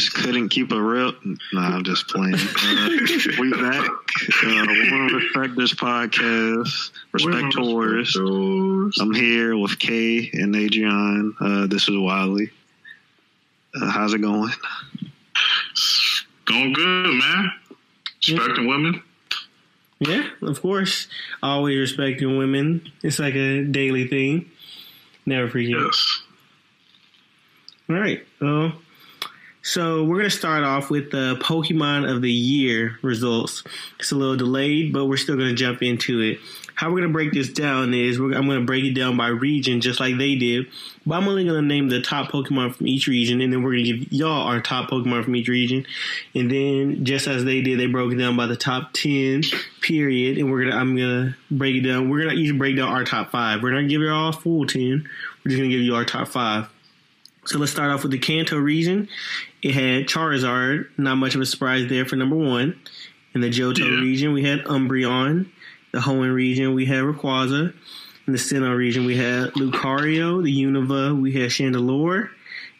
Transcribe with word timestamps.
we're 0.00 0.08
back. 0.08 0.08
The 0.08 0.08
coronavirus 0.08 0.14
couldn't 0.14 0.48
keep 0.48 0.72
a 0.72 0.82
real. 0.82 1.12
Nah, 1.52 1.76
I'm 1.76 1.84
just 1.84 2.08
playing. 2.08 2.34
Uh, 2.34 2.88
we 3.40 3.50
back. 3.62 3.90
Uh, 4.42 4.66
Women 4.66 5.14
Respect 5.14 5.56
this 5.56 5.74
podcast. 5.74 6.90
Respect 7.12 7.52
tours. 7.52 8.16
I'm 9.00 9.14
here 9.14 9.56
with 9.56 9.78
Kay 9.78 10.30
and 10.32 10.56
Adrian. 10.56 11.34
Uh, 11.40 11.66
this 11.66 11.88
is 11.88 11.96
Wiley. 11.98 12.50
Uh, 13.74 13.90
how's 13.90 14.14
it 14.14 14.20
going? 14.20 14.52
Going 16.46 16.72
good, 16.72 17.14
man. 17.14 17.52
Respecting 18.26 18.64
yeah. 18.64 18.70
women. 18.70 19.02
Yeah, 20.00 20.28
of 20.42 20.62
course. 20.62 21.08
Always 21.42 21.78
respecting 21.78 22.38
women. 22.38 22.90
It's 23.02 23.18
like 23.18 23.34
a 23.34 23.64
daily 23.64 24.08
thing. 24.08 24.50
Never 25.26 25.48
forget. 25.48 25.70
Yes. 25.70 26.22
All 27.88 27.96
right. 27.96 28.26
Well, 28.40 28.72
so 29.62 30.04
we're 30.04 30.16
gonna 30.16 30.30
start 30.30 30.64
off 30.64 30.90
with 30.90 31.10
the 31.10 31.36
Pokemon 31.36 32.10
of 32.10 32.22
the 32.22 32.32
Year 32.32 32.98
results. 33.02 33.62
It's 33.98 34.10
a 34.10 34.16
little 34.16 34.36
delayed, 34.36 34.92
but 34.92 35.06
we're 35.06 35.16
still 35.16 35.36
gonna 35.36 35.54
jump 35.54 35.82
into 35.82 36.20
it. 36.20 36.38
How 36.74 36.90
we're 36.90 37.00
gonna 37.02 37.12
break 37.12 37.32
this 37.32 37.50
down 37.50 37.92
is 37.92 38.16
I'm 38.16 38.30
gonna 38.30 38.62
break 38.62 38.84
it 38.84 38.94
down 38.94 39.18
by 39.18 39.28
region, 39.28 39.82
just 39.82 40.00
like 40.00 40.16
they 40.16 40.34
did. 40.34 40.66
But 41.04 41.16
I'm 41.16 41.28
only 41.28 41.44
gonna 41.44 41.60
name 41.60 41.90
the 41.90 42.00
top 42.00 42.30
Pokemon 42.30 42.74
from 42.74 42.86
each 42.86 43.06
region, 43.06 43.42
and 43.42 43.52
then 43.52 43.62
we're 43.62 43.72
gonna 43.72 43.82
give 43.82 44.10
y'all 44.10 44.48
our 44.48 44.62
top 44.62 44.88
Pokemon 44.88 45.24
from 45.24 45.36
each 45.36 45.48
region. 45.48 45.86
And 46.34 46.50
then, 46.50 47.04
just 47.04 47.26
as 47.26 47.44
they 47.44 47.60
did, 47.60 47.78
they 47.78 47.86
broke 47.86 48.12
it 48.12 48.16
down 48.16 48.34
by 48.34 48.46
the 48.46 48.56
top 48.56 48.94
ten. 48.94 49.42
Period. 49.82 50.38
And 50.38 50.50
we're 50.50 50.64
gonna 50.64 50.76
I'm 50.76 50.96
gonna 50.96 51.36
break 51.50 51.76
it 51.76 51.82
down. 51.82 52.08
We're 52.08 52.24
gonna 52.24 52.34
each 52.34 52.56
break 52.56 52.76
down 52.76 52.88
our 52.88 53.04
top 53.04 53.30
five. 53.30 53.62
We're 53.62 53.72
not 53.72 53.80
gonna 53.80 53.88
give 53.88 54.00
you 54.00 54.10
all 54.10 54.32
full 54.32 54.66
ten. 54.66 55.06
We're 55.44 55.50
just 55.50 55.58
gonna 55.58 55.68
give 55.68 55.80
you 55.80 55.96
our 55.96 56.06
top 56.06 56.28
five. 56.28 56.70
So 57.50 57.58
let's 57.58 57.72
start 57.72 57.90
off 57.90 58.04
with 58.04 58.12
the 58.12 58.18
Kanto 58.18 58.56
region. 58.56 59.08
It 59.60 59.74
had 59.74 60.06
Charizard, 60.06 60.86
not 60.96 61.16
much 61.16 61.34
of 61.34 61.40
a 61.40 61.46
surprise 61.46 61.88
there 61.88 62.04
for 62.04 62.14
number 62.14 62.36
one. 62.36 62.78
In 63.34 63.40
the 63.40 63.50
Johto 63.50 63.80
yeah. 63.80 64.00
region, 64.00 64.32
we 64.32 64.44
had 64.44 64.60
Umbreon. 64.66 65.50
The 65.90 65.98
Hoenn 65.98 66.32
region, 66.32 66.74
we 66.74 66.86
had 66.86 67.02
Rayquaza. 67.02 67.74
In 68.28 68.32
the 68.32 68.38
Sinnoh 68.38 68.76
region, 68.76 69.04
we 69.04 69.16
had 69.16 69.50
Lucario. 69.54 70.44
The 70.44 70.62
Unova, 70.62 71.20
we 71.20 71.32
had 71.32 71.50
Chandelure. 71.50 72.30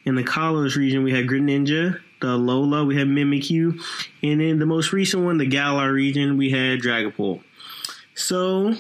In 0.04 0.14
the 0.14 0.22
Kalos 0.22 0.76
region, 0.76 1.02
we 1.02 1.10
had 1.10 1.26
Greninja. 1.26 1.98
The 2.20 2.28
Alola, 2.28 2.86
we 2.86 2.94
had 2.96 3.08
Mimikyu. 3.08 3.76
And 4.22 4.40
in 4.40 4.60
the 4.60 4.66
most 4.66 4.92
recent 4.92 5.24
one, 5.24 5.38
the 5.38 5.46
Galar 5.46 5.92
region, 5.92 6.36
we 6.36 6.50
had 6.50 6.78
Dragapult. 6.78 7.42
So 8.14 8.76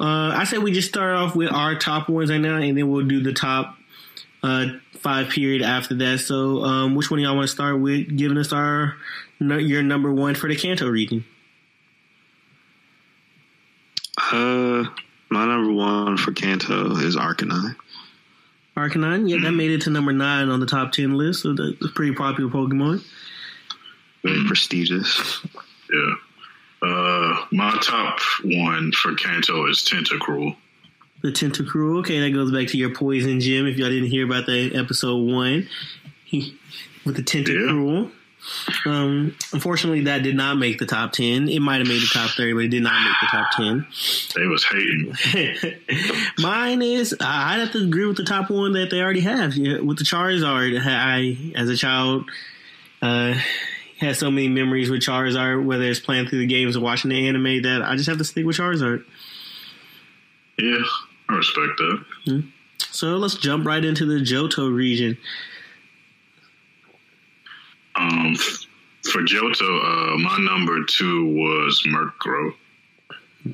uh, 0.00 0.32
I 0.34 0.42
say 0.42 0.58
we 0.58 0.72
just 0.72 0.88
start 0.88 1.14
off 1.14 1.36
with 1.36 1.52
our 1.52 1.76
top 1.76 2.08
ones 2.08 2.28
right 2.28 2.38
now, 2.38 2.56
and 2.56 2.76
then 2.76 2.90
we'll 2.90 3.06
do 3.06 3.22
the 3.22 3.32
top 3.32 3.77
uh, 4.42 4.66
five 4.98 5.28
period 5.30 5.62
after 5.62 5.94
that. 5.96 6.20
So, 6.20 6.62
um, 6.62 6.94
which 6.94 7.10
one 7.10 7.20
y'all 7.20 7.36
want 7.36 7.48
to 7.48 7.52
start 7.52 7.80
with? 7.80 8.16
Giving 8.16 8.38
us 8.38 8.52
our 8.52 8.96
your 9.40 9.82
number 9.82 10.12
one 10.12 10.34
for 10.34 10.48
the 10.48 10.56
Kanto 10.56 10.88
region. 10.88 11.24
Uh, 14.32 14.84
my 15.30 15.46
number 15.46 15.72
one 15.72 16.16
for 16.16 16.32
Kanto 16.32 16.96
is 16.96 17.16
Arcanine. 17.16 17.76
Arcanine, 18.76 19.28
yeah, 19.28 19.38
that 19.42 19.52
made 19.52 19.70
it 19.70 19.82
to 19.82 19.90
number 19.90 20.12
nine 20.12 20.48
on 20.48 20.60
the 20.60 20.66
top 20.66 20.92
ten 20.92 21.14
list. 21.14 21.42
So 21.42 21.52
that's 21.52 21.84
a 21.84 21.88
pretty 21.88 22.14
popular 22.14 22.50
Pokemon. 22.50 23.04
Very 24.24 24.44
prestigious. 24.46 25.40
Yeah. 25.92 26.14
Uh, 26.80 27.44
my 27.50 27.76
top 27.82 28.20
one 28.44 28.92
for 28.92 29.14
Kanto 29.14 29.66
is 29.68 29.78
Tentacruel. 29.78 30.56
The 31.22 31.28
Tentacruel. 31.28 32.00
Okay, 32.00 32.20
that 32.20 32.30
goes 32.30 32.52
back 32.52 32.68
to 32.68 32.78
your 32.78 32.94
poison 32.94 33.40
gym. 33.40 33.66
If 33.66 33.76
y'all 33.76 33.88
didn't 33.88 34.10
hear 34.10 34.24
about 34.24 34.46
that 34.46 34.72
episode 34.74 35.16
one, 35.16 35.68
with 36.32 37.16
the 37.16 37.22
Tentacruel. 37.22 38.04
Yeah. 38.04 38.12
Um, 38.86 39.36
unfortunately, 39.52 40.04
that 40.04 40.22
did 40.22 40.36
not 40.36 40.56
make 40.56 40.78
the 40.78 40.86
top 40.86 41.12
ten. 41.12 41.48
It 41.48 41.60
might 41.60 41.78
have 41.78 41.88
made 41.88 42.00
the 42.00 42.10
top 42.12 42.30
thirty, 42.30 42.52
but 42.52 42.64
it 42.64 42.68
did 42.68 42.82
not 42.82 43.02
make 43.02 43.14
the 43.20 43.26
top 43.26 43.50
ten. 43.52 43.86
They 44.34 44.46
was 44.46 44.64
hating. 44.64 45.74
Mine 46.38 46.82
is 46.82 47.16
I'd 47.20 47.58
have 47.58 47.72
to 47.72 47.82
agree 47.82 48.06
with 48.06 48.16
the 48.16 48.24
top 48.24 48.50
one 48.50 48.72
that 48.72 48.90
they 48.90 49.00
already 49.00 49.20
have. 49.20 49.54
Yeah, 49.54 49.80
with 49.80 49.98
the 49.98 50.04
Charizard, 50.04 50.80
I 50.84 51.52
as 51.58 51.68
a 51.68 51.76
child 51.76 52.30
uh, 53.02 53.34
had 53.98 54.16
so 54.16 54.30
many 54.30 54.48
memories 54.48 54.90
with 54.90 55.00
Charizard, 55.00 55.64
whether 55.64 55.84
it's 55.84 56.00
playing 56.00 56.28
through 56.28 56.38
the 56.38 56.46
games 56.46 56.76
or 56.76 56.80
watching 56.80 57.10
the 57.10 57.28
anime, 57.28 57.62
that 57.62 57.82
I 57.82 57.96
just 57.96 58.08
have 58.08 58.18
to 58.18 58.24
stick 58.24 58.46
with 58.46 58.56
Charizard. 58.56 59.04
Yeah, 60.58 60.82
I 61.28 61.36
respect 61.36 61.76
that. 61.78 62.04
Mm-hmm. 62.26 62.48
So 62.90 63.16
let's 63.16 63.36
jump 63.36 63.66
right 63.66 63.84
into 63.84 64.06
the 64.06 64.20
Johto 64.20 64.74
region. 64.74 65.18
Um, 67.94 68.34
for 69.04 69.22
Johto, 69.22 70.14
uh, 70.14 70.18
my 70.18 70.38
number 70.38 70.84
two 70.84 71.26
was 71.34 71.82
Murkrow. 71.86 72.54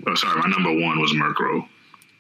Oh, 0.07 0.15
sorry, 0.15 0.41
my 0.41 0.49
number 0.49 0.73
one 0.73 1.01
was 1.01 1.13
Murkrow. 1.13 1.67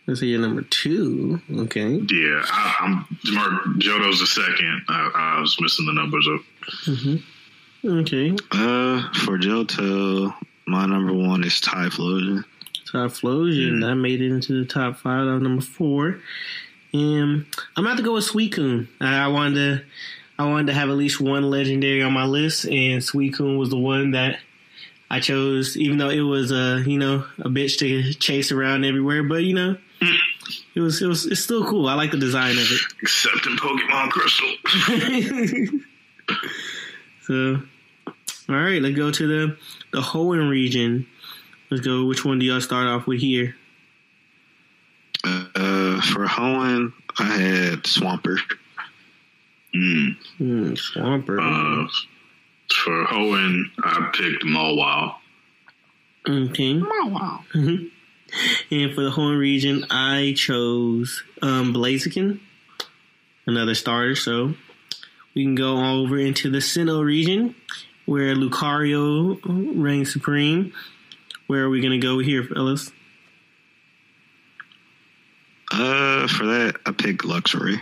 Let's 0.06 0.20
see 0.20 0.28
your 0.28 0.40
number 0.40 0.62
two. 0.62 1.40
Okay. 1.50 1.96
Yeah, 1.96 2.44
I, 2.44 2.76
am 2.80 3.06
Mark 3.32 3.64
Johto's 3.78 4.20
the 4.20 4.26
second. 4.26 4.82
I, 4.88 5.36
I, 5.38 5.40
was 5.40 5.58
missing 5.60 5.86
the 5.86 5.92
numbers 5.92 6.28
up. 6.32 6.40
Mm-hmm. 6.84 7.98
Okay. 8.00 8.30
Uh, 8.52 9.12
for 9.24 9.38
Johto, 9.38 10.34
my 10.66 10.84
number 10.86 11.12
one 11.12 11.42
is 11.42 11.60
Typhlosion. 11.60 12.44
Mm. 12.94 13.84
I 13.84 13.94
made 13.94 14.20
it 14.20 14.30
into 14.30 14.62
the 14.62 14.68
top 14.68 14.96
five. 14.96 15.26
Was 15.26 15.42
number 15.42 15.62
four. 15.62 16.20
And 16.92 17.46
I'm 17.76 17.84
about 17.84 17.96
to 17.96 18.02
go 18.02 18.14
with 18.14 18.24
Suicune. 18.24 18.88
I, 19.00 19.24
I 19.24 19.28
wanted 19.28 19.54
to 19.54 19.84
I 20.38 20.48
wanted 20.48 20.66
to 20.68 20.72
have 20.74 20.90
at 20.90 20.96
least 20.96 21.20
one 21.20 21.48
legendary 21.48 22.02
on 22.02 22.12
my 22.12 22.24
list, 22.24 22.64
and 22.64 23.00
Suicune 23.00 23.56
was 23.58 23.70
the 23.70 23.78
one 23.78 24.12
that 24.12 24.40
I 25.10 25.20
chose, 25.20 25.76
even 25.76 25.98
though 25.98 26.08
it 26.08 26.20
was 26.20 26.50
a 26.50 26.56
uh, 26.56 26.78
you 26.78 26.98
know 26.98 27.24
a 27.38 27.48
bitch 27.48 27.78
to 27.78 28.14
chase 28.14 28.50
around 28.50 28.84
everywhere. 28.84 29.22
But 29.22 29.44
you 29.44 29.54
know, 29.54 29.76
it 30.74 30.80
was 30.80 31.00
it 31.02 31.06
was 31.06 31.26
it's 31.26 31.40
still 31.40 31.64
cool. 31.64 31.88
I 31.88 31.94
like 31.94 32.10
the 32.10 32.16
design 32.16 32.52
of 32.52 32.66
it. 32.68 32.80
Except 33.00 33.46
in 33.46 33.56
Pokemon 33.56 34.10
Crystal. 34.10 34.54
so, 37.22 37.62
all 38.48 38.56
right, 38.56 38.82
let's 38.82 38.96
go 38.96 39.12
to 39.12 39.26
the 39.26 39.56
the 39.92 40.00
Hoenn 40.00 40.50
region. 40.50 41.06
Let's 41.74 41.84
go. 41.84 42.04
Which 42.04 42.24
one 42.24 42.38
do 42.38 42.46
y'all 42.46 42.60
start 42.60 42.86
off 42.86 43.08
with 43.08 43.20
here? 43.20 43.56
Uh, 45.24 46.00
for 46.02 46.24
Hoenn, 46.24 46.92
I 47.18 47.24
had 47.24 47.82
Swampert. 47.82 48.38
Mm. 49.74 50.16
Mm, 50.38 50.78
Swampert. 50.78 51.40
Uh, 51.40 51.88
for 52.72 53.06
Hoenn, 53.06 53.64
I 53.82 54.08
picked 54.12 54.44
Mawile. 54.44 55.16
Okay. 56.28 56.74
Mawile. 56.74 57.44
Mm-hmm. 57.52 57.86
And 58.72 58.94
for 58.94 59.02
the 59.02 59.10
Hoenn 59.10 59.36
region, 59.36 59.84
I 59.90 60.34
chose 60.36 61.24
um, 61.42 61.74
Blaziken, 61.74 62.38
another 63.46 63.74
starter. 63.74 64.14
So 64.14 64.54
we 65.34 65.42
can 65.42 65.56
go 65.56 66.02
over 66.02 66.20
into 66.20 66.50
the 66.50 66.58
Sinnoh 66.58 67.04
region, 67.04 67.56
where 68.06 68.36
Lucario 68.36 69.40
reigns 69.44 70.12
supreme. 70.12 70.72
Where 71.46 71.64
are 71.64 71.70
we 71.70 71.80
going 71.80 71.98
to 71.98 72.06
go 72.06 72.18
here, 72.18 72.42
fellas? 72.42 72.90
Uh, 75.70 76.26
for 76.28 76.46
that, 76.46 76.76
I 76.86 76.92
picked 76.92 77.22
Luxray. 77.22 77.78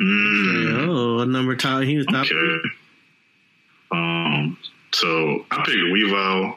Mm. 0.00 0.88
Oh, 0.88 1.18
a 1.20 1.26
number 1.26 1.56
top. 1.56 1.82
He 1.82 1.96
was 1.96 2.06
top. 2.06 2.26
Okay. 2.26 2.68
Um. 3.90 4.58
So 4.92 5.44
I 5.50 5.56
picked 5.58 5.76
Weavile. 5.76 6.56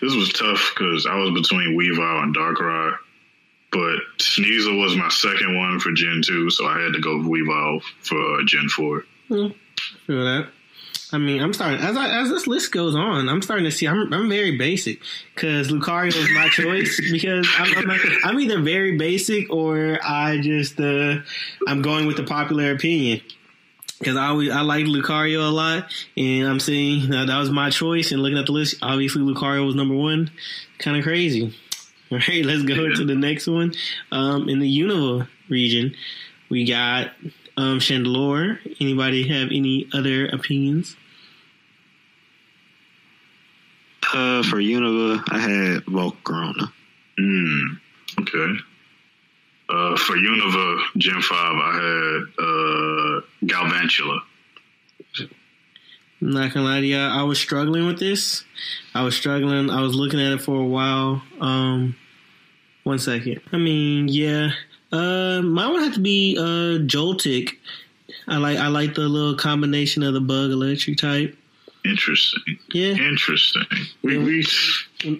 This 0.00 0.14
was 0.14 0.32
tough 0.32 0.72
because 0.74 1.06
I 1.06 1.14
was 1.16 1.30
between 1.30 1.78
Weavile 1.78 2.22
and 2.22 2.34
Darkrai, 2.34 2.96
but 3.70 4.00
Sneasel 4.18 4.80
was 4.82 4.96
my 4.96 5.08
second 5.08 5.56
one 5.56 5.78
for 5.78 5.92
Gen 5.92 6.22
two, 6.24 6.50
so 6.50 6.66
I 6.66 6.80
had 6.80 6.92
to 6.94 7.00
go 7.00 7.18
Weavile 7.18 7.82
for 8.00 8.40
uh, 8.40 8.44
Gen 8.44 8.68
four. 8.68 9.04
Mm, 9.30 9.54
feel 10.06 10.24
that. 10.24 10.48
I 11.12 11.18
mean, 11.18 11.40
I'm 11.40 11.52
starting 11.52 11.80
as 11.80 11.96
I, 11.96 12.20
as 12.20 12.30
this 12.30 12.46
list 12.46 12.72
goes 12.72 12.96
on. 12.96 13.28
I'm 13.28 13.40
starting 13.40 13.64
to 13.64 13.70
see. 13.70 13.86
I'm 13.86 14.12
I'm 14.12 14.28
very 14.28 14.56
basic 14.56 15.00
because 15.34 15.68
Lucario 15.68 16.08
is 16.08 16.30
my 16.32 16.48
choice 16.48 17.00
because 17.12 17.46
I'm, 17.56 17.78
I'm, 17.78 17.86
not, 17.86 18.00
I'm, 18.24 18.40
either 18.40 18.60
very 18.60 18.96
basic 18.96 19.50
or 19.52 20.00
I 20.02 20.38
just 20.40 20.80
uh, 20.80 21.18
I'm 21.66 21.82
going 21.82 22.06
with 22.06 22.16
the 22.16 22.24
popular 22.24 22.72
opinion 22.72 23.20
because 23.98 24.16
I 24.16 24.26
always 24.26 24.50
I 24.50 24.62
like 24.62 24.86
Lucario 24.86 25.48
a 25.48 25.52
lot, 25.52 25.92
and 26.16 26.48
I'm 26.48 26.60
seeing 26.60 27.12
uh, 27.12 27.24
that 27.26 27.38
was 27.38 27.50
my 27.50 27.70
choice. 27.70 28.10
And 28.10 28.20
looking 28.20 28.38
at 28.38 28.46
the 28.46 28.52
list, 28.52 28.76
obviously 28.82 29.22
Lucario 29.22 29.64
was 29.64 29.74
number 29.74 29.94
one. 29.94 30.30
Kind 30.78 30.96
of 30.96 31.04
crazy. 31.04 31.54
All 32.10 32.18
right, 32.18 32.44
let's 32.44 32.62
go 32.62 32.74
yeah. 32.74 32.96
to 32.96 33.04
the 33.04 33.14
next 33.14 33.46
one. 33.46 33.74
Um, 34.12 34.48
in 34.48 34.58
the 34.58 34.80
Unova 34.80 35.28
region, 35.48 35.94
we 36.48 36.64
got 36.64 37.10
um, 37.56 37.78
Chandelure. 37.78 38.58
Anybody 38.80 39.28
have 39.28 39.48
any 39.50 39.88
other 39.92 40.26
opinions? 40.26 40.96
Uh, 44.12 44.42
for 44.44 44.56
Unova, 44.56 45.22
I 45.30 45.38
had 45.38 45.84
Volcarona. 45.86 46.72
Mm, 47.18 47.80
okay. 48.20 48.60
Uh, 49.68 49.96
for 49.96 50.16
Unova 50.16 50.80
Gen 50.96 51.20
5, 51.20 51.32
I 51.32 51.72
had 51.74 52.44
uh, 52.44 53.20
Galvantula. 53.44 54.20
I'm 56.22 56.30
not 56.30 56.54
gonna 56.54 56.66
lie 56.66 56.80
to 56.80 56.86
you, 56.86 56.98
I 56.98 57.22
was 57.24 57.38
struggling 57.38 57.86
with 57.86 57.98
this. 57.98 58.44
I 58.94 59.02
was 59.02 59.14
struggling. 59.14 59.68
I 59.68 59.82
was 59.82 59.94
looking 59.94 60.20
at 60.20 60.32
it 60.32 60.40
for 60.40 60.58
a 60.58 60.64
while. 60.64 61.22
Um, 61.40 61.94
one 62.84 62.98
second. 62.98 63.40
I 63.52 63.58
mean, 63.58 64.08
yeah. 64.08 64.52
Uh, 64.96 65.42
mine 65.42 65.72
would 65.72 65.82
have 65.82 65.94
to 65.94 66.00
be 66.00 66.36
uh 66.38 66.78
Joltik. 66.86 67.56
I 68.28 68.38
like 68.38 68.58
I 68.58 68.68
like 68.68 68.94
the 68.94 69.02
little 69.02 69.36
combination 69.36 70.02
of 70.02 70.14
the 70.14 70.20
bug 70.20 70.50
electric 70.50 70.98
type. 70.98 71.36
Interesting. 71.84 72.58
Yeah. 72.72 72.94
Interesting. 72.94 73.64
We, 74.02 74.18
we 74.18 74.44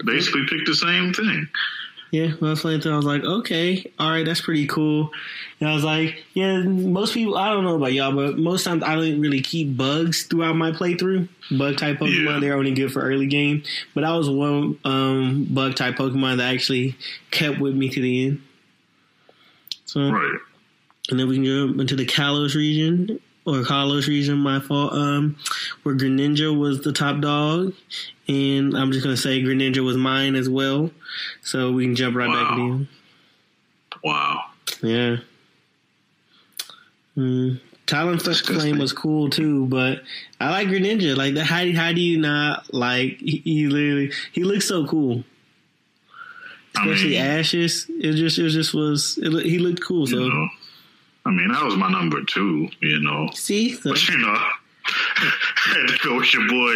basically 0.05 0.45
picked 0.49 0.67
the 0.67 0.75
same 0.75 1.13
thing. 1.13 1.47
Yeah, 2.11 2.31
when 2.39 2.47
I 2.47 2.51
was 2.51 2.61
playing 2.61 2.81
through, 2.81 2.93
I 2.93 2.95
was 2.95 3.05
like, 3.05 3.23
okay, 3.23 3.91
all 3.99 4.09
right, 4.09 4.25
that's 4.25 4.39
pretty 4.39 4.65
cool. 4.65 5.11
And 5.59 5.69
I 5.69 5.73
was 5.73 5.83
like, 5.83 6.23
yeah, 6.33 6.61
most 6.61 7.13
people, 7.13 7.37
I 7.37 7.49
don't 7.49 7.65
know 7.65 7.75
about 7.75 7.91
y'all, 7.91 8.15
but 8.15 8.37
most 8.37 8.63
times 8.63 8.81
I 8.83 8.95
don't 8.95 9.19
really 9.19 9.41
keep 9.41 9.75
bugs 9.75 10.23
throughout 10.23 10.55
my 10.55 10.71
playthrough. 10.71 11.27
Bug 11.57 11.77
type 11.77 11.97
Pokemon, 11.97 12.25
yeah. 12.25 12.39
they're 12.39 12.55
only 12.55 12.73
good 12.73 12.93
for 12.93 13.01
early 13.01 13.27
game. 13.27 13.63
But 13.93 14.05
I 14.05 14.15
was 14.15 14.29
one 14.29 14.79
um, 14.85 15.47
bug 15.49 15.75
type 15.75 15.95
Pokemon 15.95 16.37
that 16.37 16.53
actually 16.53 16.95
kept 17.31 17.59
with 17.59 17.75
me 17.75 17.89
to 17.89 18.01
the 18.01 18.27
end. 18.27 18.41
So, 19.87 20.11
right. 20.11 20.39
And 21.09 21.19
then 21.19 21.27
we 21.27 21.35
can 21.35 21.45
go 21.45 21.81
into 21.81 21.95
the 21.95 22.05
Kalos 22.05 22.53
region 22.53 23.19
or 23.45 23.63
Kalos 23.63 24.07
region, 24.07 24.37
my 24.37 24.59
fault, 24.59 24.91
um, 24.93 25.37
where 25.83 25.95
Greninja 25.95 26.57
was 26.57 26.81
the 26.81 26.91
top 26.91 27.21
dog. 27.21 27.73
And 28.27 28.77
I'm 28.77 28.91
just 28.91 29.03
going 29.05 29.15
to 29.15 29.21
say 29.21 29.41
Greninja 29.41 29.83
was 29.83 29.95
mine 29.95 30.35
as 30.35 30.49
well. 30.49 30.91
So 31.41 31.71
we 31.71 31.85
can 31.85 31.95
jump 31.95 32.17
right 32.17 32.27
wow. 32.27 32.49
back 32.49 32.59
in. 32.59 32.87
Wow. 34.03 34.43
Yeah. 34.83 35.17
Mm. 37.15 37.61
Talonflame 37.87 38.45
Flame 38.45 38.79
was 38.79 38.91
cool 38.91 39.29
too, 39.29 39.65
but 39.67 40.03
I 40.41 40.51
like 40.51 40.67
Greninja. 40.67 41.15
Like 41.15 41.35
the 41.35 41.43
how, 41.45 41.71
how 41.71 41.93
do 41.93 42.01
you 42.01 42.19
not 42.19 42.73
like 42.73 43.17
he, 43.19 43.37
he 43.45 43.67
literally 43.67 44.11
he 44.33 44.43
looks 44.43 44.67
so 44.67 44.85
cool. 44.85 45.23
Especially 46.81 47.19
I 47.19 47.23
mean, 47.23 47.31
Ashes. 47.39 47.85
It 47.89 48.13
just 48.13 48.37
it 48.39 48.49
just 48.49 48.73
was 48.73 49.17
it, 49.21 49.45
he 49.45 49.59
looked 49.59 49.81
cool. 49.81 50.07
So 50.07 50.17
know, 50.17 50.49
I 51.25 51.31
mean 51.31 51.49
that 51.49 51.63
was 51.63 51.75
my 51.75 51.91
number 51.91 52.23
two, 52.23 52.69
you 52.79 52.99
know. 52.99 53.29
See? 53.33 53.73
So. 53.73 53.89
But 53.89 54.07
you 54.07 54.17
know 54.17 54.33
I 54.33 54.51
had 55.55 55.87
to 55.87 55.97
go 56.03 56.17
with 56.17 56.33
your 56.33 56.47
boy 56.47 56.75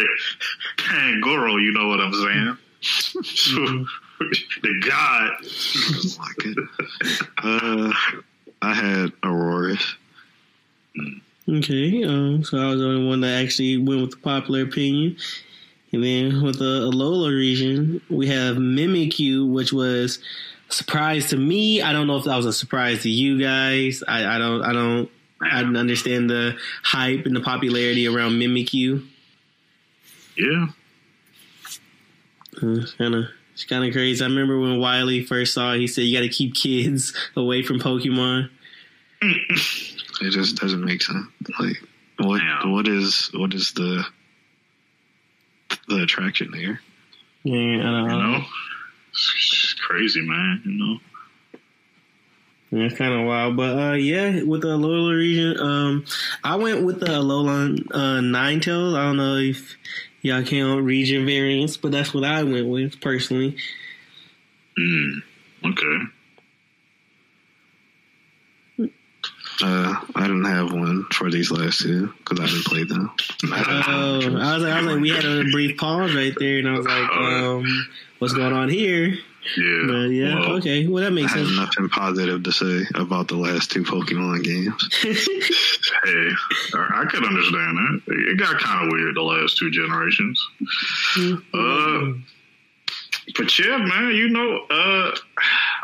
Pangoro, 0.76 1.62
you 1.62 1.72
know 1.72 1.88
what 1.88 2.00
I'm 2.00 2.12
saying? 2.12 2.58
So, 2.82 3.20
mm-hmm. 3.20 3.84
the 4.62 4.80
god. 4.86 5.30
Oh 7.44 7.88
uh, 7.88 7.92
I 8.60 8.74
had 8.74 9.12
Aurorus. 9.24 9.96
Okay, 11.48 12.04
um, 12.04 12.44
so 12.44 12.58
I 12.58 12.66
was 12.70 12.80
the 12.80 12.86
only 12.86 13.08
one 13.08 13.20
that 13.22 13.42
actually 13.42 13.78
went 13.78 14.00
with 14.00 14.10
the 14.12 14.16
popular 14.18 14.62
opinion. 14.62 15.16
And 15.92 16.02
then 16.02 16.42
with 16.42 16.58
the 16.58 16.90
Alola 16.90 17.30
region, 17.30 18.00
we 18.08 18.28
have 18.28 18.56
Mimikyu, 18.56 19.50
which 19.50 19.72
was 19.72 20.20
a 20.70 20.72
surprise 20.72 21.30
to 21.30 21.36
me. 21.36 21.82
I 21.82 21.92
don't 21.92 22.06
know 22.06 22.16
if 22.16 22.24
that 22.24 22.36
was 22.36 22.46
a 22.46 22.52
surprise 22.52 23.02
to 23.02 23.10
you 23.10 23.38
guys. 23.40 24.02
I, 24.06 24.36
I 24.36 24.38
don't, 24.38 24.62
I 24.62 24.72
don't, 24.72 25.10
I 25.42 25.58
didn't 25.58 25.76
understand 25.76 26.30
the 26.30 26.56
hype 26.82 27.26
and 27.26 27.36
the 27.36 27.40
popularity 27.40 28.06
around 28.08 28.32
Mimikyu. 28.32 29.06
Yeah, 30.36 30.68
mm, 32.56 32.82
it's 32.82 32.94
kind 32.94 33.14
of 33.14 33.24
it's 33.52 33.64
kind 33.64 33.84
of 33.84 33.92
crazy. 33.92 34.24
I 34.24 34.28
remember 34.28 34.58
when 34.58 34.78
Wiley 34.78 35.24
first 35.24 35.52
saw 35.52 35.74
it, 35.74 35.80
he 35.80 35.86
said 35.86 36.02
you 36.02 36.16
got 36.16 36.22
to 36.22 36.30
keep 36.30 36.54
kids 36.54 37.14
away 37.36 37.62
from 37.62 37.80
Pokemon. 37.80 38.48
It 39.20 40.30
just 40.30 40.56
doesn't 40.56 40.84
make 40.84 41.02
sense. 41.02 41.26
Like 41.58 41.76
what 42.18 42.40
what 42.64 42.88
is 42.88 43.30
what 43.34 43.52
is 43.52 43.72
the 43.72 44.04
the 45.88 46.02
attraction 46.02 46.50
there? 46.52 46.80
Yeah, 47.44 47.80
I 47.80 47.90
don't 47.90 48.10
you 48.10 48.16
know. 48.16 48.44
It's 49.12 49.74
crazy, 49.74 50.22
man. 50.22 50.62
You 50.64 50.72
know. 50.72 50.98
Yeah, 52.70 52.84
it's 52.86 52.96
kind 52.96 53.12
of 53.12 53.26
wild, 53.26 53.56
but 53.56 53.78
uh, 53.78 53.92
yeah, 53.92 54.44
with 54.44 54.62
the 54.62 54.68
Alola 54.68 55.14
region, 55.14 55.60
um, 55.60 56.06
I 56.42 56.56
went 56.56 56.82
with 56.86 57.00
the 57.00 57.06
Alola 57.06 57.78
uh, 57.92 58.20
Ninetales. 58.20 58.96
I 58.96 59.04
don't 59.04 59.18
know 59.18 59.36
if 59.36 59.76
y'all 60.22 60.42
count 60.42 60.82
region 60.82 61.26
variants, 61.26 61.76
but 61.76 61.92
that's 61.92 62.14
what 62.14 62.24
I 62.24 62.44
went 62.44 62.68
with 62.68 62.98
personally. 63.02 63.56
Mm, 64.78 65.22
okay. 65.66 65.98
Uh, 69.62 69.94
I 70.16 70.22
didn't 70.22 70.44
have 70.44 70.72
one 70.72 71.04
for 71.12 71.30
these 71.30 71.50
last 71.50 71.80
two 71.80 72.12
because 72.18 72.40
I 72.40 72.46
didn't 72.46 72.64
play 72.64 72.84
them. 72.84 73.12
Oh, 73.44 73.52
I 73.52 74.18
was 74.18 74.26
like, 74.26 74.72
I 74.72 74.82
was 74.82 74.86
like, 74.86 75.00
we 75.00 75.10
had 75.10 75.24
a 75.24 75.44
brief 75.52 75.76
pause 75.76 76.14
right 76.14 76.34
there, 76.38 76.58
and 76.58 76.68
I 76.68 76.72
was 76.76 76.86
like, 76.86 77.10
um, 77.10 77.86
what's 78.18 78.34
going 78.34 78.52
on 78.52 78.68
here? 78.68 79.18
Yeah. 79.56 79.82
But 79.86 80.06
yeah. 80.08 80.34
Well, 80.34 80.52
okay. 80.56 80.86
Well, 80.86 81.02
that 81.02 81.12
makes 81.12 81.32
I 81.32 81.36
sense. 81.36 81.56
nothing 81.56 81.88
positive 81.88 82.42
to 82.42 82.52
say 82.52 82.86
about 82.94 83.28
the 83.28 83.36
last 83.36 83.70
two 83.70 83.82
Pokemon 83.82 84.44
games. 84.44 84.88
hey, 85.02 86.30
I 86.74 87.04
could 87.08 87.24
understand 87.24 87.76
that. 87.76 88.02
It 88.06 88.38
got 88.38 88.60
kind 88.60 88.86
of 88.86 88.92
weird 88.92 89.16
the 89.16 89.22
last 89.22 89.58
two 89.58 89.70
generations. 89.70 90.48
Mm-hmm. 91.16 91.54
Uh, 91.54 92.18
but 93.36 93.58
yeah, 93.58 93.78
man, 93.78 94.14
you 94.14 94.28
know, 94.28 94.64
uh, 94.70 95.16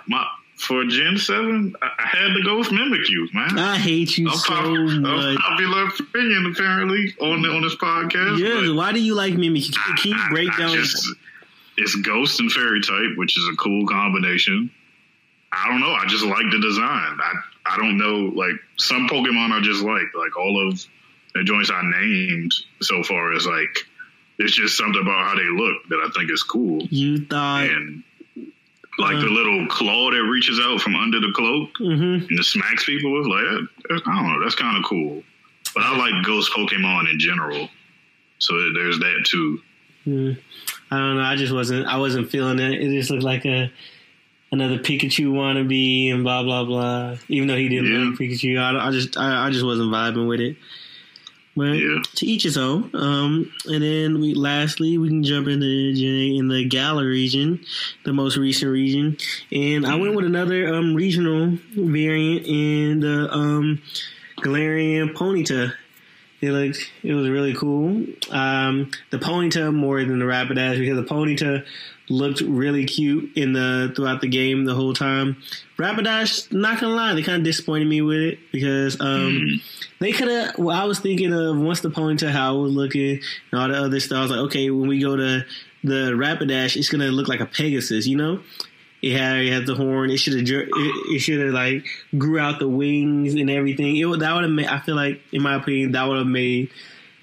my 0.07 0.27
for 0.59 0.85
Gen 0.85 1.17
Seven, 1.17 1.75
I 1.81 2.07
had 2.07 2.35
to 2.35 2.43
go 2.43 2.59
with 2.59 2.69
Mimikyu, 2.69 3.33
man. 3.33 3.59
I 3.59 3.77
hate 3.79 4.19
you 4.19 4.29
so 4.31 4.75
much. 4.75 5.39
Popular 5.39 5.87
opinion, 5.87 6.53
apparently, 6.53 7.15
on 7.21 7.43
the, 7.43 7.49
on 7.49 7.63
this 7.63 7.77
podcast. 7.77 8.39
Yeah, 8.39 8.75
why 8.75 8.93
do 8.93 9.01
you 9.01 9.15
like 9.15 9.35
Mimikyu? 9.35 9.75
Can 9.97 10.13
you 10.13 10.19
break 10.31 10.51
I, 10.51 10.55
I 10.55 10.59
down? 10.67 10.75
Just, 10.75 11.09
it's 11.77 11.95
Ghost 11.97 12.41
and 12.41 12.51
Fairy 12.51 12.81
type, 12.81 13.17
which 13.17 13.39
is 13.39 13.49
a 13.53 13.57
cool 13.57 13.87
combination. 13.87 14.71
I 15.53 15.69
don't 15.69 15.81
know. 15.81 15.93
I 15.93 16.05
just 16.07 16.25
like 16.25 16.51
the 16.51 16.61
design. 16.61 17.19
I 17.21 17.33
I 17.65 17.77
don't 17.77 17.97
know. 17.97 18.33
Like 18.35 18.57
some 18.77 19.09
Pokemon 19.09 19.53
I 19.53 19.61
just 19.63 19.83
like. 19.83 20.15
Like 20.15 20.37
all 20.37 20.69
of 20.69 20.85
the 21.35 21.45
joints 21.45 21.71
I 21.71 21.83
named 21.83 22.53
so 22.83 23.03
far 23.03 23.33
is 23.33 23.47
like 23.47 23.87
it's 24.39 24.55
just 24.55 24.77
something 24.77 25.01
about 25.01 25.29
how 25.29 25.35
they 25.37 25.49
look 25.49 25.89
that 25.89 26.01
I 26.05 26.11
think 26.17 26.31
is 26.31 26.43
cool. 26.43 26.83
You 26.91 27.25
thought 27.25 27.65
and 27.65 28.03
like 28.99 29.17
uh, 29.17 29.21
the 29.21 29.27
little 29.27 29.67
claw 29.69 30.11
that 30.11 30.23
reaches 30.23 30.61
out 30.61 30.81
from 30.81 30.97
under 30.97 31.21
the 31.21 31.33
cloak 31.33 31.71
mm-hmm. 31.79 32.27
and 32.29 32.45
smacks 32.45 32.85
people 32.85 33.13
with 33.13 33.27
like 33.27 33.45
that, 33.45 33.69
I 34.07 34.15
don't 34.15 34.27
know. 34.27 34.43
That's 34.43 34.55
kind 34.55 34.77
of 34.77 34.85
cool. 34.85 35.23
But 35.75 35.85
I 35.85 35.97
like 35.97 36.25
ghost 36.25 36.53
Pokemon 36.53 37.11
in 37.11 37.19
general, 37.19 37.69
so 38.39 38.55
there's 38.73 38.99
that 38.99 39.25
too. 39.25 39.61
Mm. 40.07 40.39
I 40.91 40.97
don't 40.97 41.17
know. 41.17 41.23
I 41.23 41.37
just 41.37 41.53
wasn't. 41.53 41.87
I 41.87 41.99
wasn't 41.99 42.31
feeling 42.31 42.59
it. 42.59 42.81
It 42.81 42.91
just 42.91 43.11
looked 43.11 43.23
like 43.23 43.45
a 43.45 43.71
another 44.51 44.79
Pikachu 44.79 45.31
wannabe 45.33 46.13
and 46.13 46.25
blah 46.25 46.43
blah 46.43 46.65
blah. 46.65 47.17
Even 47.29 47.49
though 47.49 47.57
he 47.57 47.69
didn't 47.69 47.93
yeah. 47.93 47.99
like 47.99 48.19
Pikachu, 48.19 48.59
I, 48.59 48.89
I 48.89 48.91
just 48.91 49.17
I, 49.17 49.47
I, 49.47 49.51
just 49.51 49.65
wasn't 49.65 49.93
vibing 49.93 50.29
with 50.29 50.41
it. 50.41 50.57
But 51.59 51.73
yeah. 51.73 52.03
to 52.15 52.27
each 52.27 52.45
his 52.45 52.57
own. 52.57 52.91
Um, 52.95 53.53
and 53.67 53.83
then 53.83 54.21
we 54.21 54.35
lastly 54.35 54.97
we 54.97 55.09
can 55.09 55.25
jump 55.25 55.49
into 55.49 55.67
in 55.67 56.49
the 56.49 56.65
Galar 56.65 57.05
region, 57.05 57.65
the 58.05 58.13
most 58.13 58.37
recent 58.37 58.71
region, 58.71 59.17
and 59.51 59.85
I 59.85 59.97
went 59.97 60.15
with 60.15 60.25
another 60.25 60.73
um, 60.73 60.95
regional 60.95 61.59
variant 61.75 62.47
in 62.47 63.01
the 63.01 63.29
um, 63.33 63.83
Galarian 64.39 65.15
Ponyta. 65.15 65.75
It 66.41 66.53
looked 66.53 66.91
it 67.03 67.15
was 67.15 67.29
really 67.29 67.55
cool. 67.55 68.07
Um, 68.31 68.93
the 69.11 69.19
Ponyta 69.19 69.75
more 69.75 69.99
than 70.05 70.21
the 70.21 70.25
Rapidash 70.25 70.79
because 70.79 70.97
the 70.97 71.05
Ponyta 71.05 71.67
looked 72.09 72.41
really 72.41 72.85
cute 72.85 73.37
in 73.37 73.53
the 73.53 73.93
throughout 73.95 74.21
the 74.21 74.29
game 74.29 74.65
the 74.65 74.75
whole 74.75 74.95
time. 74.95 75.37
Rapidash, 75.77 76.53
not 76.53 76.81
gonna 76.81 76.95
lie, 76.95 77.15
they 77.15 77.23
kind 77.23 77.39
of 77.39 77.45
disappointed 77.45 77.89
me 77.89 78.01
with 78.01 78.19
it 78.19 78.39
because 78.53 79.01
um, 79.01 79.07
mm. 79.09 79.63
They 80.01 80.13
could 80.13 80.29
have. 80.29 80.59
Well, 80.59 80.77
I 80.77 80.85
was 80.85 81.01
thinking 81.01 81.33
of 81.33 81.59
once 81.59 81.81
the 81.81 81.91
Ponyta 81.91 82.31
how 82.31 82.59
it 82.59 82.63
was 82.63 82.73
looking 82.73 83.21
and 83.51 83.61
all 83.61 83.69
the 83.69 83.75
other 83.75 84.01
stuff. 84.01 84.19
I 84.19 84.23
was 84.23 84.31
like, 84.31 84.41
okay, 84.41 84.71
when 84.71 84.89
we 84.89 85.01
go 85.01 85.17
to 85.17 85.45
the 85.83 86.13
Rapidash, 86.13 86.77
it's 86.77 86.89
gonna 86.89 87.09
look 87.09 87.29
like 87.29 87.41
a 87.41 87.47
Pegasus, 87.47 88.07
you 88.07 88.17
know. 88.17 88.41
It 89.01 89.17
had 89.17 89.39
it 89.39 89.53
had 89.53 89.67
the 89.67 89.75
horn. 89.75 90.11
It 90.11 90.19
should 90.19 90.35
have 90.35 90.43
it, 90.43 90.69
it 90.73 91.19
should 91.21 91.41
have 91.41 91.55
like 91.55 91.87
grew 92.17 92.39
out 92.39 92.59
the 92.59 92.69
wings 92.69 93.35
and 93.35 93.51
everything. 93.51 93.97
It 93.97 94.19
that 94.19 94.35
would 94.35 94.45
have 94.45 94.53
made. 94.53 94.67
I 94.67 94.81
feel 94.81 94.97
like, 94.97 95.21
in 95.33 95.43
my 95.43 95.55
opinion, 95.55 95.93
that 95.93 96.07
would 96.07 96.19
have 96.19 96.27
made 96.27 96.71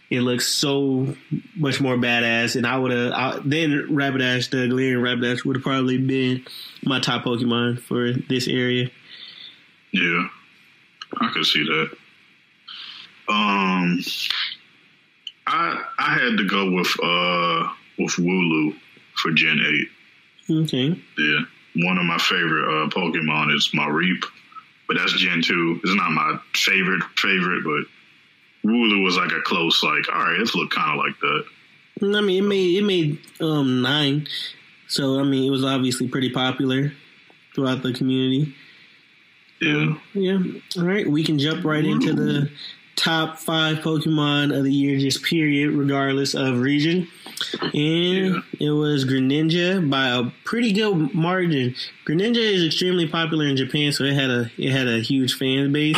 it 0.09 0.21
looks 0.21 0.47
so 0.47 1.15
much 1.55 1.81
more 1.81 1.95
badass. 1.95 2.55
And 2.55 2.65
I 2.65 2.77
would 2.77 2.91
have 2.91 3.49
then 3.49 3.87
Rapidash, 3.89 4.49
the 4.49 4.67
Galarian 4.67 5.01
Rapidash, 5.01 5.43
would 5.45 5.57
have 5.57 5.63
probably 5.63 5.97
been 5.97 6.45
my 6.83 6.99
top 6.99 7.23
Pokemon 7.23 7.79
for 7.79 8.13
this 8.13 8.47
area. 8.47 8.89
Yeah, 9.91 10.27
I 11.19 11.31
could 11.33 11.45
see 11.45 11.63
that. 11.63 11.97
Um, 13.27 13.99
I 15.47 15.83
I 15.97 16.13
had 16.13 16.37
to 16.37 16.45
go 16.47 16.71
with 16.71 16.93
uh 17.01 17.69
with 17.97 18.13
Wooloo 18.13 18.75
for 19.15 19.31
Gen 19.31 19.59
Eight. 19.65 19.87
Okay. 20.49 20.99
Yeah, 21.17 21.39
one 21.77 21.97
of 21.97 22.05
my 22.05 22.17
favorite 22.17 22.65
uh, 22.65 22.89
Pokemon 22.89 23.55
is 23.55 23.69
Mareep, 23.73 24.23
but 24.87 24.97
that's 24.97 25.13
Gen 25.13 25.41
Two. 25.41 25.79
It's 25.83 25.95
not 25.95 26.11
my 26.11 26.39
favorite 26.53 27.03
favorite, 27.17 27.63
but 27.63 28.69
Wooloo 28.69 29.03
was 29.03 29.17
like 29.17 29.31
a 29.31 29.41
close, 29.41 29.83
like, 29.83 30.07
all 30.13 30.23
right, 30.23 30.39
this 30.39 30.55
look 30.55 30.71
kind 30.71 30.99
of 30.99 31.05
like 31.05 31.19
that. 31.19 31.45
I 32.17 32.21
mean, 32.21 32.43
it 32.43 32.47
made 32.47 32.77
it 32.77 32.83
made 32.83 33.19
um, 33.39 33.81
nine, 33.81 34.27
so 34.87 35.19
I 35.19 35.23
mean, 35.23 35.47
it 35.47 35.51
was 35.51 35.63
obviously 35.63 36.07
pretty 36.07 36.29
popular 36.29 36.91
throughout 37.55 37.81
the 37.83 37.93
community. 37.93 38.53
Yeah, 39.61 39.77
um, 39.77 40.01
yeah. 40.13 40.39
All 40.77 40.83
right, 40.85 41.07
we 41.07 41.23
can 41.23 41.39
jump 41.39 41.63
right 41.63 41.85
into 41.85 42.13
the 42.13 42.51
top 42.95 43.37
five 43.37 43.77
Pokemon 43.77 44.57
of 44.57 44.63
the 44.63 44.71
year, 44.71 44.97
just 44.99 45.23
period, 45.23 45.71
regardless 45.71 46.33
of 46.33 46.59
region. 46.59 47.07
And 47.61 47.73
yeah. 47.73 48.39
it 48.59 48.71
was 48.71 49.05
Greninja 49.05 49.89
by 49.89 50.07
a 50.07 50.23
pretty 50.45 50.71
good 50.71 51.13
margin. 51.13 51.75
Greninja 52.05 52.37
is 52.37 52.65
extremely 52.65 53.07
popular 53.07 53.45
in 53.45 53.57
Japan, 53.57 53.91
so 53.91 54.03
it 54.05 54.13
had 54.13 54.29
a 54.29 54.51
it 54.57 54.71
had 54.71 54.87
a 54.87 54.99
huge 54.99 55.35
fan 55.35 55.73
base. 55.73 55.97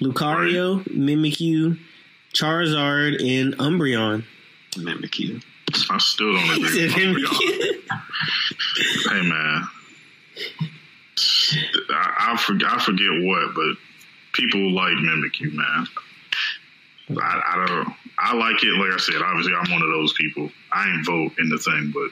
Lucario, 0.00 0.82
Mimikyu, 0.88 1.78
Charizard, 2.32 3.20
and 3.20 3.56
Umbreon. 3.58 4.24
Mimikyu. 4.72 5.42
I 5.90 5.98
still 5.98 6.32
don't 6.32 6.50
agree. 6.56 6.88
Mimikyu. 6.88 7.74
hey 9.10 9.28
man, 9.28 9.68
I, 11.90 12.32
I, 12.32 12.36
forget, 12.36 12.72
I 12.72 12.78
forget 12.78 13.10
what, 13.22 13.54
but 13.54 13.76
people 14.32 14.72
like 14.72 14.92
Mimikyu, 14.94 15.52
man. 15.52 15.86
I, 17.22 17.42
I 17.46 17.66
don't. 17.66 17.94
I 18.18 18.34
like 18.34 18.62
it. 18.62 18.72
Like 18.78 18.92
I 18.92 18.98
said, 18.98 19.22
obviously, 19.22 19.54
I'm 19.54 19.70
one 19.70 19.82
of 19.82 19.88
those 19.88 20.12
people. 20.12 20.50
I 20.72 20.88
ain't 20.88 21.06
vote 21.06 21.32
in 21.38 21.48
the 21.48 21.58
thing, 21.58 21.90
but 21.92 22.10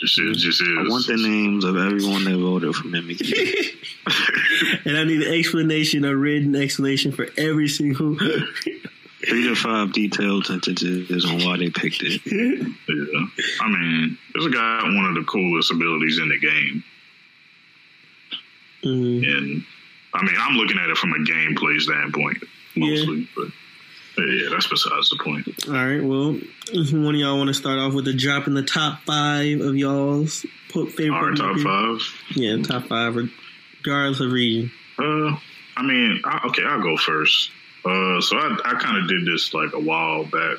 just 0.00 0.18
is. 0.18 0.42
Just 0.42 0.62
is. 0.62 0.68
I 0.68 0.88
want 0.88 1.06
the 1.06 1.16
names 1.16 1.64
of 1.64 1.76
everyone 1.76 2.24
that 2.24 2.36
voted 2.38 2.74
for 2.74 2.88
Mimikyu. 2.88 3.76
and 4.84 4.96
I 4.96 5.04
need 5.04 5.22
an 5.22 5.34
explanation, 5.34 6.04
a 6.04 6.16
written 6.16 6.56
explanation 6.56 7.12
for 7.12 7.28
every 7.36 7.68
single. 7.68 8.16
Three 9.28 9.48
to 9.48 9.54
five 9.54 9.92
detailed 9.92 10.46
sentences 10.46 11.26
on 11.26 11.44
why 11.44 11.58
they 11.58 11.68
picked 11.68 12.02
it. 12.02 12.22
Yeah. 12.24 13.26
I 13.60 13.68
mean, 13.68 14.18
this 14.34 14.46
guy 14.48 14.82
one 14.82 15.04
of 15.04 15.14
the 15.14 15.24
coolest 15.24 15.70
abilities 15.70 16.18
in 16.18 16.30
the 16.30 16.38
game. 16.38 16.84
Mm. 18.82 19.28
And 19.28 19.64
I 20.12 20.24
mean, 20.24 20.34
I'm 20.38 20.56
looking 20.56 20.78
at 20.78 20.90
it 20.90 20.96
from 20.96 21.12
a 21.12 21.18
gameplay 21.18 21.80
standpoint 21.80 22.38
mostly, 22.76 23.20
yeah. 23.20 23.26
but 23.36 23.48
yeah, 24.18 24.48
that's 24.50 24.66
besides 24.68 25.10
the 25.10 25.18
point. 25.22 25.46
All 25.68 25.74
right. 25.74 26.02
Well, 26.02 26.38
one 27.02 27.14
of 27.14 27.20
y'all 27.20 27.38
want 27.38 27.48
to 27.48 27.54
start 27.54 27.78
off 27.78 27.94
with 27.94 28.06
a 28.08 28.12
drop 28.12 28.46
in 28.46 28.54
the 28.54 28.62
top 28.62 29.00
five 29.02 29.60
of 29.60 29.76
y'all's 29.76 30.44
favorite? 30.72 31.10
Our 31.10 31.34
top 31.34 31.58
five. 31.58 32.00
Yeah, 32.36 32.62
top 32.62 32.86
five, 32.86 33.16
regardless 33.78 34.20
of 34.20 34.32
region. 34.32 34.70
Uh, 34.98 35.36
I 35.76 35.82
mean, 35.82 36.20
I, 36.24 36.46
okay, 36.48 36.64
I'll 36.64 36.82
go 36.82 36.96
first. 36.96 37.50
Uh, 37.84 38.20
so 38.20 38.36
I 38.36 38.58
I 38.64 38.74
kind 38.74 38.98
of 38.98 39.08
did 39.08 39.24
this 39.24 39.54
like 39.54 39.72
a 39.72 39.80
while 39.80 40.24
back, 40.24 40.58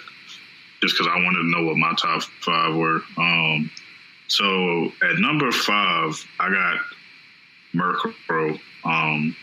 just 0.81 0.97
because 0.97 1.07
I 1.07 1.15
wanted 1.17 1.43
to 1.43 1.51
know 1.51 1.67
what 1.67 1.77
my 1.77 1.93
top 1.93 2.23
five 2.41 2.75
were. 2.75 3.01
Um, 3.17 3.69
so 4.27 4.91
at 5.03 5.19
number 5.19 5.51
five, 5.51 6.25
I 6.39 6.49
got 6.49 6.77
Murkrow. 7.73 8.59
Um, 8.83 9.35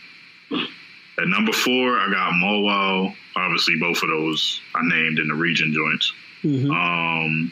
at 0.51 1.27
number 1.27 1.51
four, 1.51 1.97
I 1.99 2.09
got 2.11 2.33
Mawile. 2.33 3.13
Obviously, 3.35 3.75
both 3.79 4.01
of 4.03 4.09
those 4.09 4.61
I 4.75 4.81
named 4.83 5.19
in 5.19 5.27
the 5.27 5.35
region 5.35 5.73
joints. 5.73 6.13
Mm-hmm. 6.43 6.71
Um, 6.71 7.51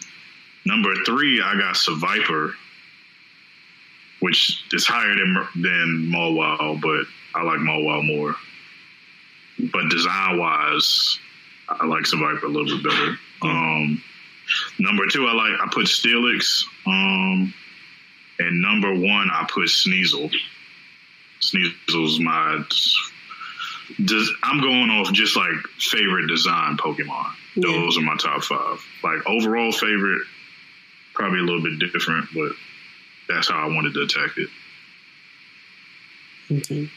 number 0.65 0.93
three, 1.05 1.41
I 1.41 1.55
got 1.57 1.75
Seviper, 1.75 2.53
which 4.19 4.63
is 4.71 4.85
higher 4.85 5.15
than 5.15 5.33
than 5.55 6.11
Mawile, 6.13 6.81
but 6.81 7.05
I 7.35 7.43
like 7.43 7.59
Mawile 7.59 8.05
more. 8.05 8.35
But 9.71 9.89
design 9.89 10.37
wise, 10.37 11.19
I 11.67 11.85
like 11.85 12.03
Seviper 12.03 12.43
a 12.43 12.47
little 12.47 12.77
bit 12.77 12.83
better. 12.83 13.17
Um, 13.41 14.01
number 14.79 15.05
two, 15.07 15.27
I 15.27 15.33
like 15.33 15.59
I 15.59 15.67
put 15.71 15.85
Steelix. 15.85 16.63
Um, 16.85 17.53
and 18.39 18.61
number 18.61 18.93
one, 18.93 19.29
I 19.31 19.45
put 19.49 19.67
Sneasel. 19.67 20.31
Sneasel's 21.39 22.19
my 22.19 22.63
just, 24.03 24.31
I'm 24.43 24.61
going 24.61 24.89
off 24.89 25.11
just 25.13 25.35
like 25.35 25.55
favorite 25.79 26.27
design 26.27 26.77
Pokemon. 26.77 27.33
Yeah. 27.55 27.71
Those 27.71 27.97
are 27.97 28.01
my 28.01 28.17
top 28.17 28.43
five. 28.43 28.85
Like 29.03 29.27
overall 29.27 29.71
favorite, 29.71 30.23
probably 31.13 31.39
a 31.39 31.43
little 31.43 31.63
bit 31.63 31.79
different, 31.91 32.27
but 32.33 32.51
that's 33.27 33.49
how 33.49 33.67
I 33.67 33.73
wanted 33.73 33.93
to 33.93 34.01
attack 34.01 34.37
it. 34.37 34.49
Okay. 36.51 36.89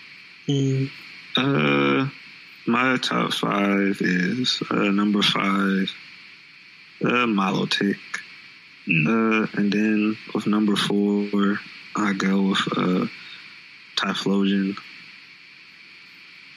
Mm. 0.48 0.90
Uh, 1.36 2.08
my 2.66 2.96
top 2.98 3.32
five 3.32 4.00
is 4.00 4.62
uh, 4.70 4.90
number 4.90 5.22
five, 5.22 5.92
uh, 7.02 7.26
Milotic. 7.26 7.98
Mm. 8.86 9.06
Uh, 9.06 9.46
and 9.54 9.72
then 9.72 10.16
with 10.34 10.46
number 10.46 10.76
four, 10.76 11.58
I 11.96 12.12
go 12.12 12.42
with 12.42 12.68
uh, 12.76 13.06
Typhlosion. 14.00 14.76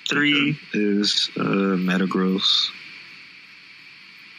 Three 0.09 0.57
is 0.73 1.29
uh, 1.37 1.75
Metagross. 1.77 2.69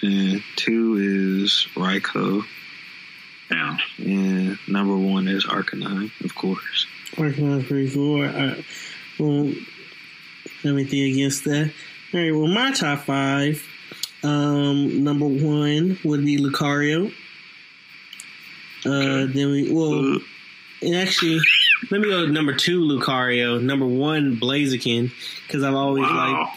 And 0.03 0.43
two 0.57 1.43
is 1.43 1.67
Raikou. 1.75 2.45
Yeah. 3.51 3.77
And 3.99 4.59
number 4.69 4.97
one 4.97 5.29
is 5.29 5.45
Arcanine, 5.45 6.11
of 6.25 6.35
course. 6.35 6.87
Arcanine's 7.13 7.67
pretty 7.67 7.91
cool. 7.91 8.25
I 8.27 8.65
won't 9.19 9.57
have 10.63 10.73
anything 10.73 11.13
against 11.13 11.45
that. 11.45 11.73
All 12.13 12.21
right, 12.21 12.33
well, 12.33 12.47
my 12.47 12.73
top 12.73 13.01
five. 13.01 13.67
Um, 14.23 15.05
number 15.05 15.27
one 15.27 15.99
would 16.05 16.25
be 16.25 16.39
Lucario. 16.39 17.13
Uh, 18.87 18.91
okay. 18.91 19.33
Then 19.33 19.51
we, 19.51 19.71
well, 19.71 20.19
and 20.83 20.97
actually, 20.97 21.41
let 21.91 22.01
me 22.01 22.09
go 22.09 22.27
to 22.27 22.33
number 22.33 22.55
two, 22.55 22.81
Lucario. 22.81 23.63
Number 23.63 23.87
one, 23.87 24.37
Blaziken, 24.37 25.13
because 25.47 25.63
I've 25.63 25.75
always 25.75 26.05
wow. 26.05 26.43
like 26.43 26.53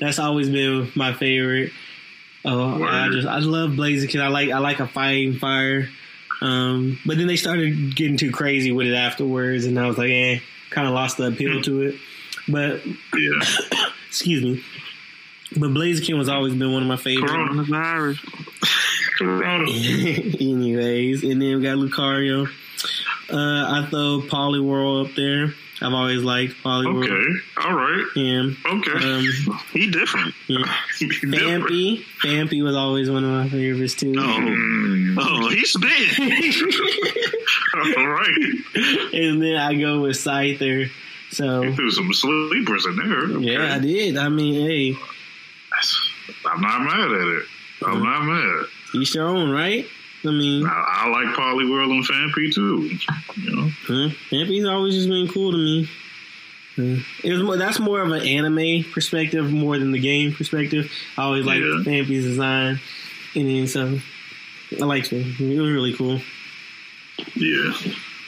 that's 0.00 0.18
always 0.18 0.50
been 0.50 0.90
my 0.94 1.12
favorite. 1.12 1.72
Oh, 2.44 2.82
I 2.82 3.08
just 3.10 3.26
I 3.26 3.38
love 3.38 3.70
Blaziken. 3.70 4.20
I 4.20 4.28
like 4.28 4.50
I 4.50 4.58
like 4.58 4.80
a 4.80 4.86
fighting 4.86 5.38
fire. 5.38 5.88
Um, 6.40 6.98
but 7.06 7.16
then 7.16 7.26
they 7.26 7.36
started 7.36 7.96
getting 7.96 8.16
too 8.18 8.30
crazy 8.30 8.70
with 8.70 8.86
it 8.86 8.94
afterwards, 8.94 9.64
and 9.64 9.78
I 9.78 9.86
was 9.88 9.96
like, 9.96 10.10
eh, 10.10 10.40
kind 10.70 10.86
of 10.86 10.92
lost 10.94 11.16
the 11.16 11.28
appeal 11.28 11.62
to 11.62 11.82
it. 11.82 11.94
But 12.48 12.84
yeah, 12.86 13.40
excuse 14.08 14.42
me. 14.42 14.62
But 15.52 15.70
Blaziken 15.70 16.18
was 16.18 16.28
always 16.28 16.54
been 16.54 16.72
one 16.72 16.82
of 16.82 16.88
my 16.88 16.96
favorites. 16.96 17.32
Coronavirus. 17.32 18.18
Anyways, 20.40 21.24
and 21.24 21.40
then 21.40 21.56
we 21.56 21.62
got 21.62 21.78
Lucario. 21.78 22.48
Uh, 23.28 23.82
I 23.82 23.86
throw 23.90 24.20
Poliwhirl 24.20 25.06
up 25.06 25.14
there. 25.16 25.52
I've 25.82 25.92
always 25.92 26.22
liked 26.22 26.54
Poliwhirl. 26.62 27.04
Okay, 27.04 27.68
all 27.68 27.74
right. 27.74 28.06
Yeah. 28.16 28.50
Okay. 28.66 28.92
Um, 28.92 29.60
he 29.72 29.90
different. 29.90 30.34
Yeah. 30.48 30.64
Phanpy. 30.98 32.02
Phanpy 32.22 32.62
was 32.62 32.76
always 32.76 33.10
one 33.10 33.24
of 33.24 33.30
my 33.30 33.48
favorites 33.48 33.94
too. 33.94 34.14
Oh, 34.16 34.22
mm. 34.22 35.16
oh 35.20 35.48
he's 35.50 35.76
big. 35.76 36.20
all 37.98 38.08
right. 38.08 39.12
And 39.12 39.42
then 39.42 39.56
I 39.56 39.74
go 39.74 40.00
with 40.02 40.16
Scyther. 40.16 40.88
So 41.30 41.62
you 41.62 41.74
threw 41.74 41.90
some 41.90 42.12
sleepers 42.12 42.86
in 42.86 42.96
there. 42.96 43.36
Okay. 43.36 43.52
Yeah, 43.52 43.74
I 43.74 43.78
did. 43.78 44.16
I 44.16 44.28
mean, 44.28 44.66
hey. 44.66 44.98
I'm 46.46 46.60
not 46.60 46.82
mad 46.82 47.10
at 47.10 47.26
it. 47.26 47.42
I'm 47.82 48.02
not 48.02 48.24
mad. 48.24 48.66
Each 48.94 49.14
your 49.14 49.26
own, 49.26 49.50
right? 49.50 49.86
I 50.28 50.32
mean, 50.32 50.66
I, 50.66 51.04
I 51.04 51.08
like 51.08 51.34
Poliwhirl 51.34 51.90
and 51.90 52.04
Phanpy 52.06 52.52
too. 52.52 52.98
You 53.40 53.56
know, 53.56 53.70
huh? 53.86 54.70
Always 54.70 54.94
just 54.94 55.08
been 55.08 55.28
cool 55.28 55.52
to 55.52 55.58
me. 55.58 55.88
It 56.78 57.32
was 57.32 57.42
more, 57.42 57.56
that's 57.56 57.80
more 57.80 58.02
of 58.02 58.12
an 58.12 58.26
anime 58.26 58.84
perspective 58.92 59.50
more 59.50 59.78
than 59.78 59.92
the 59.92 59.98
game 59.98 60.34
perspective. 60.34 60.92
I 61.16 61.22
always 61.22 61.46
liked 61.46 61.64
yeah. 61.86 62.02
Design, 62.02 62.80
and 63.34 63.48
then 63.48 63.66
so 63.66 63.98
I 64.78 64.84
liked 64.84 65.12
it. 65.12 65.40
It 65.40 65.60
was 65.60 65.70
really 65.70 65.94
cool. 65.94 66.20
Yeah. 67.34 67.72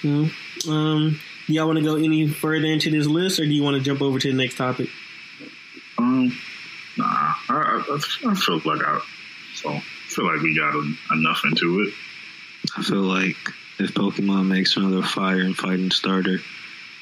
Mm-hmm. 0.02 0.71
Um, 0.71 1.21
do 1.47 1.52
y'all 1.52 1.67
want 1.67 1.78
to 1.78 1.85
go 1.85 1.97
any 1.97 2.26
further 2.26 2.67
into 2.67 2.90
this 2.90 3.07
list, 3.07 3.38
or 3.38 3.45
do 3.45 3.50
you 3.50 3.62
want 3.62 3.76
to 3.76 3.83
jump 3.83 4.00
over 4.00 4.19
to 4.19 4.31
the 4.31 4.37
next 4.37 4.57
topic? 4.57 4.88
Um, 5.99 6.28
nah, 6.97 7.05
I, 7.05 7.85
I, 7.87 8.00
I 8.31 8.35
feel 8.35 8.61
like 8.64 8.83
I 8.83 9.00
so 9.55 9.78
feel 10.19 10.27
like 10.27 10.43
we 10.43 10.57
got 10.57 10.75
enough 11.17 11.43
into 11.45 11.83
it. 11.83 11.95
I 12.77 12.83
feel 12.83 13.03
like 13.03 13.37
if 13.79 13.95
Pokemon 13.95 14.49
makes 14.49 14.77
another 14.77 15.03
fire 15.03 15.41
and 15.41 15.57
fighting 15.57 15.93
starter, 15.93 16.39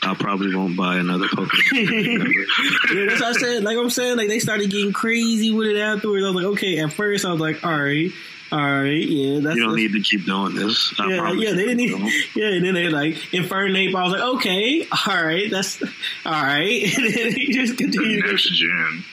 I 0.03 0.15
probably 0.15 0.55
won't 0.55 0.77
buy 0.77 0.97
another 0.97 1.27
Pokemon. 1.27 1.73
yeah, 2.95 3.07
that's 3.09 3.21
what 3.21 3.37
I 3.37 3.41
said. 3.41 3.65
Like 3.65 3.79
I'm 3.79 3.89
saying, 3.89 4.19
like 4.19 4.29
they 4.29 4.39
started 4.39 4.71
getting 4.71 4.93
crazy 4.93 5.51
with 5.51 5.69
it 5.69 5.79
afterwards. 5.79 6.25
I 6.25 6.29
was 6.29 6.37
like, 6.37 6.53
okay. 6.53 6.79
At 6.79 6.93
first, 6.93 7.25
I 7.25 7.33
was 7.33 7.41
like, 7.41 7.65
all 7.65 7.73
right. 7.73 8.11
All 8.53 8.61
right, 8.61 9.03
yeah. 9.03 9.41
That's, 9.41 9.57
you 9.57 9.65
don't 9.65 9.75
need 9.75 9.93
to 9.95 10.01
keep 10.01 10.25
doing 10.25 10.55
this. 10.55 10.95
I 11.01 11.09
yeah, 11.09 11.33
yeah. 11.33 11.53
They 11.53 11.65
didn't. 11.65 11.79
Need, 11.79 12.13
yeah, 12.37 12.49
and 12.49 12.65
then 12.65 12.75
they 12.75 12.89
like 12.89 13.15
Infernape. 13.33 13.93
I 13.93 14.03
was 14.05 14.13
like, 14.13 14.23
okay, 14.37 14.87
all 15.09 15.25
right, 15.25 15.51
that's 15.51 15.83
all 16.25 16.33
right. 16.33 16.83
And 16.97 17.13
then 17.13 17.33
he 17.33 17.53
just 17.53 17.77
continued. 17.77 18.25
Next 18.27 18.49
gen. 18.51 19.05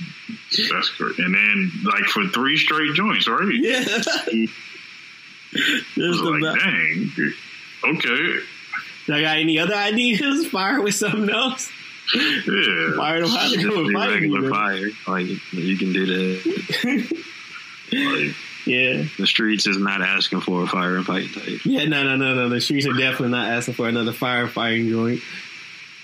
That's 0.72 0.90
great. 0.92 1.18
And 1.20 1.34
then 1.36 1.72
like 1.84 2.06
for 2.06 2.26
three 2.28 2.58
straight 2.58 2.94
joints, 2.94 3.28
right? 3.28 3.48
Yeah. 3.54 3.84
Just 5.54 6.24
like, 6.24 6.42
about- 6.42 6.60
dang. 6.60 7.12
Okay. 7.86 8.40
I 9.10 9.22
got 9.22 9.38
any 9.38 9.60
other 9.60 9.76
ideas? 9.76 10.48
Fire 10.52 10.82
with 10.82 10.96
something 10.96 11.30
else? 11.30 11.70
Yeah. 12.16 12.96
Fire 12.96 13.22
them 13.22 13.30
hot 13.30 13.52
with 13.52 13.94
regular 13.94 14.50
fire. 14.50 14.90
Like 15.08 15.28
you 15.54 15.78
can 15.78 15.94
do 15.94 16.06
that. 16.06 17.24
like, 17.92 18.36
yeah. 18.66 19.04
The 19.18 19.28
streets 19.28 19.68
is 19.68 19.78
not 19.78 20.02
asking 20.02 20.42
for 20.42 20.64
a 20.64 20.68
fire 20.68 20.98
and 20.98 21.06
fight 21.06 21.34
type. 21.34 21.66
Yeah, 21.66 21.86
no, 21.86 22.04
no, 22.04 22.16
no, 22.16 22.36
no. 22.36 22.50
The 22.50 22.62
streets 22.62 22.86
are 22.88 22.94
definitely 22.94 23.30
not 23.30 23.50
asking 23.50 23.76
for 23.76 23.88
another 23.88 24.12
fire 24.14 24.48
firefighting 24.48 24.90
joint. 24.90 25.22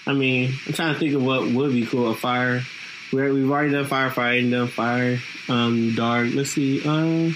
I 0.08 0.14
mean, 0.14 0.54
I'm 0.68 0.74
trying 0.74 0.94
to 0.94 1.00
think 1.00 1.14
of 1.14 1.24
what 1.24 1.48
would 1.48 1.72
be 1.74 1.86
cool. 1.86 2.10
A 2.12 2.16
fire. 2.16 2.64
We're, 3.12 3.34
we've 3.34 3.50
already 3.50 3.72
done 3.72 3.86
firefighting, 3.86 4.52
done 4.52 4.68
fire, 4.68 5.20
um, 5.48 5.96
dark. 5.96 6.30
Let's 6.34 6.52
see. 6.52 6.82
Uh, 6.82 7.32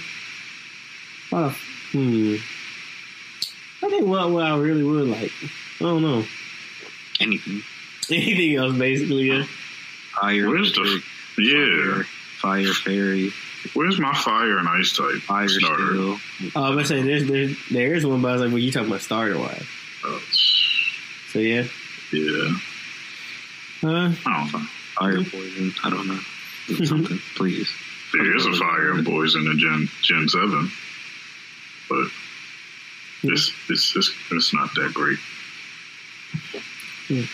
what 1.30 1.42
a, 1.42 1.50
hmm. 1.92 2.36
I 3.84 3.90
think 3.90 4.06
what, 4.06 4.30
what 4.30 4.44
I 4.44 4.56
really 4.56 4.84
would 4.84 5.08
like. 5.08 5.32
I 5.42 5.84
don't 5.84 6.02
know. 6.02 6.24
Anything. 7.20 7.62
Anything 8.10 8.56
else, 8.56 8.76
basically, 8.76 9.24
yeah. 9.24 9.44
Fire. 10.20 10.48
Where's 10.48 10.72
the. 10.72 11.02
Yeah. 11.38 12.02
Fire, 12.40 12.64
fire 12.64 12.72
fairy. 12.72 13.32
Where's 13.72 13.98
my 13.98 14.12
fire 14.12 14.58
and 14.58 14.68
ice 14.68 14.96
type? 14.96 15.22
Fire 15.22 15.48
starter. 15.48 15.86
Still. 15.86 16.18
Oh, 16.54 16.62
I 16.62 16.74
was 16.74 16.88
gonna 16.90 17.02
say 17.02 17.02
there's 17.02 17.26
there's 17.26 17.56
there 17.70 17.94
is 17.94 18.04
one, 18.04 18.20
but 18.20 18.28
I 18.28 18.32
was 18.32 18.42
like, 18.42 18.50
well, 18.50 18.58
you 18.58 18.70
talking 18.70 18.88
about 18.88 19.00
starter 19.00 19.38
wise. 19.38 19.66
Oh. 20.04 20.22
So 21.32 21.38
yeah. 21.38 21.64
Yeah. 22.12 22.54
Uh, 23.82 24.12
I 24.26 24.50
don't 24.50 24.52
know. 24.52 24.68
Fire 24.94 25.22
poison. 25.24 25.74
I 25.82 25.90
don't 25.90 26.06
know. 26.06 26.20
Something, 26.84 27.18
please. 27.36 27.70
There 28.12 28.36
is 28.36 28.46
a 28.46 28.52
fire 28.54 28.92
and 28.92 29.04
poison 29.04 29.46
in 29.46 29.58
Gen 29.58 29.88
Gen 30.02 30.28
Seven, 30.28 30.70
but 31.88 32.06
it's 33.24 33.52
it's 33.68 33.96
it's, 33.96 34.10
it's 34.30 34.54
not 34.54 34.72
that 34.76 34.92
great. 34.94 35.18
Yeah. 37.08 37.26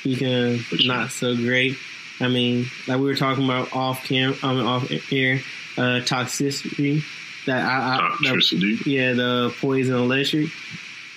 Speaking 0.00 0.54
of 0.54 0.86
not 0.86 1.10
so 1.10 1.34
great, 1.34 1.76
I 2.20 2.28
mean, 2.28 2.66
like 2.86 2.98
we 2.98 3.06
were 3.06 3.16
talking 3.16 3.44
about 3.44 3.74
off 3.74 4.04
cam, 4.04 4.34
I 4.42 4.52
mean, 4.52 4.66
off 4.66 4.90
air, 5.10 5.40
uh, 5.76 6.00
Toxtricity. 6.04 7.02
That 7.46 7.64
I, 7.64 7.96
I 7.96 7.98
Toxtricity. 8.22 8.78
That, 8.78 8.86
yeah, 8.86 9.12
the 9.14 9.54
poison 9.60 9.94
electric. 9.94 10.50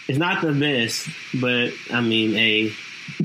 It's 0.07 0.17
not 0.17 0.41
the 0.41 0.53
best, 0.53 1.09
but 1.33 1.73
I 1.91 2.01
mean, 2.01 2.35
a. 2.35 2.73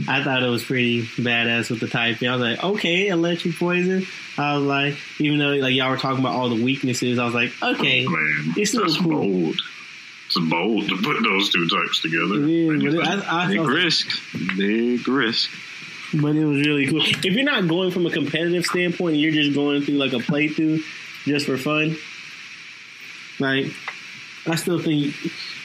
I 0.08 0.23
thought 0.23 0.42
it 0.42 0.49
was 0.49 0.64
pretty 0.64 1.02
badass 1.02 1.70
with 1.70 1.80
the 1.80 1.88
typing. 1.88 2.28
I 2.28 2.32
was 2.32 2.42
like, 2.42 2.64
okay, 2.64 3.08
electric 3.08 3.56
poison. 3.56 4.06
I 4.37 4.56
was 4.56 4.64
like, 4.64 4.97
even 5.18 5.38
though 5.38 5.52
like 5.54 5.75
y'all 5.75 5.90
were 5.90 5.97
talking 5.97 6.20
about 6.20 6.35
all 6.35 6.49
the 6.49 6.62
weaknesses, 6.62 7.18
I 7.18 7.25
was 7.25 7.35
like, 7.35 7.52
okay, 7.62 8.06
oh, 8.06 8.11
man, 8.11 8.54
it's 8.56 8.70
still 8.70 8.87
cool. 8.97 9.20
Bold. 9.20 9.61
It's 10.26 10.38
bold 10.38 10.88
to 10.88 10.97
put 10.97 11.23
those 11.23 11.50
two 11.50 11.68
types 11.68 12.02
together. 12.02 12.47
Yeah, 12.47 12.90
but 12.90 12.94
it, 12.94 13.26
I, 13.26 13.44
I 13.44 13.47
big 13.49 13.61
risk, 13.61 14.20
big 14.56 15.08
risk 15.08 15.50
but 16.14 16.35
it 16.37 16.44
was 16.44 16.66
really 16.66 16.87
cool. 16.87 17.02
If 17.02 17.25
you're 17.25 17.44
not 17.44 17.68
going 17.68 17.90
from 17.90 18.06
a 18.06 18.11
competitive 18.11 18.64
standpoint, 18.64 19.16
you're 19.16 19.32
just 19.32 19.54
going 19.54 19.82
through 19.82 19.97
like 19.97 20.12
a 20.12 20.16
playthrough 20.16 20.82
just 21.24 21.46
for 21.46 21.59
fun. 21.59 21.96
Like, 23.38 23.66
I 24.46 24.57
still 24.57 24.81
think 24.81 25.14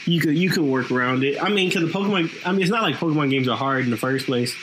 you 0.05 0.21
could 0.21 0.37
you 0.37 0.49
could 0.49 0.63
work 0.63 0.91
around 0.91 1.23
it. 1.23 1.41
I 1.41 1.49
mean, 1.49 1.69
because 1.69 1.83
the 1.83 1.91
Pokemon, 1.91 2.45
I 2.45 2.51
mean, 2.51 2.61
it's 2.61 2.71
not 2.71 2.81
like 2.81 2.95
Pokemon 2.95 3.29
games 3.29 3.47
are 3.47 3.57
hard 3.57 3.85
in 3.85 3.91
the 3.91 3.97
first 3.97 4.25
place. 4.25 4.55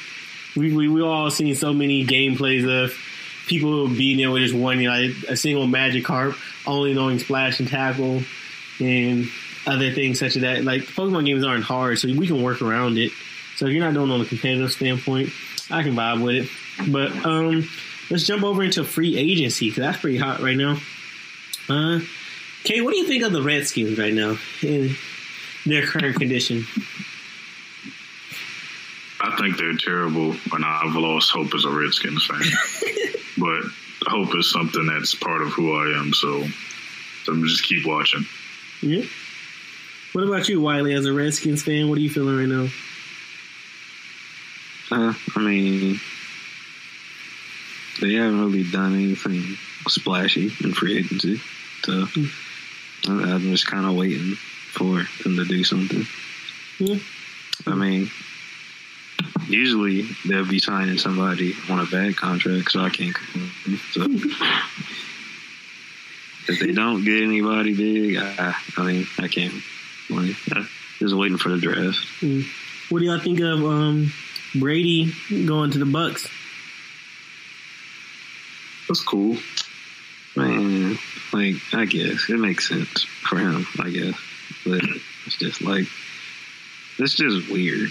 We 0.57 0.73
we 0.75 0.89
we 0.89 1.03
all 1.03 1.31
seen 1.31 1.55
so 1.55 1.73
many 1.73 2.07
gameplays 2.07 2.67
of 2.67 2.97
people 3.47 3.89
being 3.89 4.19
there 4.19 4.31
with 4.31 4.43
just 4.43 4.55
one, 4.55 4.81
you 4.81 4.89
know, 4.89 4.97
like 4.97 5.17
a 5.29 5.37
single 5.37 5.67
Magikarp, 5.67 6.37
only 6.67 6.95
knowing 6.95 7.19
Splash 7.19 7.61
and 7.61 7.69
Tackle, 7.69 8.23
and 8.81 9.27
other 9.67 9.93
things 9.93 10.19
such 10.19 10.37
as 10.37 10.43
that. 10.43 10.65
Like 10.65 10.83
Pokemon 10.83 11.27
games 11.27 11.45
aren't 11.45 11.65
hard, 11.65 11.99
so 11.99 12.09
we 12.09 12.27
can 12.27 12.43
work 12.43 12.63
around 12.63 12.99
it. 12.99 13.13
So 13.57 13.67
if 13.67 13.73
you're 13.73 13.85
not 13.85 13.95
doing 13.95 14.11
on 14.11 14.21
a 14.21 14.25
competitive 14.25 14.73
standpoint, 14.73 15.31
I 15.71 15.83
can 15.83 15.95
vibe 15.95 16.25
with 16.25 16.47
it. 16.47 16.91
But 16.91 17.13
um, 17.27 17.69
let's 18.11 18.25
jump 18.25 18.43
over 18.43 18.63
into 18.63 18.85
free 18.85 19.17
agency 19.17 19.69
because 19.69 19.83
that's 19.83 20.01
pretty 20.01 20.19
hot 20.19 20.41
right 20.41 20.57
now. 20.57 20.79
Uh, 21.69 22.01
Kay, 22.65 22.81
what 22.81 22.93
do 22.93 22.99
you 22.99 23.07
think 23.07 23.23
of 23.23 23.33
the 23.33 23.43
Redskins 23.43 23.99
right 23.99 24.13
now 24.13 24.37
their 25.71 25.87
current 25.87 26.17
condition? 26.17 26.67
I 29.21 29.37
think 29.37 29.59
they're 29.59 29.77
terrible, 29.77 30.35
and 30.53 30.65
I've 30.65 30.95
lost 30.95 31.31
hope 31.31 31.55
as 31.55 31.65
a 31.65 31.71
Redskins 31.71 32.25
fan. 32.27 32.41
but 33.39 33.63
hope 34.09 34.35
is 34.37 34.51
something 34.51 34.87
that's 34.87 35.15
part 35.15 35.43
of 35.43 35.49
who 35.49 35.75
I 35.75 35.99
am, 35.99 36.13
so, 36.15 36.43
so 37.25 37.33
I'm 37.33 37.45
just 37.45 37.65
keep 37.65 37.87
watching. 37.87 38.25
Yeah. 38.81 39.05
What 40.13 40.25
about 40.25 40.49
you, 40.49 40.61
Wiley, 40.61 40.95
as 40.95 41.05
a 41.05 41.13
Redskins 41.13 41.63
fan? 41.63 41.89
What 41.89 41.99
are 41.99 42.01
you 42.01 42.11
feeling 42.11 42.37
right 42.37 42.49
now? 42.49 42.69
Uh, 44.91 45.15
I 45.37 45.41
mean, 45.41 46.01
they 48.01 48.15
haven't 48.15 48.41
really 48.41 48.65
done 48.65 48.95
anything 48.95 49.57
splashy 49.87 50.51
in 50.65 50.73
free 50.73 50.99
agency, 50.99 51.41
so 51.83 52.07
I'm 53.07 53.41
just 53.43 53.67
kind 53.67 53.87
of 53.87 53.95
waiting 53.95 54.37
for 54.71 55.07
them 55.23 55.37
to 55.37 55.45
do 55.45 55.65
something. 55.65 56.07
Yeah. 56.79 56.97
I 57.67 57.75
mean, 57.75 58.11
usually 59.49 60.09
they'll 60.27 60.49
be 60.49 60.59
signing 60.59 60.99
somebody 60.99 61.55
on 61.69 61.81
a 61.81 61.87
bad 61.87 62.17
contract, 62.17 62.71
so 62.71 62.81
I 62.81 62.91
can't. 62.91 63.17
So 63.93 64.03
if 66.49 66.61
they 66.61 66.73
don't 66.73 67.05
get 67.05 67.23
anybody 67.23 67.75
big, 67.75 68.17
I, 68.17 68.55
I 68.77 68.83
mean, 68.85 69.07
I 69.19 69.29
can't. 69.29 69.55
Like, 70.09 70.37
just 70.99 71.15
waiting 71.15 71.39
for 71.39 71.51
the 71.51 71.59
draft. 71.59 71.99
Mm. 72.21 72.45
What 72.91 72.99
do 73.01 73.05
y'all 73.05 73.21
think 73.21 73.41
of 73.41 73.65
um, 73.65 74.13
Brady 74.55 75.13
going 75.47 75.71
to 75.71 75.79
the 75.79 75.85
Bucs. 75.85 76.29
That's 78.89 79.03
cool. 79.03 79.37
Man, 80.37 80.99
like 81.33 81.57
I 81.73 81.85
guess 81.85 82.29
it 82.29 82.39
makes 82.39 82.69
sense 82.69 83.05
for 83.05 83.39
him. 83.39 83.67
I 83.79 83.91
guess, 83.91 84.15
but 84.65 84.81
it's 85.27 85.37
just 85.37 85.63
like 85.63 85.87
it's 86.99 87.15
just 87.15 87.51
weird. 87.51 87.91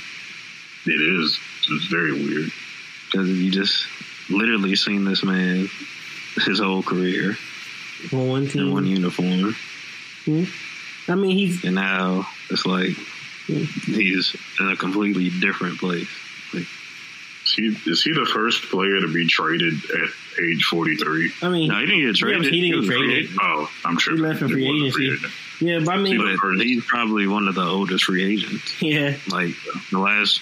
It 0.86 1.02
is. 1.02 1.40
It's 1.70 1.86
very 1.86 2.14
weird 2.14 2.52
because 3.06 3.30
you 3.30 3.52
just 3.52 3.86
literally 4.30 4.76
seen 4.76 5.04
this 5.04 5.24
man 5.24 5.70
his 6.46 6.60
whole 6.60 6.84
career 6.84 7.36
on 8.14 8.28
one 8.28 8.48
team, 8.48 8.68
in 8.68 8.74
one 8.74 8.86
uniform. 8.86 9.56
Yeah. 10.26 10.46
I 11.08 11.16
mean, 11.16 11.36
he's 11.36 11.64
and 11.64 11.76
now 11.76 12.28
it's 12.50 12.66
like 12.66 12.96
yeah. 13.48 13.66
he's 13.86 14.36
in 14.60 14.70
a 14.70 14.76
completely 14.76 15.30
different 15.30 15.80
place. 15.80 16.08
Like, 16.54 16.64
is 16.64 16.68
he, 17.54 17.76
is 17.86 18.04
he 18.04 18.14
the 18.14 18.26
first 18.26 18.64
player 18.64 19.00
to 19.00 19.12
be 19.12 19.28
traded 19.28 19.74
at 19.74 20.10
age 20.42 20.64
43? 20.66 21.32
I 21.42 21.50
mean, 21.50 21.70
no, 21.70 21.80
he 21.80 21.86
didn't 21.86 22.06
get 22.06 22.16
traded. 22.16 22.46
Yeah, 22.46 22.52
he 22.52 22.62
didn't 22.62 22.82
get 22.82 22.88
traded. 22.90 23.30
Oh, 23.42 23.70
I'm 23.86 23.98
sure. 23.98 24.16
He 24.16 24.22
left 24.22 24.40
for 24.40 24.50
free 24.50 24.68
agency. 24.68 25.20
Yeah, 25.62 25.80
but 25.80 25.96
I 25.96 25.98
mean, 25.98 26.18
but 26.42 26.66
he's 26.66 26.86
probably 26.86 27.28
one 27.28 27.48
of 27.48 27.56
the 27.56 27.66
oldest 27.66 28.06
free 28.06 28.24
agents. 28.34 28.82
Yeah. 28.82 29.18
Like, 29.30 29.56
the 29.92 30.00
last, 30.00 30.42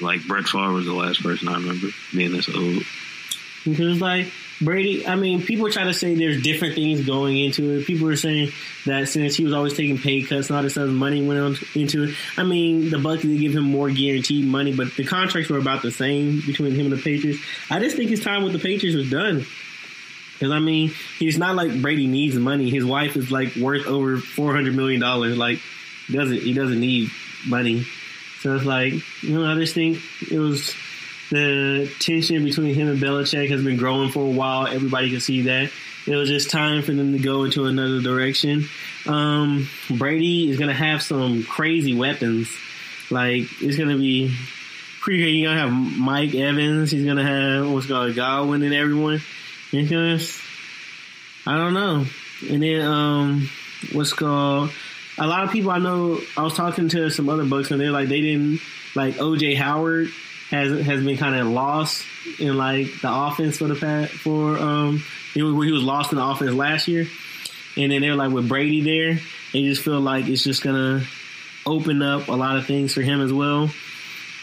like, 0.00 0.26
Brett 0.26 0.46
Favre 0.46 0.72
was 0.72 0.86
the 0.86 0.94
last 0.94 1.22
person 1.22 1.48
I 1.48 1.54
remember 1.54 1.88
being 2.12 2.32
this 2.32 2.48
old. 2.48 2.82
Because, 3.64 4.00
like, 4.00 4.32
Brady, 4.64 5.06
I 5.06 5.16
mean, 5.16 5.42
people 5.42 5.70
try 5.70 5.84
to 5.84 5.94
say 5.94 6.14
there's 6.14 6.42
different 6.42 6.74
things 6.74 7.04
going 7.06 7.38
into 7.38 7.70
it. 7.70 7.86
People 7.86 8.08
are 8.08 8.16
saying 8.16 8.52
that 8.86 9.08
since 9.08 9.36
he 9.36 9.44
was 9.44 9.52
always 9.52 9.76
taking 9.76 9.98
pay 9.98 10.22
cuts 10.22 10.48
and 10.48 10.56
all 10.56 10.62
this 10.62 10.76
money 10.76 11.26
went 11.26 11.40
on 11.40 11.56
into 11.74 12.04
it. 12.04 12.14
I 12.36 12.44
mean, 12.44 12.90
the 12.90 12.96
Bucs 12.96 13.22
did 13.22 13.38
give 13.38 13.54
him 13.54 13.64
more 13.64 13.90
guaranteed 13.90 14.44
money, 14.46 14.72
but 14.72 14.94
the 14.96 15.04
contracts 15.04 15.50
were 15.50 15.58
about 15.58 15.82
the 15.82 15.90
same 15.90 16.40
between 16.46 16.74
him 16.74 16.86
and 16.86 16.92
the 16.92 17.02
Patriots. 17.02 17.40
I 17.70 17.80
just 17.80 17.96
think 17.96 18.10
his 18.10 18.22
time 18.22 18.42
with 18.42 18.52
the 18.52 18.58
Patriots 18.58 18.96
was 18.96 19.10
done. 19.10 19.44
Because 20.34 20.50
I 20.50 20.58
mean, 20.58 20.92
he's 21.18 21.38
not 21.38 21.54
like 21.54 21.80
Brady 21.80 22.06
needs 22.06 22.36
money. 22.36 22.70
His 22.70 22.84
wife 22.84 23.16
is 23.16 23.30
like 23.30 23.54
worth 23.56 23.86
over 23.86 24.18
four 24.18 24.54
hundred 24.54 24.74
million 24.74 25.00
dollars. 25.00 25.36
Like, 25.36 25.60
doesn't 26.10 26.40
he 26.40 26.52
doesn't 26.52 26.80
need 26.80 27.10
money? 27.46 27.86
So 28.40 28.56
it's 28.56 28.64
like 28.64 28.94
you 29.22 29.38
know, 29.38 29.50
I 29.50 29.54
just 29.54 29.74
think 29.74 29.98
it 30.30 30.38
was 30.38 30.74
the 31.34 31.90
tension 31.98 32.44
between 32.44 32.74
him 32.74 32.88
and 32.88 33.00
Belichick 33.00 33.50
has 33.50 33.62
been 33.64 33.76
growing 33.76 34.10
for 34.10 34.20
a 34.20 34.30
while. 34.30 34.68
Everybody 34.68 35.10
can 35.10 35.18
see 35.18 35.42
that. 35.42 35.72
It 36.06 36.14
was 36.14 36.28
just 36.28 36.50
time 36.50 36.82
for 36.82 36.92
them 36.92 37.12
to 37.12 37.18
go 37.18 37.44
into 37.44 37.64
another 37.64 38.00
direction. 38.00 38.68
Um, 39.06 39.68
Brady 39.90 40.48
is 40.48 40.58
going 40.58 40.68
to 40.68 40.74
have 40.74 41.02
some 41.02 41.42
crazy 41.42 41.94
weapons. 41.94 42.54
Like, 43.10 43.44
it's 43.60 43.76
going 43.76 43.88
to 43.88 43.98
be 43.98 44.36
pretty 45.00 45.22
You're 45.32 45.48
going 45.52 45.56
to 45.56 45.62
have 45.62 45.98
Mike 45.98 46.34
Evans. 46.34 46.92
He's 46.92 47.04
going 47.04 47.16
to 47.16 47.24
have, 47.24 47.68
what's 47.68 47.86
called, 47.86 48.14
Godwin 48.14 48.62
and 48.62 48.74
everyone. 48.74 49.20
Because, 49.72 50.40
I 51.46 51.56
don't 51.56 51.74
know. 51.74 52.06
And 52.48 52.62
then, 52.62 52.80
um, 52.82 53.50
what's 53.92 54.12
called, 54.12 54.70
a 55.18 55.26
lot 55.26 55.44
of 55.44 55.50
people 55.50 55.72
I 55.72 55.78
know, 55.78 56.20
I 56.36 56.42
was 56.42 56.54
talking 56.54 56.88
to 56.90 57.10
some 57.10 57.28
other 57.28 57.44
books 57.44 57.72
and 57.72 57.80
they're 57.80 57.90
like, 57.90 58.08
they 58.08 58.20
didn't, 58.20 58.60
like 58.94 59.14
OJ 59.16 59.56
Howard 59.56 60.10
has 60.54 60.86
has 60.86 61.04
been 61.04 61.16
kind 61.16 61.34
of 61.34 61.48
lost 61.48 62.04
in 62.38 62.56
like 62.56 62.86
the 63.00 63.12
offense 63.12 63.58
for 63.58 63.68
the 63.68 63.74
past 63.74 64.12
for 64.12 64.56
um 64.58 65.02
he 65.34 65.42
was, 65.42 65.66
he 65.66 65.72
was 65.72 65.82
lost 65.82 66.12
in 66.12 66.18
the 66.18 66.24
offense 66.24 66.52
last 66.52 66.88
year, 66.88 67.06
and 67.76 67.90
then 67.90 68.00
they're 68.00 68.14
like 68.14 68.30
with 68.30 68.48
Brady 68.48 68.80
there, 68.82 69.18
they 69.52 69.62
just 69.62 69.82
feel 69.82 70.00
like 70.00 70.26
it's 70.28 70.44
just 70.44 70.62
gonna 70.62 71.04
open 71.66 72.02
up 72.02 72.28
a 72.28 72.32
lot 72.32 72.56
of 72.56 72.66
things 72.66 72.94
for 72.94 73.02
him 73.02 73.20
as 73.20 73.32
well. 73.32 73.70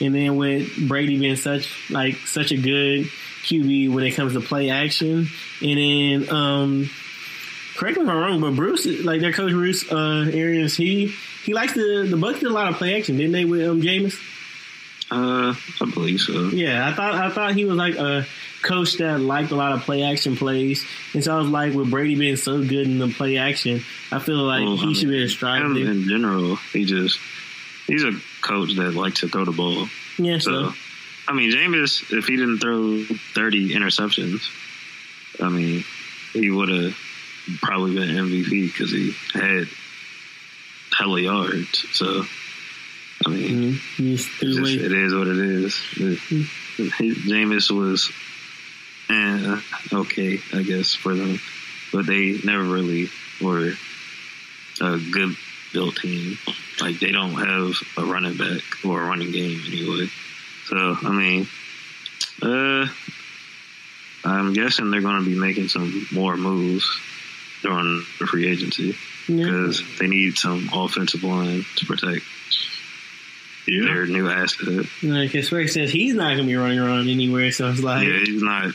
And 0.01 0.15
then 0.15 0.35
with 0.35 0.87
Brady 0.87 1.17
being 1.17 1.35
such 1.35 1.71
like 1.89 2.15
such 2.25 2.51
a 2.51 2.57
good 2.57 3.05
QB 3.43 3.93
when 3.93 4.03
it 4.03 4.11
comes 4.11 4.33
to 4.33 4.41
play 4.41 4.69
action, 4.69 5.27
and 5.61 5.77
then 5.77 6.29
um 6.29 6.89
correct 7.77 7.97
me 7.97 8.03
if 8.03 8.09
I'm 8.09 8.17
wrong, 8.17 8.41
but 8.41 8.55
Bruce, 8.55 8.85
like 9.03 9.21
their 9.21 9.31
coach 9.31 9.51
Bruce 9.51 9.89
uh, 9.91 10.29
Arians, 10.31 10.75
he 10.75 11.13
he 11.43 11.53
likes 11.53 11.73
the 11.73 12.05
the 12.09 12.17
Bucs 12.17 12.39
did 12.39 12.49
a 12.49 12.53
lot 12.53 12.69
of 12.69 12.75
play 12.75 12.97
action, 12.97 13.17
didn't 13.17 13.31
they, 13.31 13.45
with 13.45 13.67
um, 13.67 13.81
Jameis? 13.81 14.19
Uh, 15.11 15.53
I 15.81 15.91
believe 15.93 16.21
so. 16.21 16.49
Yeah, 16.49 16.87
I 16.87 16.93
thought 16.93 17.15
I 17.15 17.29
thought 17.29 17.53
he 17.53 17.65
was 17.65 17.75
like 17.75 17.95
a 17.95 18.25
coach 18.61 18.93
that 18.97 19.19
liked 19.19 19.51
a 19.51 19.55
lot 19.55 19.73
of 19.73 19.81
play 19.81 20.03
action 20.03 20.37
plays, 20.37 20.85
and 21.13 21.21
so 21.21 21.35
I 21.35 21.37
was 21.39 21.49
like, 21.49 21.73
with 21.73 21.91
Brady 21.91 22.15
being 22.15 22.37
so 22.37 22.63
good 22.63 22.87
in 22.87 22.97
the 22.97 23.09
play 23.09 23.37
action, 23.37 23.83
I 24.11 24.19
feel 24.19 24.37
like 24.37 24.63
well, 24.63 24.77
he 24.77 24.83
I 24.83 24.85
mean, 24.85 24.95
should 24.95 25.09
be 25.09 25.23
a 25.23 25.27
striker. 25.27 25.65
In 25.65 26.07
general, 26.07 26.55
he 26.55 26.85
just 26.85 27.19
he's 27.87 28.05
a 28.05 28.13
coach 28.41 28.75
that 28.75 28.93
likes 28.93 29.19
to 29.19 29.27
throw 29.27 29.43
the 29.43 29.51
ball. 29.51 29.87
Yeah, 30.17 30.39
so. 30.39 30.69
so. 30.69 30.73
I 31.27 31.33
mean, 31.33 31.51
Jameis, 31.51 32.11
if 32.17 32.25
he 32.25 32.35
didn't 32.35 32.59
throw 32.59 33.03
30 33.03 33.73
interceptions, 33.73 34.41
I 35.39 35.49
mean, 35.49 35.83
he 36.33 36.49
would 36.49 36.69
have 36.69 36.97
probably 37.61 37.95
been 37.95 38.09
MVP 38.09 38.71
because 38.71 38.91
he 38.91 39.13
had 39.33 39.67
hella 40.91 41.21
yards. 41.21 41.85
So, 41.93 42.23
I 43.25 43.29
mean, 43.29 43.73
mm-hmm. 43.73 44.15
just, 44.15 44.41
it 44.41 44.91
is 44.91 45.13
what 45.13 45.27
it 45.27 45.37
is. 45.37 45.73
Mm-hmm. 45.95 47.29
Jameis 47.29 47.69
was 47.69 48.11
eh, 49.09 49.61
okay, 49.93 50.39
I 50.53 50.63
guess, 50.63 50.93
for 50.93 51.13
them, 51.13 51.39
but 51.91 52.05
they 52.05 52.39
never 52.43 52.63
really 52.63 53.09
were 53.41 53.73
a 54.81 54.97
good 55.11 55.35
built 55.73 55.97
team. 55.97 56.37
Like 56.79 56.99
they 56.99 57.11
don't 57.11 57.33
have 57.33 57.75
a 57.97 58.05
running 58.05 58.37
back 58.37 58.63
or 58.85 59.01
a 59.01 59.05
running 59.05 59.31
game 59.31 59.61
anyway. 59.67 60.07
So 60.65 60.97
I 61.03 61.11
mean, 61.11 61.47
uh, 62.41 62.87
I'm 64.23 64.53
guessing 64.53 64.91
they're 64.91 65.01
going 65.01 65.23
to 65.23 65.29
be 65.29 65.37
making 65.37 65.67
some 65.67 66.07
more 66.11 66.37
moves 66.37 66.89
during 67.61 68.03
the 68.19 68.25
free 68.25 68.47
agency 68.47 68.95
because 69.27 69.81
yeah. 69.81 69.87
they 69.99 70.07
need 70.07 70.37
some 70.37 70.69
offensive 70.73 71.23
line 71.23 71.65
to 71.75 71.85
protect 71.85 72.23
yeah. 73.71 73.93
their 73.93 74.05
new 74.05 74.29
asset. 74.29 74.85
Like 75.01 75.31
Swear 75.43 75.67
says 75.67 75.91
he's 75.91 76.13
not 76.13 76.35
going 76.35 76.39
to 76.39 76.43
be 76.45 76.55
running 76.55 76.79
around 76.79 77.07
anywhere, 77.09 77.51
so 77.51 77.69
it's 77.69 77.81
like 77.81 78.07
yeah, 78.07 78.19
he's 78.19 78.41
not 78.41 78.73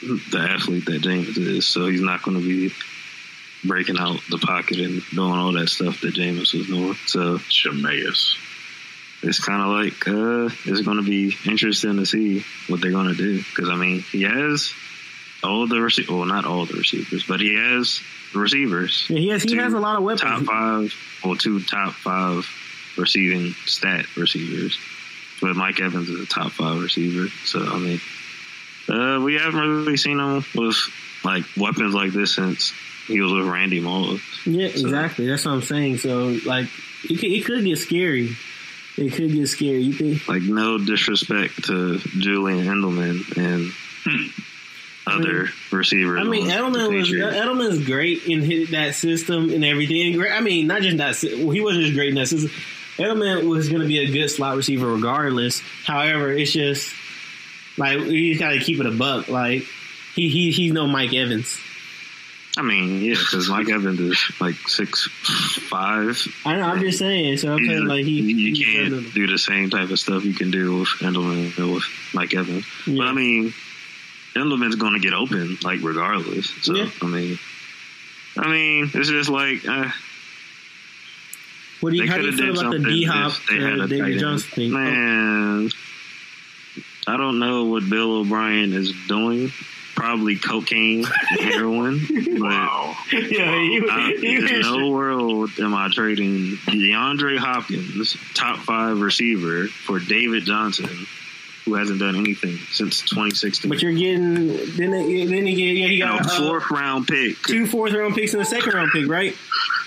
the 0.00 0.38
athlete 0.38 0.86
that 0.86 1.02
Jameis 1.02 1.36
is, 1.36 1.66
so 1.66 1.86
he's 1.86 2.00
not 2.00 2.22
going 2.22 2.40
to 2.40 2.46
be 2.46 2.74
breaking 3.64 3.98
out 3.98 4.20
the 4.30 4.38
pocket 4.38 4.78
and 4.78 5.02
doing 5.10 5.32
all 5.32 5.52
that 5.52 5.68
stuff 5.68 6.00
that 6.00 6.14
Jameis 6.14 6.54
was 6.54 6.66
doing. 6.66 6.94
So 7.06 7.38
Jameis. 7.38 8.36
It's 9.20 9.44
kind 9.44 9.60
of 9.60 9.68
like 9.68 10.06
uh, 10.06 10.54
it's 10.64 10.82
going 10.82 10.98
to 10.98 11.02
be 11.02 11.36
interesting 11.44 11.96
to 11.96 12.06
see 12.06 12.44
what 12.68 12.80
they're 12.80 12.92
going 12.92 13.08
to 13.08 13.16
do 13.16 13.38
because 13.38 13.68
I 13.68 13.74
mean 13.74 14.00
he 14.00 14.22
has 14.22 14.72
all 15.42 15.66
the 15.66 15.80
receivers, 15.80 16.10
well 16.10 16.24
not 16.24 16.44
all 16.44 16.66
the 16.66 16.74
receivers, 16.74 17.24
but 17.24 17.40
he 17.40 17.56
has 17.56 18.00
receivers. 18.32 19.06
Yeah, 19.10 19.18
he 19.18 19.28
has 19.30 19.42
he 19.42 19.56
has 19.56 19.72
a 19.72 19.80
lot 19.80 19.96
of 19.96 20.04
weapons. 20.04 20.22
Top 20.22 20.42
five 20.44 20.94
or 21.24 21.34
two 21.34 21.60
top 21.60 21.94
five 21.94 22.48
receiving 22.98 23.52
stat 23.64 24.04
receivers. 24.16 24.78
But 25.40 25.54
Mike 25.54 25.80
Evans 25.80 26.08
is 26.08 26.20
a 26.20 26.26
top 26.26 26.52
five 26.52 26.82
receiver. 26.82 27.28
So 27.44 27.64
I 27.64 27.78
mean 27.78 28.00
uh, 28.88 29.20
we 29.22 29.34
haven't 29.34 29.60
really 29.60 29.96
seen 29.96 30.18
him 30.18 30.44
with 30.54 30.76
like 31.24 31.44
weapons 31.56 31.94
like 31.94 32.12
this 32.12 32.34
since 32.34 32.72
he 33.06 33.20
was 33.20 33.32
with 33.32 33.46
Randy 33.46 33.80
Moss. 33.80 34.20
Yeah, 34.46 34.68
so. 34.68 34.80
exactly. 34.80 35.26
That's 35.26 35.44
what 35.44 35.52
I'm 35.52 35.62
saying. 35.62 35.98
So 35.98 36.38
like 36.46 36.68
it 37.04 37.18
could, 37.18 37.30
it 37.30 37.44
could 37.44 37.64
get 37.64 37.78
scary. 37.78 38.36
It 38.96 39.12
could 39.12 39.32
get 39.32 39.46
scary. 39.48 39.82
You 39.82 39.92
think? 39.92 40.28
Like 40.28 40.42
no 40.42 40.78
disrespect 40.78 41.64
to 41.64 41.98
Julian 41.98 42.66
Edelman 42.66 43.36
and 43.36 44.32
other 45.06 45.44
mean, 45.44 45.52
receivers. 45.70 46.20
I 46.20 46.24
mean, 46.24 46.48
Edelman 46.48 46.98
was 46.98 47.10
Edelman's 47.10 47.86
great 47.86 48.26
in 48.26 48.70
that 48.72 48.94
system 48.94 49.50
and 49.50 49.64
everything. 49.64 50.20
I 50.20 50.40
mean, 50.40 50.66
not 50.66 50.82
just 50.82 50.96
that. 50.98 51.38
Well, 51.38 51.50
he 51.50 51.60
wasn't 51.60 51.84
just 51.84 51.94
great 51.94 52.10
in 52.10 52.14
that 52.16 52.28
system. 52.28 52.50
Edelman 52.98 53.48
was 53.48 53.68
going 53.68 53.80
to 53.80 53.86
be 53.86 53.98
a 53.98 54.10
good 54.10 54.28
slot 54.28 54.56
receiver 54.56 54.86
regardless. 54.86 55.62
However, 55.84 56.32
it's 56.32 56.52
just 56.52 56.92
like 57.76 58.00
you 58.00 58.36
got 58.38 58.50
to 58.50 58.58
keep 58.58 58.80
it 58.80 58.86
a 58.86 58.90
buck. 58.90 59.28
Like 59.28 59.62
he 60.14 60.28
he 60.28 60.50
he's 60.50 60.72
no 60.72 60.86
Mike 60.88 61.14
Evans. 61.14 61.60
I 62.56 62.62
mean, 62.62 63.00
yeah, 63.00 63.14
because 63.14 63.48
Mike 63.48 63.68
Evans 63.68 64.00
is 64.00 64.32
like 64.40 64.56
six 64.66 65.06
five. 65.70 66.20
I 66.44 66.56
know. 66.56 66.62
I'm 66.62 66.80
just 66.80 66.98
saying. 66.98 67.36
So 67.36 67.52
I'm 67.52 67.64
saying 67.64 67.86
like 67.86 68.04
he 68.04 68.20
you 68.20 68.64
can't 68.64 69.14
do 69.14 69.28
the 69.28 69.38
same 69.38 69.70
type 69.70 69.90
of 69.90 69.98
stuff 70.00 70.24
you 70.24 70.34
can 70.34 70.50
do 70.50 70.80
with 70.80 70.88
Edelman 70.98 71.72
with 71.72 71.84
Mike 72.12 72.34
Evans. 72.34 72.66
Yeah. 72.84 72.96
But 72.98 73.06
I 73.06 73.12
mean, 73.12 73.54
Edelman's 74.34 74.74
going 74.74 74.94
to 74.94 74.98
get 74.98 75.14
open, 75.14 75.56
like 75.62 75.82
regardless. 75.82 76.50
So 76.62 76.74
yeah. 76.74 76.90
I 77.00 77.06
mean, 77.06 77.38
I 78.36 78.50
mean, 78.50 78.90
it's 78.92 79.08
just 79.08 79.30
like. 79.30 79.64
Uh, 79.66 79.90
what 81.80 81.90
do 81.90 81.96
you, 81.96 82.08
how 82.08 82.16
do 82.16 82.24
you 82.24 82.36
feel 82.36 82.58
about 82.58 82.72
the 82.72 82.78
D 82.80 83.04
Hop 83.04 83.32
uh, 83.50 83.86
David 83.86 84.18
Johnson 84.18 84.50
thing? 84.50 84.72
Man, 84.72 85.70
I 87.06 87.16
don't 87.16 87.38
know 87.38 87.66
what 87.66 87.88
Bill 87.88 88.18
O'Brien 88.18 88.72
is 88.72 88.92
doing. 89.06 89.52
Probably 89.94 90.36
cocaine 90.36 91.04
heroin. 91.04 92.00
wow. 92.10 92.96
Yeah, 93.12 93.60
he, 93.60 93.82
I, 93.90 94.12
in 94.22 94.60
no 94.60 94.90
world 94.90 95.50
am 95.58 95.74
I 95.74 95.88
trading 95.88 96.56
DeAndre 96.66 97.36
Hopkins, 97.36 98.16
top 98.34 98.58
five 98.58 99.00
receiver, 99.00 99.66
for 99.66 99.98
David 99.98 100.44
Johnson, 100.44 101.06
who 101.64 101.74
hasn't 101.74 101.98
done 101.98 102.14
anything 102.16 102.58
since 102.70 103.00
2016. 103.02 103.68
But 103.68 103.82
you're 103.82 103.92
getting 103.92 104.48
then 104.76 104.90
then 104.90 105.46
he 105.46 105.80
yeah 105.80 105.88
he 105.88 105.98
got 105.98 106.20
a 106.20 106.28
uh, 106.28 106.38
fourth 106.38 106.70
uh, 106.70 106.76
round 106.76 107.08
pick, 107.08 107.42
two 107.42 107.66
fourth 107.66 107.92
round 107.92 108.14
picks 108.14 108.34
and 108.34 108.42
a 108.42 108.46
second 108.46 108.74
round 108.74 108.90
pick, 108.92 109.08
right? 109.08 109.34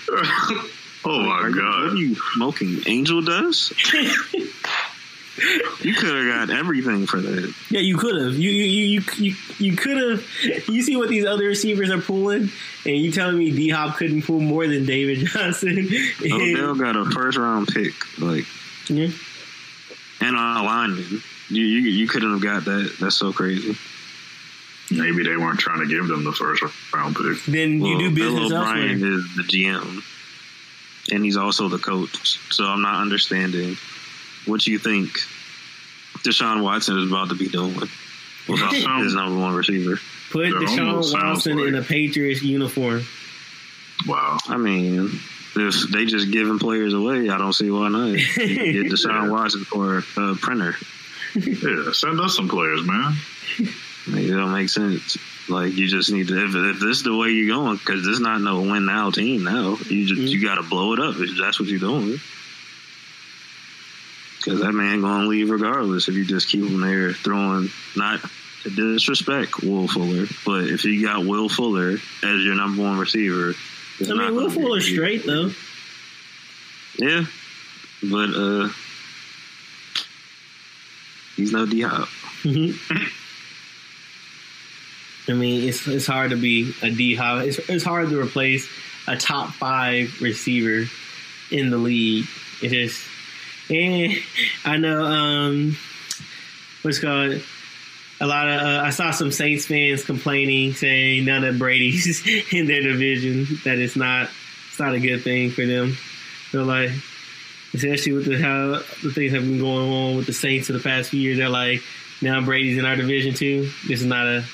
oh 1.04 1.20
my 1.22 1.32
are 1.32 1.50
god! 1.50 1.52
You, 1.52 1.84
what 1.84 1.92
are 1.92 1.96
you 1.96 2.14
smoking? 2.34 2.78
Angel 2.86 3.22
dust? 3.22 3.72
you 5.82 5.94
could 5.94 6.14
have 6.14 6.48
got 6.48 6.56
everything 6.56 7.06
for 7.06 7.20
that. 7.20 7.54
Yeah, 7.70 7.80
you 7.80 7.96
could 7.96 8.20
have. 8.20 8.34
You 8.34 8.50
you 8.50 8.64
you 8.64 9.02
you, 9.16 9.34
you 9.58 9.76
could 9.76 9.96
have. 9.96 10.68
You 10.68 10.82
see 10.82 10.96
what 10.96 11.08
these 11.08 11.24
other 11.24 11.44
receivers 11.44 11.90
are 11.90 12.00
pulling, 12.00 12.50
and 12.84 12.96
you 12.96 13.10
telling 13.12 13.38
me 13.38 13.50
D 13.50 13.70
Hop 13.70 13.96
couldn't 13.96 14.22
pull 14.22 14.40
more 14.40 14.66
than 14.66 14.84
David 14.84 15.26
Johnson? 15.26 15.88
Odell 16.22 16.74
got 16.74 16.96
a 16.96 17.04
first 17.10 17.38
round 17.38 17.68
pick, 17.68 17.94
like 18.18 18.44
yeah, 18.88 19.08
and 20.20 20.36
a 20.36 20.62
lineman. 20.62 21.22
You, 21.48 21.64
you 21.64 21.80
you 21.80 22.08
couldn't 22.08 22.32
have 22.32 22.42
got 22.42 22.64
that. 22.66 22.96
That's 23.00 23.16
so 23.16 23.32
crazy. 23.32 23.76
Maybe 24.90 25.22
they 25.22 25.36
weren't 25.36 25.58
trying 25.58 25.80
to 25.80 25.86
give 25.86 26.06
them 26.08 26.24
the 26.24 26.32
first 26.32 26.62
round 26.92 27.16
pick. 27.16 27.42
Then 27.46 27.80
you 27.80 27.96
well, 27.96 27.98
do 27.98 28.10
business 28.10 28.48
Bill 28.50 28.58
O'Brien 28.60 29.02
is 29.02 29.36
the 29.36 29.42
GM, 29.42 30.02
and 31.10 31.24
he's 31.24 31.36
also 31.36 31.68
the 31.68 31.78
coach. 31.78 32.38
So 32.52 32.64
I'm 32.64 32.82
not 32.82 33.00
understanding 33.00 33.76
what 34.46 34.66
you 34.66 34.78
think 34.78 35.18
Deshaun 36.24 36.62
Watson 36.62 36.98
is 36.98 37.10
about 37.10 37.30
to 37.30 37.34
be 37.34 37.48
doing 37.48 37.74
without 38.48 38.72
his 39.02 39.14
number 39.14 39.38
one 39.38 39.54
receiver. 39.54 39.98
Put 40.30 40.52
Deshaun 40.52 41.12
Watson 41.12 41.58
like, 41.58 41.68
in 41.68 41.74
a 41.74 41.82
Patriots 41.82 42.42
uniform. 42.42 43.04
Wow. 44.06 44.38
I 44.46 44.56
mean, 44.56 45.20
if 45.54 45.90
they 45.90 46.06
just 46.06 46.30
giving 46.30 46.58
players 46.58 46.94
away, 46.94 47.28
I 47.28 47.38
don't 47.38 47.52
see 47.52 47.70
why 47.70 47.88
not. 47.88 48.14
get 48.14 48.26
Deshaun 48.36 49.30
Watson 49.30 49.64
for 49.64 49.98
a 50.16 50.34
printer. 50.36 50.74
Yeah, 51.34 51.92
send 51.92 52.20
us 52.20 52.36
some 52.36 52.50
players, 52.50 52.84
man. 52.84 53.14
it 53.58 54.30
don't 54.30 54.52
make 54.52 54.68
sense. 54.68 55.16
Like 55.48 55.72
you 55.72 55.88
just 55.88 56.12
need 56.12 56.28
to 56.28 56.44
if, 56.44 56.54
if 56.54 56.80
this 56.80 56.98
is 56.98 57.02
the 57.02 57.16
way 57.16 57.30
you're 57.30 57.54
going, 57.54 57.76
because 57.76 58.04
this 58.04 58.20
not 58.20 58.40
no 58.40 58.60
win 58.60 58.86
now 58.86 59.10
team 59.10 59.44
now. 59.44 59.76
You 59.88 60.06
just 60.06 60.20
mm-hmm. 60.20 60.26
you 60.26 60.44
got 60.44 60.56
to 60.56 60.62
blow 60.62 60.92
it 60.92 61.00
up. 61.00 61.16
If 61.18 61.36
that's 61.38 61.58
what 61.58 61.68
you're 61.68 61.80
doing. 61.80 62.20
Because 64.38 64.60
that 64.60 64.72
man 64.72 65.00
gonna 65.00 65.26
leave 65.26 65.50
regardless 65.50 66.08
if 66.08 66.14
you 66.14 66.24
just 66.24 66.48
keep 66.48 66.64
him 66.64 66.80
there 66.80 67.12
throwing. 67.12 67.70
Not 67.96 68.20
to 68.62 68.70
disrespect 68.70 69.62
Will 69.62 69.88
Fuller, 69.88 70.26
but 70.44 70.64
if 70.64 70.84
you 70.84 71.04
got 71.04 71.24
Will 71.24 71.48
Fuller 71.48 71.92
as 71.92 72.44
your 72.44 72.54
number 72.54 72.82
one 72.82 72.98
receiver, 72.98 73.54
I 74.00 74.12
mean 74.12 74.34
Will 74.34 74.50
Fuller's 74.50 74.86
straight 74.86 75.26
though. 75.26 75.50
Yeah, 76.98 77.24
but 78.02 78.30
uh, 78.34 78.68
he's 81.36 81.52
no 81.52 81.66
D 81.66 81.82
Hop. 81.82 82.08
Mm-hmm. 82.42 83.21
I 85.28 85.32
mean, 85.32 85.68
it's 85.68 85.86
it's 85.86 86.06
hard 86.06 86.30
to 86.30 86.36
be 86.36 86.74
a 86.82 86.90
D 86.90 87.14
Hop. 87.14 87.44
It's 87.44 87.58
it's 87.68 87.84
hard 87.84 88.08
to 88.10 88.20
replace 88.20 88.68
a 89.06 89.16
top 89.16 89.50
five 89.50 90.20
receiver 90.20 90.88
in 91.50 91.70
the 91.70 91.76
league. 91.78 92.26
It 92.62 92.72
is. 92.72 93.04
And 93.70 94.12
I 94.64 94.76
know 94.76 95.04
um, 95.04 95.76
what's 96.82 96.98
called 96.98 97.42
a 98.20 98.26
lot 98.26 98.48
of 98.48 98.60
uh, 98.60 98.82
I 98.84 98.90
saw 98.90 99.10
some 99.10 99.32
Saints 99.32 99.66
fans 99.66 100.04
complaining, 100.04 100.74
saying 100.74 101.24
none 101.24 101.44
of 101.44 101.58
Brady's 101.58 102.22
in 102.52 102.66
their 102.66 102.82
division. 102.82 103.46
That 103.64 103.78
it's 103.78 103.96
not 103.96 104.30
it's 104.68 104.78
not 104.78 104.94
a 104.94 105.00
good 105.00 105.22
thing 105.22 105.50
for 105.50 105.66
them. 105.66 105.96
They're 106.52 106.62
like, 106.62 106.90
especially 107.74 108.12
with 108.12 108.26
the 108.26 108.38
how 108.40 108.82
the 109.02 109.12
things 109.12 109.32
have 109.32 109.42
been 109.42 109.58
going 109.58 109.90
on 109.90 110.16
with 110.16 110.26
the 110.26 110.32
Saints 110.32 110.68
for 110.68 110.72
the 110.72 110.80
past 110.80 111.10
few 111.10 111.20
years. 111.20 111.38
They're 111.38 111.48
like, 111.48 111.82
now 112.20 112.40
Brady's 112.44 112.78
in 112.78 112.84
our 112.84 112.96
division 112.96 113.34
too. 113.34 113.70
This 113.86 114.00
is 114.00 114.06
not 114.06 114.26
a 114.26 114.44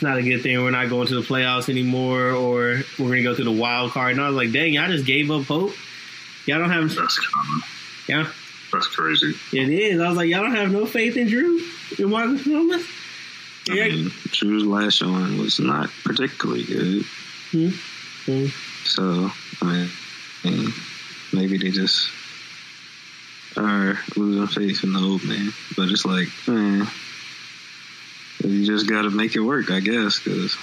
it's 0.00 0.04
not 0.06 0.16
a 0.16 0.22
good 0.22 0.42
thing. 0.42 0.58
We're 0.62 0.70
not 0.70 0.88
going 0.88 1.08
to 1.08 1.14
the 1.14 1.20
playoffs 1.20 1.68
anymore, 1.68 2.30
or 2.30 2.80
we're 2.98 3.10
gonna 3.10 3.22
go 3.22 3.34
to 3.34 3.44
the 3.44 3.52
wild 3.52 3.90
card. 3.90 4.12
And 4.12 4.22
I 4.22 4.28
was 4.28 4.34
like, 4.34 4.50
dang, 4.50 4.72
y'all 4.72 4.88
just 4.88 5.04
gave 5.04 5.30
up 5.30 5.44
hope. 5.44 5.74
Y'all 6.46 6.58
don't 6.58 6.70
have. 6.70 6.94
That's 6.94 7.18
common. 7.18 7.62
Yeah. 8.08 8.26
That's 8.72 8.86
crazy. 8.86 9.34
It 9.52 9.68
is. 9.68 10.00
I 10.00 10.08
was 10.08 10.16
like, 10.16 10.30
y'all 10.30 10.40
don't 10.40 10.54
have 10.54 10.72
no 10.72 10.86
faith 10.86 11.18
in 11.18 11.28
Drew 11.28 11.60
in 11.98 12.08
Marcus 12.08 12.44
Thomas. 12.44 12.86
Yeah. 13.68 13.84
I 13.84 13.88
mean, 13.90 14.10
Drew's 14.28 14.64
last 14.64 14.94
showing 14.94 15.36
was 15.36 15.60
not 15.60 15.90
particularly 16.02 16.64
good. 16.64 17.02
Mm-hmm. 17.52 18.46
So, 18.84 19.30
I 19.60 19.90
mean, 20.44 20.72
maybe 21.34 21.58
they 21.58 21.70
just 21.70 22.08
are 23.58 23.98
losing 24.16 24.46
faith 24.46 24.82
in 24.82 24.94
the 24.94 24.98
old 24.98 25.22
man. 25.24 25.52
But 25.76 25.90
it's 25.90 26.06
like, 26.06 26.28
man, 26.48 26.88
you 28.48 28.66
just 28.66 28.88
got 28.88 29.02
to 29.02 29.10
make 29.10 29.36
it 29.36 29.40
work, 29.40 29.70
I 29.70 29.80
guess, 29.80 30.18
because 30.18 30.56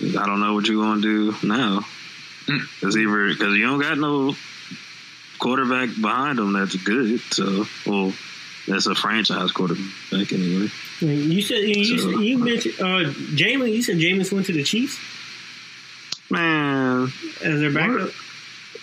I 0.00 0.26
don't 0.26 0.40
know 0.40 0.54
what 0.54 0.66
you're 0.66 0.82
going 0.82 1.02
to 1.02 1.32
do 1.32 1.46
now. 1.46 1.84
Because 2.46 2.96
either 2.96 3.28
because 3.28 3.54
you 3.54 3.66
don't 3.66 3.80
got 3.80 3.98
no 3.98 4.34
quarterback 5.38 5.90
behind 6.00 6.38
him 6.38 6.52
that's 6.52 6.76
good. 6.76 7.20
So, 7.30 7.66
well, 7.86 8.12
that's 8.66 8.86
a 8.86 8.94
franchise 8.94 9.52
quarterback 9.52 10.32
anyway. 10.32 10.68
You 11.00 11.42
said 11.42 11.62
you, 11.62 11.98
so, 11.98 12.10
you 12.20 12.38
mentioned 12.38 12.74
uh, 12.78 13.10
Jameis. 13.34 13.72
You 13.72 13.82
said 13.82 13.96
Jameis 13.96 14.32
went 14.32 14.46
to 14.46 14.52
the 14.52 14.62
Chiefs. 14.62 14.98
Man, 16.30 17.12
as 17.44 17.60
their 17.60 17.72
backup. 17.72 18.10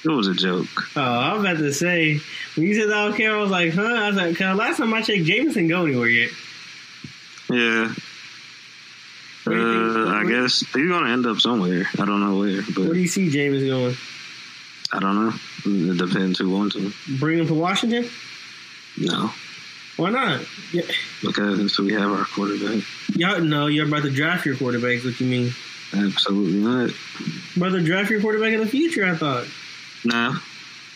It 0.04 0.10
was 0.10 0.28
a 0.28 0.34
joke. 0.34 0.68
Oh, 0.96 1.02
I 1.02 1.34
was 1.34 1.42
about 1.42 1.58
to 1.58 1.74
say 1.74 2.20
when 2.56 2.68
you 2.68 2.76
said 2.76 2.90
that, 2.90 3.16
care, 3.16 3.36
I 3.36 3.42
was 3.42 3.52
like, 3.52 3.74
huh? 3.74 3.82
I 3.82 4.08
was 4.08 4.16
like, 4.16 4.38
cause 4.38 4.58
last 4.58 4.78
time 4.78 4.94
I 4.94 5.02
checked, 5.02 5.24
Jameis 5.24 5.54
didn't 5.54 5.68
go 5.68 5.86
anywhere 5.86 6.08
yet. 6.08 6.32
Yeah. 7.50 7.94
Uh, 9.48 10.10
I 10.10 10.26
guess 10.28 10.60
he's 10.60 10.90
gonna 10.90 11.12
end 11.12 11.26
up 11.26 11.40
somewhere. 11.40 11.86
I 11.98 12.06
don't 12.06 12.20
know 12.20 12.38
where. 12.40 12.62
But 12.62 12.78
where 12.86 12.94
do 12.94 13.00
you 13.00 13.08
see 13.08 13.30
Jameis 13.30 13.66
going? 13.68 13.96
I 14.92 15.00
don't 15.00 15.16
know. 15.16 15.34
It 15.66 15.98
depends 15.98 16.40
who 16.40 16.50
wants 16.50 16.76
him. 16.76 16.94
Bring 17.20 17.40
him 17.40 17.48
to 17.48 17.54
Washington? 17.54 18.10
No. 18.98 19.32
Why 19.98 20.12
not? 20.12 20.42
Yeah. 20.72 20.84
Because 21.22 21.78
we 21.80 21.94
have 21.94 22.12
our 22.12 22.26
quarterback. 22.26 22.84
Y'all 23.16 23.42
no, 23.42 23.68
you're 23.68 23.88
about 23.88 24.04
to 24.04 24.10
draft 24.10 24.46
your 24.46 24.56
quarterback. 24.56 25.04
What 25.04 25.20
you 25.20 25.28
mean? 25.28 25.52
Absolutely 25.94 26.60
not. 26.60 26.92
About 27.56 27.72
to 27.72 27.84
draft 27.84 28.10
your 28.10 28.22
quarterback 28.22 28.54
in 28.54 28.60
the 28.60 28.68
future. 28.68 29.06
I 29.06 29.16
thought. 29.16 29.48
Nah, 30.06 30.38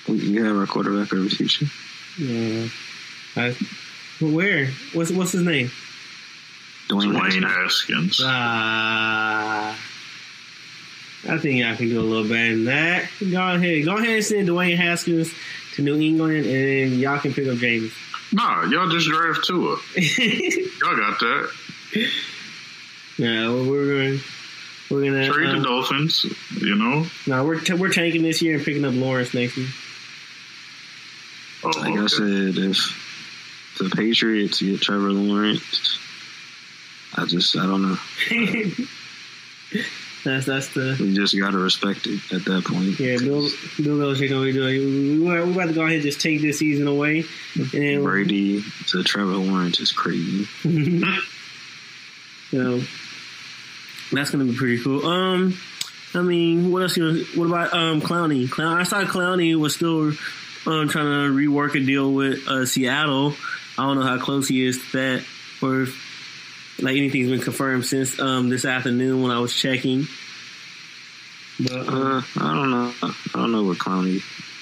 we 0.07 0.35
have 0.35 0.55
our 0.55 0.67
quarterback 0.67 1.11
in 1.11 1.23
the 1.23 1.29
future. 1.29 1.65
Yeah. 2.17 2.67
I, 3.35 3.55
where? 4.23 4.67
What's 4.93 5.11
what's 5.11 5.31
his 5.31 5.43
name? 5.43 5.71
Dwayne, 6.93 7.13
Dwayne 7.13 7.43
Haskins. 7.43 8.21
Ah. 8.23 9.77
I 11.27 11.37
think 11.37 11.63
I 11.63 11.75
can 11.75 11.87
do 11.89 12.01
a 12.01 12.03
little 12.03 12.27
better 12.27 12.49
than 12.49 12.65
that. 12.65 13.09
Go 13.19 13.55
ahead. 13.55 13.85
Go 13.85 13.95
ahead 13.95 14.09
and 14.09 14.25
send 14.25 14.49
Dwayne 14.49 14.75
Haskins 14.75 15.33
to 15.75 15.81
New 15.81 15.99
England, 15.99 16.45
and 16.45 16.99
y'all 16.99 17.19
can 17.19 17.33
pick 17.33 17.47
up 17.47 17.55
Jameis. 17.55 17.93
Nah, 18.33 18.65
y'all 18.65 18.89
just 18.89 19.07
draft 19.07 19.45
Tua. 19.45 19.77
y'all 19.95 20.97
got 20.97 21.19
that. 21.19 21.49
Yeah, 23.17 23.47
well, 23.49 23.69
we're 23.69 23.85
going. 23.85 24.19
We're 24.89 25.03
gonna 25.05 25.31
trade 25.31 25.49
uh, 25.49 25.59
the 25.59 25.63
Dolphins. 25.63 26.25
You 26.59 26.75
know. 26.75 27.05
No, 27.25 27.45
we're 27.45 27.59
t- 27.59 27.73
we're 27.73 27.89
tanking 27.89 28.23
this 28.23 28.41
year 28.41 28.55
and 28.55 28.65
picking 28.65 28.83
up 28.83 28.93
Lawrence 28.93 29.33
next 29.33 29.55
year. 29.57 29.67
Oh, 31.63 31.69
like 31.79 31.93
okay. 31.93 32.01
I 32.01 32.07
said, 32.07 32.57
if 32.57 33.77
the 33.79 33.89
Patriots 33.89 34.61
get 34.61 34.81
Trevor 34.81 35.13
Lawrence, 35.13 35.99
I 37.15 37.25
just 37.25 37.55
I 37.57 37.65
don't 37.65 37.81
know. 37.81 37.97
that's 40.23 40.45
that's 40.45 40.73
the. 40.73 40.95
You 40.99 41.13
just 41.13 41.37
gotta 41.37 41.57
respect 41.57 42.07
it 42.07 42.19
at 42.33 42.45
that 42.45 42.63
point. 42.65 42.99
Yeah, 42.99 43.17
Bill 43.17 43.49
Bill 43.77 43.97
Belichick 43.97 44.29
gonna 44.29 44.45
be 44.45 44.53
doing. 44.53 45.25
We're, 45.25 45.45
we're 45.45 45.51
about 45.51 45.67
to 45.67 45.73
go 45.73 45.81
ahead 45.81 45.95
and 45.95 46.03
just 46.03 46.21
take 46.21 46.41
this 46.41 46.59
season 46.59 46.87
away. 46.87 47.25
And 47.73 48.03
Brady 48.03 48.63
to 48.87 49.03
Trevor 49.03 49.33
Lawrence 49.33 49.79
is 49.79 49.91
crazy. 49.91 50.45
so 52.51 52.81
that's 54.11 54.31
gonna 54.31 54.45
be 54.45 54.55
pretty 54.55 54.81
cool. 54.83 55.05
Um, 55.05 55.57
I 56.15 56.21
mean, 56.21 56.71
what 56.71 56.81
else? 56.81 56.97
You, 56.97 57.25
what 57.35 57.45
about 57.45 57.73
um 57.73 58.01
Clowney? 58.01 58.49
Clown. 58.49 58.77
I 58.77 58.83
saw 58.83 59.03
Clowney 59.03 59.55
was 59.55 59.75
still 59.75 60.13
um 60.65 60.87
trying 60.87 60.89
to 60.89 61.31
rework 61.31 61.75
a 61.75 61.85
deal 61.85 62.11
with 62.11 62.47
uh, 62.47 62.65
Seattle. 62.65 63.35
I 63.77 63.83
don't 63.83 63.99
know 63.99 64.05
how 64.05 64.19
close 64.19 64.47
he 64.47 64.65
is 64.65 64.77
to 64.77 64.91
that, 64.93 65.25
or 65.61 65.81
if 65.81 66.12
like 66.79 66.95
anything's 66.95 67.29
been 67.29 67.41
confirmed 67.41 67.85
since 67.85 68.19
um, 68.19 68.49
this 68.49 68.65
afternoon 68.65 69.21
when 69.21 69.31
I 69.31 69.39
was 69.39 69.55
checking. 69.55 70.07
But 71.59 71.87
uh, 71.87 72.21
I 72.39 72.53
don't 72.53 72.71
know. 72.71 72.93
I 73.01 73.13
don't 73.33 73.51
know 73.51 73.63
what 73.63 73.77
Clowney 73.77 74.21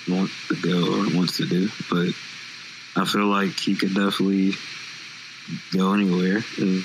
wants 0.10 0.34
to 0.50 0.56
go 0.56 0.94
or 0.94 1.16
wants 1.16 1.38
to 1.38 1.46
do, 1.46 1.70
but 1.90 2.10
I 2.96 3.06
feel 3.06 3.28
like 3.28 3.58
he 3.60 3.76
could 3.76 3.94
definitely 3.96 4.54
go 5.74 5.94
anywhere. 5.94 6.44
And, 6.58 6.84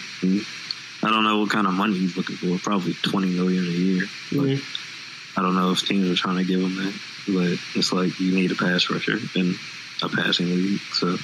I 1.02 1.10
don't 1.10 1.24
know 1.24 1.40
what 1.40 1.50
kind 1.50 1.66
of 1.66 1.74
money 1.74 1.98
he's 1.98 2.16
looking 2.16 2.36
for. 2.36 2.58
Probably 2.58 2.94
twenty 2.94 3.28
million 3.28 3.64
a 3.64 3.68
year. 3.68 4.02
Mm-hmm. 4.30 5.38
I 5.38 5.42
don't 5.42 5.54
know 5.54 5.70
if 5.72 5.86
teams 5.86 6.08
are 6.08 6.16
trying 6.16 6.36
to 6.36 6.44
give 6.44 6.60
him 6.60 6.76
that. 6.76 6.94
But 7.28 7.58
it's 7.78 7.92
like 7.92 8.18
you 8.18 8.34
need 8.34 8.50
a 8.52 8.54
pass 8.54 8.88
rusher 8.88 9.18
in 9.34 9.56
a 10.02 10.08
passing 10.08 10.46
league. 10.46 10.80
So 10.92 11.16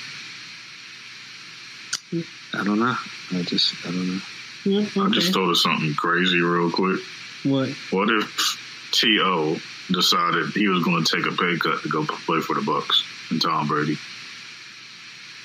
I 2.55 2.65
don't 2.65 2.79
know. 2.79 2.97
I 3.33 3.43
just 3.43 3.75
I 3.87 3.91
don't 3.91 4.09
know. 4.09 4.21
Yeah, 4.65 4.81
okay. 4.81 5.01
I 5.01 5.09
just 5.11 5.33
thought 5.33 5.51
of 5.51 5.59
something 5.59 5.95
crazy 5.95 6.41
real 6.41 6.71
quick. 6.71 7.01
What? 7.45 7.71
What 7.91 8.11
if 8.11 8.89
T.O. 8.93 9.57
decided 9.91 10.51
he 10.51 10.69
was 10.69 10.85
going 10.85 11.03
to 11.03 11.17
take 11.17 11.27
a 11.27 11.37
pay 11.37 11.57
cut 11.59 11.83
to 11.83 11.89
go 11.89 12.05
play 12.05 12.41
for 12.41 12.55
the 12.55 12.61
Bucs 12.61 13.03
and 13.31 13.43
Tom 13.43 13.67
Brady? 13.67 13.99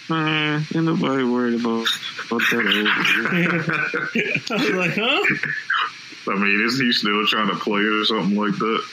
Man, 0.09 0.65
ain't 0.73 0.85
nobody 0.85 1.23
worried 1.23 1.59
about, 1.59 1.87
about 2.27 2.41
that. 2.51 4.43
I 4.51 4.55
was 4.55 4.69
like, 4.71 4.95
huh? 4.95 6.31
I 6.31 6.35
mean, 6.35 6.65
is 6.65 6.79
he 6.79 6.91
still 6.91 7.25
trying 7.25 7.49
to 7.49 7.55
play 7.55 7.81
or 7.81 8.05
something 8.05 8.37
like 8.37 8.57
that? 8.57 8.83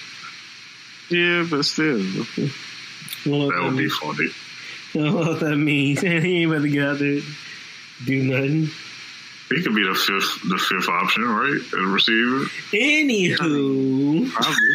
Yeah, 1.10 1.46
but 1.48 1.64
still. 1.64 1.98
Well, 3.26 3.48
that 3.48 3.62
would 3.62 3.76
be 3.76 3.88
funny. 3.88 4.28
I 4.94 4.98
don't 4.98 5.14
know 5.14 5.30
what 5.30 5.40
that 5.40 5.56
means. 5.56 6.00
he 6.02 6.42
ain't 6.42 6.50
about 6.50 6.62
to 6.62 6.68
get 6.68 6.88
out 6.88 6.98
there 6.98 7.20
do 8.04 8.22
nothing. 8.22 8.70
He 9.50 9.62
could 9.62 9.74
be 9.74 9.84
the 9.84 9.94
fifth, 9.94 10.48
the 10.48 10.58
fifth 10.58 10.88
option, 10.88 11.24
right? 11.24 11.60
A 11.74 11.86
receiver. 11.86 12.44
Anywho, 12.72 14.30
probably. 14.30 14.74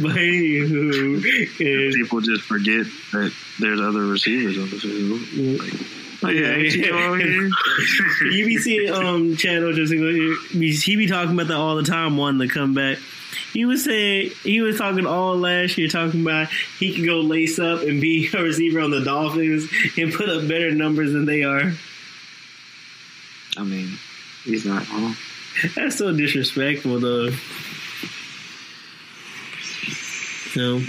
but 0.00 0.16
anywho, 0.16 1.94
people 1.94 2.20
just 2.20 2.42
forget 2.42 2.86
that 3.12 3.32
there's 3.58 3.80
other 3.80 4.06
receivers 4.06 4.58
on 4.58 4.70
the 4.70 4.78
field. 4.78 5.60
Like, 5.60 5.98
Oh, 6.20 6.30
yeah, 6.30 6.56
yeah. 6.56 7.16
you 8.32 8.44
be 8.44 8.58
seeing 8.58 8.90
um 8.90 9.36
Channel 9.36 9.72
just 9.72 9.92
he 9.92 10.96
be 10.96 11.06
talking 11.06 11.34
about 11.34 11.46
that 11.46 11.56
all 11.56 11.76
the 11.76 11.84
time, 11.84 12.16
wanting 12.16 12.48
to 12.48 12.52
come 12.52 12.74
back. 12.74 12.98
He 13.52 13.64
was 13.64 13.84
saying 13.84 14.32
he 14.42 14.60
was 14.60 14.78
talking 14.78 15.06
all 15.06 15.36
last 15.36 15.78
year, 15.78 15.88
talking 15.88 16.22
about 16.22 16.48
he 16.78 16.94
could 16.94 17.04
go 17.04 17.20
lace 17.20 17.58
up 17.58 17.82
and 17.82 18.00
be 18.00 18.28
a 18.34 18.42
receiver 18.42 18.80
on 18.80 18.90
the 18.90 19.00
Dolphins 19.00 19.68
and 19.96 20.12
put 20.12 20.28
up 20.28 20.46
better 20.48 20.70
numbers 20.72 21.12
than 21.12 21.24
they 21.24 21.44
are. 21.44 21.72
I 23.56 23.64
mean, 23.64 23.98
he's 24.44 24.64
not 24.64 24.88
wrong. 24.90 25.16
That's 25.74 25.96
so 25.96 26.12
disrespectful, 26.12 27.00
though. 27.00 27.30
So, 30.52 30.80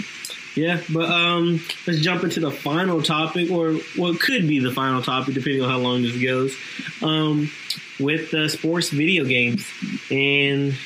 yeah, 0.54 0.80
but 0.92 1.10
um, 1.10 1.60
let's 1.86 2.00
jump 2.00 2.22
into 2.24 2.40
the 2.40 2.50
final 2.50 3.02
topic, 3.02 3.50
or 3.50 3.74
what 3.96 4.20
could 4.20 4.46
be 4.46 4.60
the 4.60 4.72
final 4.72 5.02
topic, 5.02 5.34
depending 5.34 5.62
on 5.62 5.70
how 5.70 5.78
long 5.78 6.02
this 6.02 6.20
goes. 6.22 6.56
Um, 7.02 7.50
with 7.98 8.30
the 8.30 8.48
sports 8.48 8.90
video 8.90 9.24
games, 9.24 9.66
and 10.10 10.76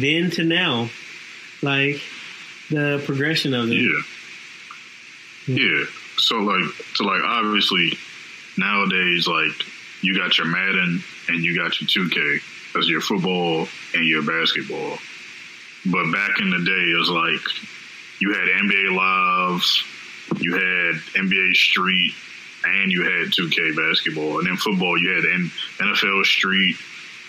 then 0.00 0.30
to 0.32 0.44
now, 0.44 0.90
like 1.62 2.00
the 2.70 3.02
progression 3.04 3.54
of 3.54 3.70
it. 3.70 3.74
Yeah. 3.74 4.02
Yeah. 5.46 5.84
So 6.16 6.36
like, 6.36 6.64
so 6.94 7.04
like, 7.04 7.22
obviously, 7.22 7.98
nowadays, 8.56 9.26
like, 9.26 9.52
you 10.00 10.16
got 10.16 10.36
your 10.38 10.46
Madden 10.46 11.02
and 11.28 11.44
you 11.44 11.56
got 11.56 11.80
your 11.80 12.08
2K. 12.08 12.40
That's 12.74 12.88
your 12.88 13.00
football 13.00 13.68
and 13.94 14.04
your 14.06 14.22
basketball. 14.22 14.98
But 15.86 16.12
back 16.12 16.40
in 16.40 16.50
the 16.50 16.64
day, 16.64 16.72
it 16.72 16.98
was 16.98 17.10
like 17.10 17.40
you 18.20 18.32
had 18.32 18.48
NBA 18.48 18.96
Lives, 18.96 19.84
you 20.40 20.54
had 20.54 20.94
NBA 21.14 21.54
Street, 21.54 22.14
and 22.64 22.90
you 22.90 23.02
had 23.02 23.28
2K 23.28 23.76
basketball, 23.76 24.38
and 24.38 24.46
then 24.46 24.56
football 24.56 24.96
you 24.98 25.10
had 25.10 25.24
NFL 25.78 26.24
Street. 26.24 26.76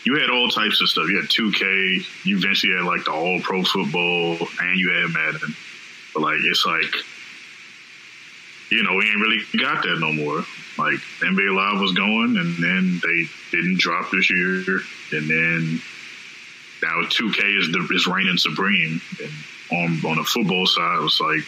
You 0.05 0.19
had 0.19 0.29
all 0.29 0.49
types 0.49 0.81
of 0.81 0.89
stuff. 0.89 1.09
You 1.09 1.19
had 1.19 1.29
2K. 1.29 2.25
You 2.25 2.37
eventually 2.37 2.73
had 2.75 2.85
like 2.85 3.05
the 3.05 3.11
All 3.11 3.39
Pro 3.41 3.63
football, 3.63 4.37
and 4.61 4.79
you 4.79 4.91
had 4.91 5.11
Madden. 5.11 5.55
But 6.13 6.21
like 6.21 6.37
it's 6.43 6.63
like, 6.63 6.93
you 8.69 8.83
know, 8.83 8.95
we 8.95 9.09
ain't 9.09 9.19
really 9.19 9.41
got 9.57 9.83
that 9.83 9.97
no 9.99 10.13
more. 10.13 10.45
Like 10.77 10.99
NBA 11.21 11.55
Live 11.55 11.81
was 11.81 11.93
going, 11.93 12.37
and 12.37 12.55
then 12.57 13.01
they 13.01 13.25
didn't 13.51 13.79
drop 13.79 14.11
this 14.11 14.29
year, 14.29 14.81
and 15.11 15.29
then 15.29 15.81
now 16.83 17.01
2K 17.09 17.57
is 17.57 17.71
the 17.71 17.87
is 17.91 18.05
reigning 18.05 18.37
supreme. 18.37 19.01
And 19.19 19.31
on 19.71 20.11
on 20.11 20.17
the 20.17 20.23
football 20.23 20.67
side, 20.67 20.99
it 20.99 21.03
was 21.03 21.19
like 21.19 21.47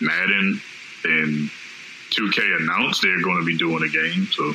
Madden 0.00 0.60
and 1.04 1.50
2K 2.10 2.60
announced 2.60 3.02
they're 3.02 3.22
going 3.22 3.38
to 3.38 3.44
be 3.44 3.56
doing 3.56 3.84
a 3.84 3.88
game. 3.88 4.26
So 4.32 4.52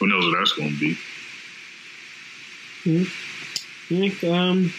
who 0.00 0.08
knows 0.08 0.24
what 0.26 0.36
that's 0.36 0.52
going 0.52 0.72
to 0.72 0.80
be. 0.80 0.98
Mm-hmm. 2.84 4.30
Um, 4.32 4.72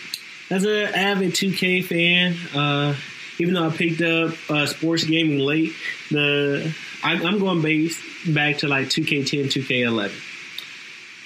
as 0.49 0.65
an 0.65 0.93
avid 0.93 1.31
2K 1.31 1.83
fan, 1.85 2.35
uh, 2.55 2.95
even 3.39 3.53
though 3.53 3.67
I 3.67 3.71
picked 3.71 4.01
up 4.01 4.33
uh, 4.49 4.65
sports 4.65 5.03
gaming 5.03 5.39
late, 5.39 5.73
the 6.11 6.73
I, 7.03 7.13
am 7.13 7.39
going 7.39 7.61
back 7.61 8.57
to 8.59 8.67
like 8.67 8.87
2K10, 8.87 9.45
2K11, 9.45 10.11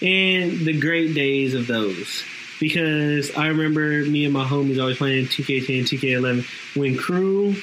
and 0.02 0.66
the 0.66 0.80
great 0.80 1.14
days 1.14 1.54
of 1.54 1.68
those. 1.68 2.24
Because 2.60 3.36
I 3.36 3.48
remember 3.48 4.04
me 4.04 4.26
and 4.26 4.34
my 4.34 4.44
homies 4.44 4.80
always 4.80 4.98
playing 4.98 5.28
2K10, 5.28 5.84
2K11 5.84 6.76
when 6.76 6.98
Crew 6.98 7.56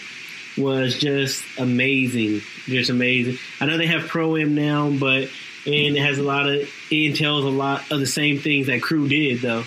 was 0.57 0.97
just 0.97 1.45
amazing, 1.59 2.43
just 2.67 2.91
amazing. 2.91 3.39
I 3.61 3.67
know 3.67 3.77
they 3.77 3.89
have 3.89 4.07
Pro-Am 4.07 4.55
now, 4.55 4.91
but 4.91 5.29
and 5.67 5.97
it 5.97 6.01
has 6.01 6.19
a 6.19 6.23
lot 6.23 6.49
of 6.49 6.55
it 6.55 6.69
entails 6.91 7.45
a 7.45 7.49
lot 7.49 7.91
of 7.91 8.01
the 8.01 8.07
same 8.07 8.39
things 8.39 8.67
that 8.67 8.83
Crew 8.83 9.09
did 9.09 9.41
though. 9.41 9.65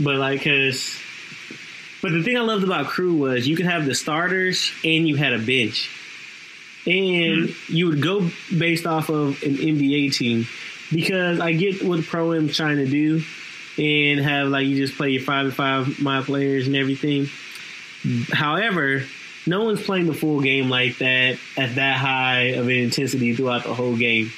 But 0.00 0.16
like, 0.16 0.44
cause, 0.44 0.98
but 2.00 2.12
the 2.12 2.22
thing 2.22 2.36
I 2.36 2.40
loved 2.40 2.64
about 2.64 2.86
Crew 2.86 3.14
was 3.14 3.46
you 3.46 3.56
could 3.56 3.66
have 3.66 3.86
the 3.86 3.94
starters 3.94 4.72
and 4.84 5.06
you 5.06 5.16
had 5.16 5.32
a 5.32 5.38
bench, 5.38 5.90
and 6.86 7.48
mm-hmm. 7.48 7.74
you 7.74 7.86
would 7.86 8.02
go 8.02 8.28
based 8.56 8.86
off 8.86 9.08
of 9.08 9.42
an 9.42 9.56
NBA 9.56 10.14
team 10.14 10.46
because 10.92 11.40
I 11.40 11.52
get 11.52 11.82
what 11.82 12.04
Pro-Am 12.04 12.48
trying 12.48 12.76
to 12.76 12.86
do 12.86 13.22
and 13.78 14.20
have 14.20 14.48
like 14.48 14.66
you 14.66 14.76
just 14.76 14.96
play 14.96 15.10
your 15.10 15.22
five 15.22 15.46
and 15.46 15.54
five 15.54 16.00
my 16.00 16.22
players 16.22 16.66
and 16.66 16.76
everything. 16.76 17.28
However, 18.32 19.04
no 19.46 19.64
one's 19.64 19.82
playing 19.82 20.06
the 20.06 20.14
full 20.14 20.40
game 20.40 20.68
like 20.68 20.98
that 20.98 21.38
at 21.56 21.76
that 21.76 21.96
high 21.96 22.54
of 22.54 22.66
an 22.66 22.74
intensity 22.74 23.34
throughout 23.34 23.64
the 23.64 23.74
whole 23.74 23.96
game. 23.96 24.32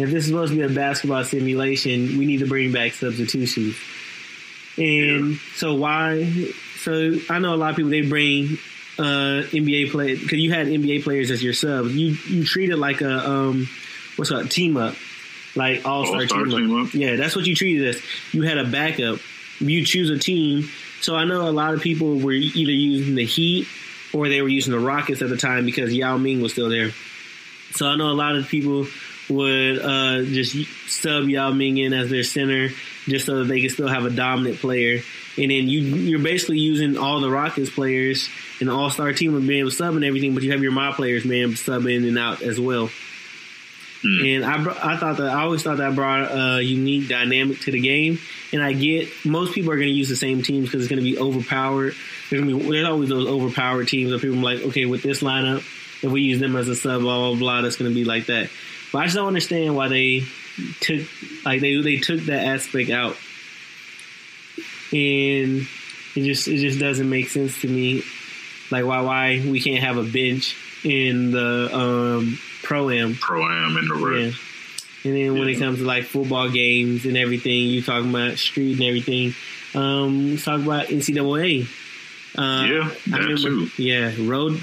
If 0.00 0.10
this 0.10 0.24
is 0.24 0.30
supposed 0.30 0.52
to 0.52 0.58
be 0.58 0.64
a 0.64 0.74
basketball 0.74 1.24
simulation, 1.24 2.18
we 2.18 2.26
need 2.26 2.40
to 2.40 2.46
bring 2.46 2.72
back 2.72 2.92
substitutions. 2.92 3.76
And 4.76 5.32
yeah. 5.32 5.38
so 5.54 5.74
why? 5.74 6.52
So 6.78 7.12
I 7.28 7.38
know 7.38 7.54
a 7.54 7.56
lot 7.56 7.70
of 7.70 7.76
people 7.76 7.90
they 7.90 8.02
bring 8.02 8.58
uh, 8.98 9.42
NBA 9.50 9.90
play 9.90 10.16
because 10.16 10.38
you 10.38 10.52
had 10.52 10.66
NBA 10.66 11.02
players 11.04 11.30
as 11.30 11.42
your 11.42 11.52
subs. 11.52 11.94
You 11.94 12.16
you 12.28 12.44
treat 12.44 12.70
it 12.70 12.76
like 12.76 13.00
a 13.00 13.30
um, 13.30 13.68
what's 14.16 14.30
up 14.30 14.48
team 14.48 14.76
up, 14.76 14.94
like 15.56 15.86
all 15.86 16.06
star 16.06 16.26
team, 16.26 16.50
team, 16.50 16.82
up. 16.82 16.94
Yeah, 16.94 17.16
that's 17.16 17.36
what 17.36 17.46
you 17.46 17.54
treated 17.54 17.88
as. 17.88 18.02
You 18.32 18.42
had 18.42 18.58
a 18.58 18.64
backup. 18.64 19.18
You 19.58 19.84
choose 19.84 20.10
a 20.10 20.18
team. 20.18 20.68
So 21.00 21.16
I 21.16 21.24
know 21.24 21.48
a 21.48 21.50
lot 21.50 21.74
of 21.74 21.80
people 21.80 22.18
were 22.18 22.32
either 22.32 22.72
using 22.72 23.14
the 23.14 23.24
Heat 23.24 23.66
or 24.12 24.28
they 24.28 24.42
were 24.42 24.48
using 24.48 24.72
the 24.72 24.78
Rockets 24.78 25.22
at 25.22 25.28
the 25.28 25.36
time 25.36 25.64
because 25.64 25.92
Yao 25.94 26.16
Ming 26.18 26.40
was 26.40 26.52
still 26.52 26.68
there. 26.68 26.90
So 27.72 27.86
I 27.86 27.96
know 27.96 28.10
a 28.10 28.12
lot 28.12 28.36
of 28.36 28.48
people 28.48 28.86
would 29.30 29.78
uh, 29.78 30.22
just 30.24 30.56
sub 30.88 31.28
Yao 31.28 31.52
Ming 31.52 31.78
in 31.78 31.92
as 31.92 32.10
their 32.10 32.24
center 32.24 32.68
just 33.06 33.26
so 33.26 33.38
that 33.38 33.44
they 33.44 33.60
can 33.60 33.70
still 33.70 33.88
have 33.88 34.04
a 34.04 34.10
dominant 34.10 34.58
player. 34.58 35.02
And 35.36 35.50
then 35.50 35.68
you 35.68 35.80
you're 35.80 36.18
basically 36.18 36.58
using 36.58 36.98
all 36.98 37.20
the 37.20 37.30
Rockets 37.30 37.70
players 37.70 38.28
and 38.58 38.68
the 38.68 38.72
All 38.74 38.90
Star 38.90 39.12
team 39.12 39.34
would 39.34 39.46
be 39.46 39.60
able 39.60 39.70
to 39.70 39.76
sub 39.76 39.94
and 39.94 40.04
everything, 40.04 40.34
but 40.34 40.42
you 40.42 40.52
have 40.52 40.62
your 40.62 40.72
my 40.72 40.92
players 40.92 41.24
man 41.24 41.56
sub 41.56 41.86
in 41.86 42.04
and 42.04 42.18
out 42.18 42.42
as 42.42 42.60
well. 42.60 42.90
Mm. 44.04 44.36
And 44.36 44.44
I 44.44 44.94
I 44.94 44.96
thought 44.96 45.18
that 45.18 45.28
I 45.28 45.42
always 45.42 45.62
thought 45.62 45.76
that 45.76 45.94
brought 45.94 46.30
a 46.30 46.62
unique 46.62 47.08
dynamic 47.08 47.60
to 47.60 47.70
the 47.70 47.80
game. 47.80 48.18
And 48.52 48.62
I 48.62 48.72
get 48.72 49.08
most 49.24 49.54
people 49.54 49.72
are 49.72 49.76
going 49.76 49.88
to 49.88 49.94
use 49.94 50.08
the 50.08 50.16
same 50.16 50.42
teams 50.42 50.66
because 50.66 50.80
it's 50.82 50.90
going 50.90 51.02
to 51.02 51.08
be 51.08 51.18
overpowered. 51.18 51.94
There's, 52.30 52.42
be, 52.42 52.52
there's 52.52 52.88
always 52.88 53.08
those 53.08 53.28
overpowered 53.28 53.88
teams 53.88 54.10
where 54.10 54.18
people 54.18 54.38
are 54.38 54.54
like, 54.54 54.66
okay, 54.68 54.86
with 54.86 55.02
this 55.02 55.22
lineup, 55.22 55.58
if 56.02 56.10
we 56.10 56.22
use 56.22 56.40
them 56.40 56.56
as 56.56 56.68
a 56.68 56.74
sub, 56.74 57.02
blah 57.02 57.30
blah 57.30 57.38
blah, 57.38 57.60
that's 57.62 57.76
going 57.76 57.90
to 57.90 57.94
be 57.94 58.04
like 58.04 58.26
that. 58.26 58.50
But 58.92 58.98
I 58.98 59.04
just 59.04 59.16
don't 59.16 59.28
understand 59.28 59.76
why 59.76 59.88
they 59.88 60.24
took 60.80 61.00
like 61.44 61.60
they 61.60 61.80
they 61.80 61.96
took 61.96 62.20
that 62.22 62.44
aspect 62.44 62.90
out, 62.90 63.16
and 64.92 65.66
it 66.16 66.22
just 66.22 66.48
it 66.48 66.58
just 66.58 66.78
doesn't 66.78 67.08
make 67.08 67.28
sense 67.28 67.60
to 67.62 67.68
me. 67.68 68.02
Like 68.70 68.84
why 68.84 69.00
why 69.02 69.44
we 69.46 69.60
can't 69.60 69.82
have 69.82 69.96
a 69.96 70.02
bench 70.02 70.56
in 70.84 71.30
the 71.30 71.70
um, 71.72 72.38
pro 72.62 72.90
am 72.90 73.14
pro 73.14 73.42
am 73.42 73.76
in 73.76 73.88
the 73.88 73.94
rec. 73.94 74.32
Yeah. 74.32 74.38
And 75.02 75.16
then 75.16 75.32
when 75.32 75.48
yeah. 75.48 75.56
it 75.56 75.58
comes 75.58 75.78
to 75.78 75.84
like 75.84 76.04
football 76.04 76.50
games 76.50 77.06
and 77.06 77.16
everything, 77.16 77.68
you 77.68 77.82
talking 77.82 78.10
about 78.10 78.36
street 78.38 78.74
and 78.74 78.82
everything. 78.82 79.34
Um, 79.74 80.32
let's 80.32 80.44
talk 80.44 80.60
about 80.60 80.88
NCAA. 80.88 81.66
Uh, 82.36 82.66
yeah, 82.66 82.94
that 83.08 83.20
remember, 83.20 83.66
too. 83.66 83.82
Yeah, 83.82 84.12
road. 84.20 84.60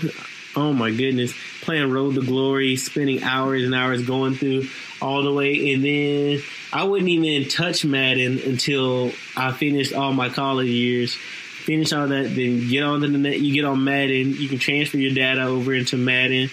Oh 0.55 0.73
my 0.73 0.91
goodness, 0.91 1.33
playing 1.67 1.91
Road 1.91 2.15
to 2.15 2.21
Glory, 2.21 2.77
spending 2.77 3.23
hours 3.23 3.65
and 3.65 3.75
hours 3.75 4.01
going 4.01 4.35
through 4.35 4.69
all 5.01 5.21
the 5.21 5.33
way, 5.33 5.73
and 5.73 5.83
then 5.83 6.41
I 6.71 6.85
wouldn't 6.85 7.09
even 7.09 7.49
touch 7.49 7.83
Madden 7.83 8.39
until 8.39 9.11
I 9.35 9.51
finished 9.51 9.93
all 9.93 10.13
my 10.13 10.29
college 10.29 10.69
years. 10.69 11.13
Finish 11.13 11.91
all 11.91 12.07
that, 12.07 12.33
then 12.33 12.69
get 12.69 12.83
on 12.83 13.01
the 13.01 13.09
net. 13.09 13.41
You 13.41 13.53
get 13.53 13.65
on 13.65 13.83
Madden. 13.83 14.35
You 14.35 14.47
can 14.47 14.59
transfer 14.59 14.97
your 14.97 15.13
data 15.13 15.43
over 15.43 15.73
into 15.73 15.97
Madden, 15.97 16.49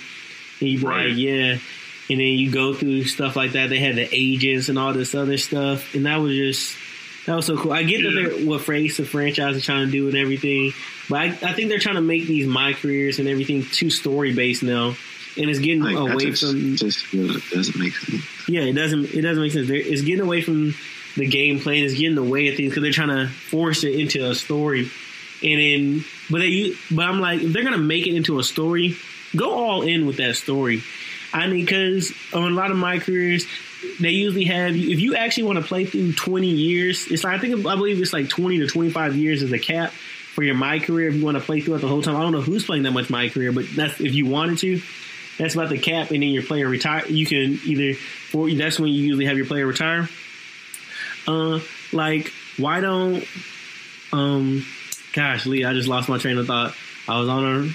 and 0.61 0.69
you 0.69 0.81
right. 0.81 1.11
like, 1.11 1.17
yeah. 1.17 1.59
And 2.11 2.21
then 2.21 2.27
you 2.27 2.51
go 2.51 2.75
through 2.75 3.05
stuff 3.05 3.37
like 3.37 3.53
that. 3.53 3.71
They 3.71 3.79
had 3.79 3.95
the 3.95 4.09
agents 4.13 4.69
and 4.69 4.77
all 4.77 4.93
this 4.93 5.15
other 5.15 5.39
stuff, 5.39 5.95
and 5.95 6.07
that 6.07 6.17
was 6.17 6.35
just 6.35 6.77
that 7.27 7.37
was 7.37 7.47
so 7.47 7.57
cool. 7.57 7.73
I 7.73 7.85
get 7.85 8.01
yeah. 8.01 8.11
that 8.11 8.37
they're 8.37 8.47
what 8.47 8.63
phrase 8.63 8.97
the 8.97 9.05
franchise 9.05 9.57
is 9.57 9.65
trying 9.65 9.87
to 9.87 9.93
do 9.93 10.09
and 10.09 10.17
everything, 10.17 10.73
but 11.09 11.19
I, 11.19 11.25
I, 11.27 11.53
think 11.53 11.69
they're 11.69 11.79
trying 11.79 11.97
to 11.97 12.01
make 12.01 12.27
these 12.27 12.47
my 12.47 12.73
careers 12.73 13.19
and 13.19 13.29
everything 13.29 13.65
too 13.65 13.91
story 13.91 14.35
based 14.35 14.63
now, 14.63 14.95
and 15.37 15.51
it's 15.51 15.59
getting 15.59 15.83
like, 15.83 15.97
away 15.97 16.31
just, 16.31 16.43
from. 16.43 16.77
Just 16.77 17.51
doesn't 17.51 17.79
make 17.79 17.95
sense. 17.95 18.49
Yeah, 18.49 18.63
it 18.63 18.73
doesn't. 18.73 19.15
It 19.15 19.23
doesn't 19.23 19.43
make 19.43 19.53
sense. 19.53 19.69
It's 19.71 20.03
getting 20.03 20.25
away 20.25 20.43
from 20.43 20.75
the 21.17 21.29
gameplay 21.29 21.77
and 21.77 21.85
it's 21.85 21.95
getting 21.95 22.19
away 22.19 22.49
of 22.49 22.57
things 22.57 22.71
because 22.71 22.83
they're 22.83 22.93
trying 22.93 23.09
to 23.09 23.29
force 23.29 23.85
it 23.85 23.95
into 23.95 24.29
a 24.29 24.35
story, 24.35 24.91
and 25.43 25.61
then 25.61 26.05
but 26.31 26.39
they 26.39 26.73
but 26.91 27.07
I'm 27.07 27.21
like 27.21 27.43
if 27.43 27.53
they're 27.53 27.65
gonna 27.65 27.79
make 27.79 28.07
it 28.07 28.15
into 28.15 28.39
a 28.39 28.45
story, 28.45 28.97
go 29.37 29.51
all 29.53 29.83
in 29.83 30.07
with 30.07 30.17
that 30.17 30.37
story. 30.37 30.83
I 31.33 31.49
mean, 31.49 31.65
because 31.65 32.13
on 32.33 32.53
a 32.53 32.55
lot 32.55 32.71
of 32.71 32.77
my 32.77 33.01
careers, 33.01 33.45
they 34.01 34.11
usually 34.11 34.45
have 34.45 34.75
if 34.75 35.01
you 35.01 35.15
actually 35.17 35.45
want 35.45 35.59
to 35.59 35.65
play 35.65 35.85
through 35.85 36.13
20 36.13 36.47
years 36.49 37.07
it's 37.11 37.25
like 37.25 37.35
i 37.35 37.39
think 37.39 37.67
i 37.67 37.77
believe 37.77 38.01
it's 38.01 38.13
like 38.13 38.29
20 38.29 38.59
to 38.59 38.67
25 38.67 39.17
years 39.17 39.43
is 39.43 39.51
the 39.51 39.59
cap 39.59 39.93
for 40.35 40.43
your 40.43 40.55
my 40.55 40.79
career 40.79 41.09
if 41.09 41.15
you 41.15 41.25
want 41.25 41.37
to 41.37 41.43
play 41.43 41.61
throughout 41.61 41.81
the 41.81 41.89
whole 41.89 42.03
time. 42.03 42.17
I 42.17 42.21
don't 42.21 42.33
know 42.33 42.41
who's 42.41 42.65
playing 42.65 42.83
that 42.85 42.93
much 42.93 43.11
my 43.11 43.29
career 43.29 43.53
but 43.53 43.67
that's 43.75 44.01
if 44.01 44.15
you 44.15 44.27
wanted 44.27 44.59
to 44.59 44.83
that's 45.39 45.55
about 45.55 45.69
the 45.69 45.79
cap 45.79 46.11
and 46.11 46.23
then 46.23 46.31
your 46.31 46.43
player 46.43 46.69
retire 46.69 47.07
you 47.07 47.27
can 47.27 47.59
either 47.65 47.95
for 47.95 48.51
that's 48.53 48.79
when 48.79 48.93
you 48.93 49.03
usually 49.03 49.27
have 49.27 49.37
your 49.37 49.47
player 49.47 49.67
retire. 49.67 50.09
Uh 51.27 51.61
like 51.93 52.33
why 52.57 52.81
don't 52.81 53.25
um 54.13 54.65
gosh 55.13 55.47
lee 55.47 55.65
i 55.65 55.73
just 55.73 55.89
lost 55.89 56.09
my 56.09 56.19
train 56.19 56.39
of 56.39 56.47
thought. 56.47 56.75
I 57.09 57.19
was 57.19 57.29
on 57.29 57.75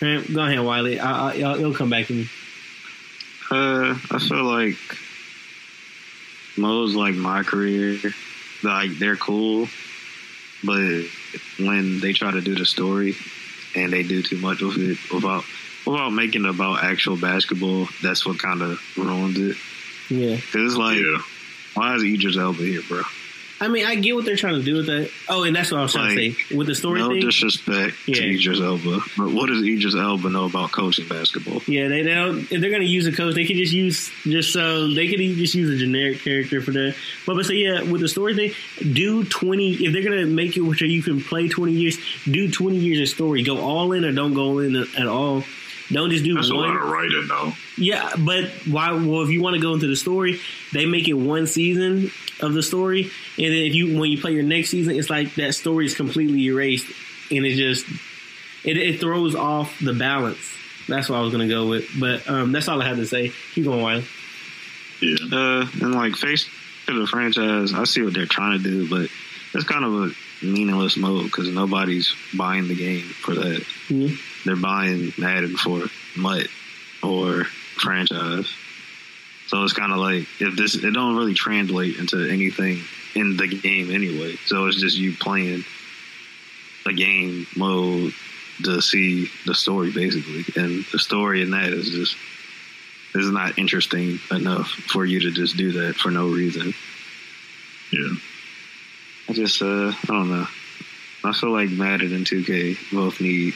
a 0.00 0.32
go 0.32 0.42
ahead 0.42 0.60
wiley. 0.60 0.98
I, 0.98 1.30
I, 1.30 1.34
it'll 1.34 1.74
come 1.74 1.90
back 1.90 2.06
to 2.06 2.14
me. 2.14 2.28
Uh 3.50 3.98
i 4.10 4.18
feel 4.18 4.44
like 4.44 4.76
most 6.56 6.94
like 6.94 7.14
my 7.14 7.42
career, 7.42 7.98
like 8.62 8.98
they're 8.98 9.16
cool, 9.16 9.68
but 10.62 11.04
when 11.58 12.00
they 12.00 12.12
try 12.12 12.30
to 12.30 12.40
do 12.40 12.54
the 12.54 12.66
story 12.66 13.16
and 13.74 13.92
they 13.92 14.02
do 14.02 14.22
too 14.22 14.38
much 14.38 14.62
of 14.62 14.76
it 14.76 14.98
without 15.12 15.44
without 15.86 16.10
making 16.10 16.44
it 16.44 16.50
about 16.50 16.84
actual 16.84 17.16
basketball, 17.16 17.88
that's 18.02 18.26
what 18.26 18.38
kind 18.38 18.62
of 18.62 18.80
ruins 18.96 19.38
it. 19.38 19.56
Yeah, 20.08 20.36
because 20.36 20.72
it's 20.72 20.76
like, 20.76 20.98
yeah. 20.98 21.18
why 21.74 21.94
is 21.94 22.02
Idris 22.02 22.36
Elba 22.36 22.62
here, 22.62 22.82
bro? 22.88 23.02
I 23.62 23.68
mean, 23.68 23.84
I 23.84 23.94
get 23.96 24.14
what 24.14 24.24
they're 24.24 24.36
trying 24.36 24.54
to 24.54 24.62
do 24.62 24.76
with 24.76 24.86
that. 24.86 25.10
Oh, 25.28 25.44
and 25.44 25.54
that's 25.54 25.70
what 25.70 25.80
I 25.80 25.82
was 25.82 25.92
trying 25.92 26.16
like, 26.16 26.36
to 26.36 26.46
say 26.46 26.56
with 26.56 26.66
the 26.66 26.74
story. 26.74 27.00
No 27.00 27.08
thing, 27.08 27.20
disrespect 27.20 27.94
yeah. 28.06 28.14
to 28.14 28.34
Idris 28.34 28.58
Elba, 28.58 29.00
but 29.18 29.30
what 29.32 29.48
does 29.48 29.62
Idris 29.62 29.94
Elba 29.94 30.30
know 30.30 30.46
about 30.46 30.72
coaching 30.72 31.06
basketball? 31.06 31.60
Yeah, 31.66 31.88
they, 31.88 32.00
they 32.00 32.14
don't. 32.14 32.40
If 32.50 32.60
they're 32.60 32.70
going 32.70 32.82
to 32.82 32.88
use 32.88 33.06
a 33.06 33.12
coach, 33.12 33.34
they 33.34 33.44
could 33.44 33.56
just 33.56 33.74
use 33.74 34.10
just 34.22 34.54
so 34.54 34.88
they 34.94 35.08
could 35.08 35.18
just 35.18 35.54
use 35.54 35.70
a 35.70 35.76
generic 35.76 36.20
character 36.20 36.62
for 36.62 36.70
that. 36.70 36.96
But 37.26 37.36
but 37.36 37.44
say 37.44 37.56
yeah, 37.56 37.82
with 37.82 38.00
the 38.00 38.08
story 38.08 38.34
thing, 38.34 38.54
do 38.94 39.24
twenty. 39.24 39.74
If 39.74 39.92
they're 39.92 40.04
going 40.04 40.20
to 40.20 40.26
make 40.26 40.56
it 40.56 40.62
where 40.62 40.76
you 40.76 41.02
can 41.02 41.20
play 41.20 41.48
twenty 41.48 41.72
years, 41.72 41.98
do 42.24 42.50
twenty 42.50 42.78
years 42.78 43.00
of 43.00 43.14
story. 43.14 43.42
Go 43.42 43.60
all 43.60 43.92
in 43.92 44.06
or 44.06 44.12
don't 44.12 44.32
go 44.32 44.60
in 44.60 44.74
at 44.74 45.06
all. 45.06 45.44
Don't 45.92 46.10
just 46.10 46.24
do 46.24 46.34
That's 46.34 46.52
one. 46.52 46.68
a 46.70 46.72
lot 46.72 46.82
of 46.82 46.88
writing, 46.88 47.26
though. 47.28 47.52
Yeah, 47.76 48.12
but 48.18 48.44
why? 48.70 48.92
Well, 48.92 49.22
if 49.22 49.30
you 49.30 49.42
want 49.42 49.56
to 49.56 49.60
go 49.60 49.74
into 49.74 49.88
the 49.88 49.96
story, 49.96 50.40
they 50.72 50.86
make 50.86 51.08
it 51.08 51.14
one 51.14 51.46
season 51.46 52.10
of 52.40 52.54
the 52.54 52.62
story, 52.62 53.02
and 53.04 53.46
then 53.46 53.62
if 53.62 53.74
you 53.74 53.98
when 53.98 54.10
you 54.10 54.20
play 54.20 54.32
your 54.32 54.44
next 54.44 54.70
season, 54.70 54.94
it's 54.96 55.10
like 55.10 55.34
that 55.34 55.54
story 55.54 55.86
is 55.86 55.94
completely 55.94 56.44
erased, 56.44 56.86
and 57.30 57.44
it 57.44 57.56
just 57.56 57.86
it, 58.64 58.76
it 58.76 59.00
throws 59.00 59.34
off 59.34 59.78
the 59.80 59.92
balance. 59.92 60.56
That's 60.88 61.08
what 61.08 61.16
I 61.18 61.22
was 61.22 61.32
gonna 61.32 61.48
go 61.48 61.68
with, 61.68 61.88
but 61.98 62.28
um, 62.28 62.52
that's 62.52 62.68
all 62.68 62.80
I 62.80 62.86
had 62.86 62.96
to 62.96 63.06
say. 63.06 63.32
Keep 63.54 63.64
going, 63.64 63.82
Wiley. 63.82 64.04
Yeah. 65.02 65.16
Uh, 65.32 65.66
and 65.80 65.94
like 65.94 66.14
face 66.14 66.48
to 66.86 66.98
the 67.00 67.06
franchise, 67.06 67.74
I 67.74 67.84
see 67.84 68.02
what 68.02 68.14
they're 68.14 68.26
trying 68.26 68.62
to 68.62 68.64
do, 68.64 68.88
but 68.88 69.10
it's 69.54 69.64
kind 69.64 69.84
of 69.84 69.92
a 69.94 70.10
meaningless 70.44 70.96
mode 70.96 71.24
because 71.24 71.48
nobody's 71.48 72.14
buying 72.36 72.68
the 72.68 72.74
game 72.74 73.02
for 73.02 73.34
that. 73.34 73.62
Mhm. 73.88 74.18
They're 74.44 74.56
buying 74.56 75.12
Madden 75.18 75.56
for 75.56 75.86
MUT 76.16 76.48
or 77.02 77.44
franchise. 77.76 78.46
So 79.48 79.64
it's 79.64 79.72
kind 79.72 79.92
of 79.92 79.98
like 79.98 80.28
if 80.38 80.54
this, 80.56 80.76
it 80.76 80.92
don't 80.92 81.16
really 81.16 81.34
translate 81.34 81.96
into 81.98 82.30
anything 82.30 82.82
in 83.14 83.36
the 83.36 83.48
game 83.48 83.90
anyway. 83.90 84.36
So 84.46 84.66
it's 84.66 84.80
just 84.80 84.96
you 84.96 85.12
playing 85.14 85.64
a 86.86 86.92
game 86.92 87.46
mode 87.56 88.14
to 88.62 88.80
see 88.80 89.28
the 89.46 89.54
story 89.54 89.90
basically, 89.90 90.44
and 90.56 90.84
the 90.92 90.98
story 90.98 91.42
in 91.42 91.50
that 91.50 91.72
is 91.72 91.90
just 91.90 92.16
is 93.14 93.28
not 93.30 93.58
interesting 93.58 94.20
enough 94.30 94.68
for 94.70 95.04
you 95.04 95.18
to 95.20 95.30
just 95.32 95.56
do 95.56 95.72
that 95.72 95.96
for 95.96 96.10
no 96.10 96.28
reason. 96.28 96.72
Yeah. 97.90 98.14
I 99.30 99.32
just, 99.32 99.62
uh, 99.62 99.92
I 99.92 100.06
don't 100.08 100.28
know. 100.28 100.46
I 101.22 101.32
feel 101.32 101.52
like 101.52 101.70
Madden 101.70 102.12
and 102.12 102.26
2K 102.26 102.92
both 102.92 103.20
need 103.20 103.54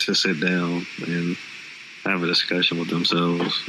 to 0.00 0.14
sit 0.14 0.40
down 0.40 0.84
and 1.06 1.36
have 2.04 2.22
a 2.22 2.26
discussion 2.26 2.78
with 2.80 2.88
themselves 2.90 3.60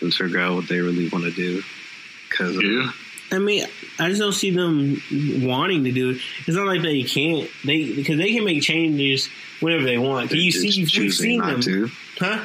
and 0.00 0.12
figure 0.12 0.40
out 0.40 0.54
what 0.56 0.68
they 0.68 0.80
really 0.80 1.08
want 1.08 1.24
to 1.26 1.30
do. 1.30 1.62
Because 2.28 2.60
Yeah. 2.60 2.90
I 3.30 3.38
mean, 3.38 3.64
I 3.98 4.08
just 4.08 4.20
don't 4.20 4.32
see 4.32 4.50
them 4.50 5.00
wanting 5.46 5.84
to 5.84 5.92
do 5.92 6.10
it. 6.10 6.18
It's 6.46 6.56
not 6.56 6.66
like 6.66 6.82
they 6.82 7.02
can't. 7.02 7.48
They 7.64 7.90
because 7.94 8.18
they 8.18 8.32
can 8.34 8.44
make 8.44 8.62
changes 8.62 9.28
whenever 9.60 9.84
they 9.84 9.96
want. 9.96 10.28
they're 10.28 10.38
You 10.38 10.50
see, 10.52 10.70
just 10.70 10.98
we've 10.98 11.14
seen 11.14 11.40
them, 11.40 11.60
to. 11.62 11.90
huh? 12.18 12.44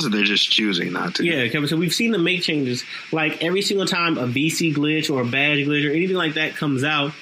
So 0.00 0.08
they're 0.08 0.24
just 0.24 0.50
choosing 0.50 0.92
not 0.92 1.16
to. 1.16 1.24
Yeah, 1.24 1.48
Kevin. 1.48 1.68
So 1.68 1.76
we've 1.76 1.94
seen 1.94 2.12
them 2.12 2.24
make 2.24 2.42
changes. 2.42 2.84
Like 3.12 3.42
every 3.42 3.62
single 3.62 3.86
time 3.86 4.18
a 4.18 4.26
VC 4.26 4.74
glitch 4.74 5.14
or 5.14 5.22
a 5.22 5.26
badge 5.26 5.66
glitch 5.66 5.88
or 5.88 5.92
anything 5.92 6.16
like 6.16 6.34
that 6.34 6.56
comes 6.56 6.84
out, 6.84 7.12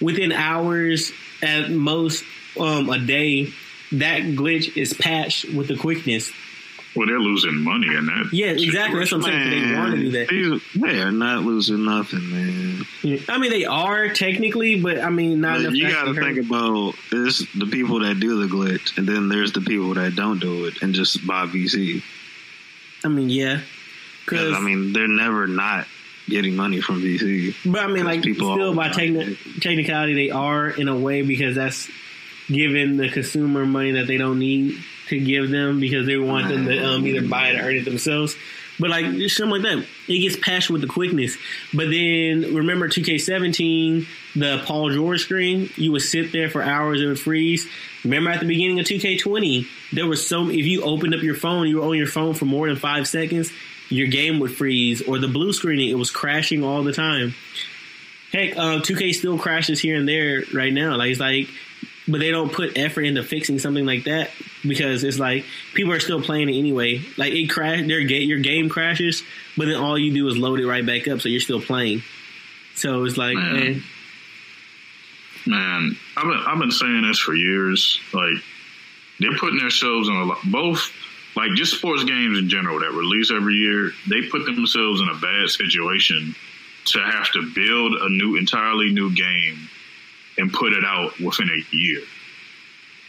within 0.00 0.32
hours 0.32 1.12
at 1.42 1.70
most, 1.70 2.24
um, 2.58 2.88
a 2.88 2.98
day, 2.98 3.52
that 3.92 4.22
glitch 4.22 4.76
is 4.76 4.92
patched 4.94 5.44
with 5.52 5.68
the 5.68 5.76
quickness. 5.76 6.32
Well, 6.96 7.06
they're 7.06 7.20
losing 7.20 7.56
money 7.62 7.88
in 7.94 8.06
that. 8.06 8.30
Yeah, 8.32 8.48
exactly. 8.48 9.00
That's 9.00 9.12
what 9.12 9.24
I'm 9.26 9.32
saying. 9.32 9.68
They 9.68 9.76
want 9.76 9.94
to 9.94 10.00
do 10.00 10.10
that. 10.12 10.60
They, 10.74 10.80
they 10.80 11.00
are 11.02 11.12
not 11.12 11.42
losing 11.42 11.84
nothing, 11.84 12.30
man. 12.30 12.86
I 13.28 13.38
mean, 13.38 13.50
they 13.50 13.64
are 13.64 14.08
technically, 14.08 14.80
but 14.80 14.98
I 14.98 15.10
mean, 15.10 15.40
not 15.40 15.60
you 15.60 15.88
got 15.88 16.04
to 16.04 16.14
think 16.14 16.36
hurt. 16.36 16.46
about 16.46 16.94
this: 17.10 17.46
the 17.54 17.66
people 17.66 18.00
that 18.00 18.18
do 18.18 18.46
the 18.46 18.52
glitch, 18.52 18.96
and 18.96 19.06
then 19.06 19.28
there's 19.28 19.52
the 19.52 19.60
people 19.60 19.94
that 19.94 20.16
don't 20.16 20.38
do 20.38 20.64
it 20.64 20.82
and 20.82 20.94
just 20.94 21.26
buy 21.26 21.46
VC. 21.46 22.02
I 23.04 23.08
mean, 23.08 23.28
yeah. 23.28 23.60
Because 24.24 24.46
Because 24.46 24.56
I 24.56 24.60
mean, 24.60 24.92
they're 24.92 25.06
never 25.06 25.46
not 25.46 25.86
getting 26.28 26.56
money 26.56 26.80
from 26.80 27.02
VC. 27.02 27.54
But 27.64 27.82
I 27.82 27.86
mean, 27.86 28.04
like, 28.04 28.22
people 28.22 28.54
still 28.54 28.74
by 28.74 28.88
techni- 28.88 29.36
technicality, 29.60 30.14
they 30.14 30.30
are 30.30 30.68
in 30.68 30.88
a 30.88 30.96
way 30.98 31.22
because 31.22 31.54
that's 31.54 31.88
giving 32.48 32.96
the 32.96 33.08
consumer 33.08 33.66
money 33.66 33.92
that 33.92 34.06
they 34.06 34.16
don't 34.16 34.38
need 34.38 34.82
to 35.08 35.18
give 35.18 35.50
them 35.50 35.80
because 35.80 36.06
they 36.06 36.16
want 36.16 36.48
them 36.48 36.66
to 36.66 36.84
um, 36.84 37.06
either 37.06 37.26
buy 37.26 37.48
it 37.48 37.60
or 37.60 37.64
earn 37.68 37.76
it 37.76 37.84
themselves. 37.84 38.36
But 38.78 38.90
like 38.90 39.06
something 39.30 39.50
like 39.50 39.62
that, 39.62 39.86
it 40.06 40.18
gets 40.18 40.36
patched 40.36 40.68
with 40.68 40.82
the 40.82 40.86
quickness. 40.86 41.36
But 41.72 41.90
then 41.90 42.54
remember 42.54 42.88
2K17, 42.88 44.06
the 44.34 44.62
Paul 44.64 44.90
George 44.90 45.22
screen, 45.22 45.70
you 45.76 45.92
would 45.92 46.02
sit 46.02 46.32
there 46.32 46.50
for 46.50 46.62
hours, 46.62 47.00
and 47.00 47.06
it 47.06 47.08
would 47.08 47.20
freeze. 47.20 47.66
Remember 48.04 48.30
at 48.30 48.40
the 48.40 48.46
beginning 48.46 48.78
of 48.78 48.86
2K20, 48.86 49.66
there 49.92 50.06
was 50.06 50.26
so 50.26 50.48
if 50.48 50.66
you 50.66 50.82
opened 50.82 51.14
up 51.14 51.22
your 51.22 51.34
phone, 51.34 51.68
you 51.68 51.78
were 51.78 51.86
on 51.86 51.96
your 51.96 52.06
phone 52.06 52.34
for 52.34 52.44
more 52.44 52.68
than 52.68 52.76
five 52.76 53.08
seconds, 53.08 53.50
your 53.88 54.08
game 54.08 54.40
would 54.40 54.54
freeze. 54.54 55.00
Or 55.00 55.18
the 55.18 55.28
blue 55.28 55.52
screening, 55.52 55.88
it 55.88 55.98
was 55.98 56.10
crashing 56.10 56.62
all 56.62 56.82
the 56.82 56.92
time. 56.92 57.34
Heck, 58.32 58.56
uh, 58.56 58.80
2K 58.80 59.14
still 59.14 59.38
crashes 59.38 59.80
here 59.80 59.96
and 59.96 60.06
there 60.06 60.42
right 60.52 60.72
now. 60.72 60.96
Like 60.96 61.12
it's 61.12 61.20
like, 61.20 61.48
but 62.08 62.20
they 62.20 62.30
don't 62.30 62.52
put 62.52 62.76
effort 62.78 63.02
into 63.02 63.22
fixing 63.22 63.58
something 63.58 63.84
like 63.84 64.04
that 64.04 64.30
because 64.62 65.04
it's 65.04 65.18
like 65.18 65.44
people 65.74 65.92
are 65.92 66.00
still 66.00 66.22
playing 66.22 66.48
it 66.48 66.56
anyway. 66.56 67.00
Like 67.16 67.32
it 67.32 67.48
crash, 67.48 67.86
their 67.86 68.02
ga- 68.04 68.24
your 68.24 68.38
game 68.38 68.68
crashes, 68.68 69.22
but 69.56 69.66
then 69.66 69.76
all 69.76 69.98
you 69.98 70.12
do 70.12 70.26
is 70.28 70.36
load 70.36 70.60
it 70.60 70.66
right 70.66 70.84
back 70.84 71.08
up, 71.08 71.20
so 71.20 71.28
you're 71.28 71.40
still 71.40 71.60
playing. 71.60 72.02
So 72.74 73.04
it's 73.04 73.16
like, 73.16 73.36
Man. 73.36 73.54
man, 73.54 73.82
Man, 75.46 75.96
I've 76.16 76.24
been 76.24 76.42
I've 76.46 76.58
been 76.58 76.70
saying 76.72 77.02
this 77.02 77.18
for 77.18 77.34
years. 77.34 78.00
Like 78.12 78.34
they're 79.20 79.36
putting 79.38 79.58
themselves 79.58 80.08
in 80.08 80.14
a 80.14 80.24
lot. 80.24 80.38
Both 80.44 80.92
like 81.36 81.52
just 81.54 81.76
sports 81.76 82.02
games 82.04 82.38
in 82.38 82.48
general 82.48 82.80
that 82.80 82.92
release 82.92 83.30
every 83.30 83.54
year. 83.54 83.92
They 84.08 84.22
put 84.22 84.44
themselves 84.44 85.00
in 85.00 85.08
a 85.08 85.14
bad 85.14 85.48
situation 85.50 86.34
to 86.86 87.00
have 87.00 87.30
to 87.32 87.50
build 87.54 87.94
a 88.00 88.08
new, 88.08 88.36
entirely 88.36 88.90
new 88.92 89.14
game 89.14 89.68
and 90.38 90.52
put 90.52 90.72
it 90.72 90.84
out 90.84 91.18
within 91.20 91.48
a 91.50 91.76
year. 91.76 92.02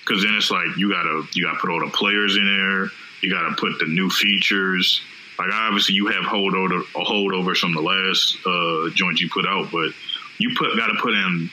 Because 0.01 0.23
then 0.23 0.35
it's 0.35 0.51
like 0.51 0.77
you 0.77 0.91
gotta 0.91 1.23
you 1.33 1.43
gotta 1.43 1.59
put 1.59 1.69
all 1.69 1.79
the 1.79 1.91
players 1.91 2.37
in 2.37 2.45
there. 2.45 2.89
You 3.21 3.29
gotta 3.29 3.55
put 3.55 3.79
the 3.79 3.85
new 3.85 4.09
features. 4.09 5.01
Like 5.37 5.49
obviously 5.51 5.95
you 5.95 6.07
have 6.07 6.23
holdover 6.23 6.83
holdovers 6.93 7.57
from 7.57 7.73
the 7.73 7.81
last 7.81 8.37
uh, 8.45 8.89
joint 8.95 9.19
you 9.19 9.29
put 9.29 9.45
out, 9.45 9.71
but 9.71 9.91
you 10.37 10.55
put 10.55 10.75
got 10.77 10.87
to 10.87 10.99
put 11.01 11.13
in 11.13 11.49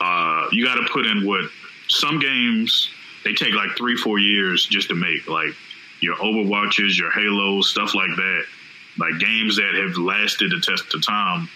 uh, 0.00 0.48
you 0.52 0.64
got 0.64 0.76
to 0.76 0.86
put 0.92 1.06
in 1.06 1.26
what 1.26 1.44
some 1.88 2.18
games 2.20 2.90
they 3.24 3.34
take 3.34 3.54
like 3.54 3.76
three 3.76 3.96
four 3.96 4.18
years 4.18 4.64
just 4.66 4.88
to 4.88 4.94
make 4.94 5.28
like 5.28 5.54
your 6.00 6.16
overwatches 6.16 6.98
your 6.98 7.10
halos 7.10 7.70
stuff 7.70 7.94
like 7.94 8.14
that 8.16 8.44
like 8.98 9.18
games 9.18 9.56
that 9.56 9.74
have 9.74 9.96
lasted 9.96 10.50
the 10.50 10.60
test 10.60 10.94
of 10.94 11.04
time 11.04 11.48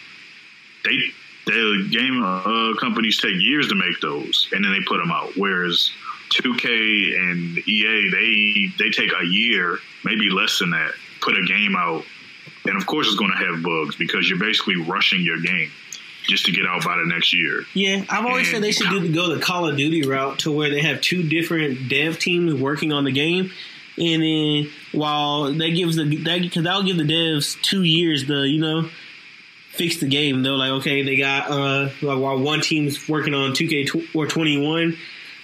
they 0.85 0.99
the 1.47 1.89
game 1.91 2.23
uh, 2.23 2.75
companies 2.79 3.19
take 3.19 3.35
years 3.39 3.69
to 3.69 3.75
make 3.75 4.01
those 4.01 4.49
and 4.53 4.65
then 4.65 4.73
they 4.73 4.81
put 4.81 4.99
them 4.99 5.11
out 5.11 5.31
whereas 5.37 5.91
2k 6.31 7.19
and 7.19 7.69
ea 7.69 8.11
they 8.11 8.85
they 8.85 8.91
take 8.91 9.11
a 9.21 9.25
year 9.25 9.79
maybe 10.05 10.29
less 10.29 10.59
than 10.59 10.71
that 10.71 10.93
put 11.21 11.39
a 11.39 11.43
game 11.45 11.77
out 11.77 12.05
and 12.65 12.77
of 12.77 12.87
course 12.87 13.07
it's 13.07 13.17
going 13.17 13.31
to 13.31 13.37
have 13.37 13.63
bugs 13.63 13.97
because 13.97 14.29
you're 14.29 14.39
basically 14.39 14.77
rushing 14.77 15.23
your 15.23 15.41
game 15.41 15.71
just 16.29 16.45
to 16.45 16.53
get 16.53 16.67
out 16.67 16.85
by 16.85 16.97
the 16.97 17.07
next 17.07 17.33
year 17.33 17.63
yeah. 17.75 18.05
I've 18.09 18.27
always 18.27 18.51
said 18.51 18.63
they 18.63 18.73
should 18.73 18.91
do 18.91 19.15
go 19.15 19.33
the 19.33 19.41
Call 19.41 19.69
of 19.69 19.77
Duty 19.77 20.03
route 20.03 20.41
to 20.41 20.51
where 20.51 20.71
they 20.71 20.83
have 20.83 21.01
two 21.01 21.23
different 21.23 21.89
dev 21.89 22.19
teams 22.19 22.55
working 22.55 22.93
on 22.93 23.05
the 23.05 23.13
game. 23.13 23.53
And 23.97 24.23
then 24.23 24.71
while 24.93 25.53
that 25.53 25.71
gives 25.71 25.97
the 25.97 26.05
that 26.25 26.43
because 26.43 26.65
that'll 26.65 26.83
give 26.83 26.97
the 26.97 27.05
devs 27.05 27.61
two 27.63 27.85
years 27.85 28.27
to 28.27 28.45
you 28.45 28.61
know 28.61 28.91
fix 29.77 29.99
the 29.99 30.09
game. 30.09 30.43
They're 30.43 30.53
like, 30.53 30.71
okay, 30.73 31.03
they 31.03 31.17
got 31.17 31.51
uh 31.51 31.89
like 32.03 32.19
while 32.19 32.39
one 32.39 32.61
team's 32.61 33.09
working 33.09 33.35
on 33.35 33.53
2K 33.53 33.87
tw- 33.87 34.15
or 34.15 34.27
21, 34.27 34.97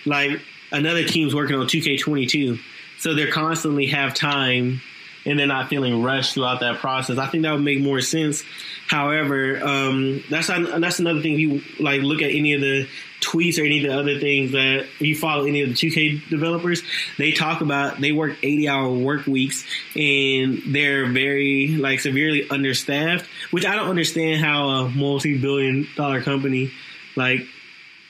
like 0.07 0.41
another 0.71 1.05
team's 1.05 1.35
working 1.35 1.57
on 1.57 1.67
2K22. 1.67 2.59
So 2.99 3.15
they're 3.15 3.31
constantly 3.31 3.87
have 3.87 4.15
time 4.15 4.81
and 5.25 5.39
they're 5.39 5.47
not 5.47 5.69
feeling 5.69 6.03
rushed 6.03 6.35
throughout 6.35 6.61
that 6.61 6.79
process. 6.79 7.19
I 7.19 7.27
think 7.27 7.45
that 7.45 7.53
would 7.53 7.63
make 7.63 7.81
more 7.81 8.01
sense. 8.01 8.43
However, 8.89 9.63
um, 9.63 10.23
that's 10.29 10.49
that's 10.49 10.99
another 10.99 11.23
thing. 11.23 11.35
If 11.35 11.39
you 11.39 11.63
like 11.81 12.03
look 12.03 12.23
at 12.23 12.31
any 12.31 12.55
of 12.55 12.61
the 12.61 12.89
tweets 13.21 13.59
or 13.59 13.65
any 13.65 13.85
of 13.85 13.91
the 13.91 13.99
other 13.99 14.19
things 14.19 14.53
that 14.53 14.87
you 14.99 15.15
follow 15.15 15.45
any 15.45 15.63
of 15.63 15.69
the 15.69 15.75
2K 15.75 16.29
developers, 16.29 16.83
they 17.19 17.33
talk 17.33 17.61
about 17.61 18.01
they 18.01 18.13
work 18.13 18.37
80 18.43 18.69
hour 18.69 18.91
work 18.91 19.27
weeks 19.27 19.65
and 19.97 20.61
they're 20.67 21.11
very 21.11 21.69
like 21.69 22.01
severely 22.01 22.49
understaffed, 22.51 23.27
which 23.51 23.65
I 23.65 23.77
don't 23.77 23.89
understand 23.89 24.45
how 24.45 24.69
a 24.69 24.89
multi 24.89 25.39
billion 25.39 25.87
dollar 25.97 26.21
company 26.21 26.73
like 27.17 27.47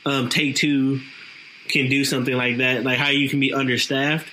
um, 0.06 0.28
Take 0.28 0.56
Two 0.56 1.00
can 1.68 1.88
do 1.88 2.04
something 2.04 2.34
like 2.34 2.58
that. 2.58 2.82
Like 2.82 2.98
how 2.98 3.10
you 3.10 3.28
can 3.28 3.40
be 3.40 3.52
understaffed 3.52 4.28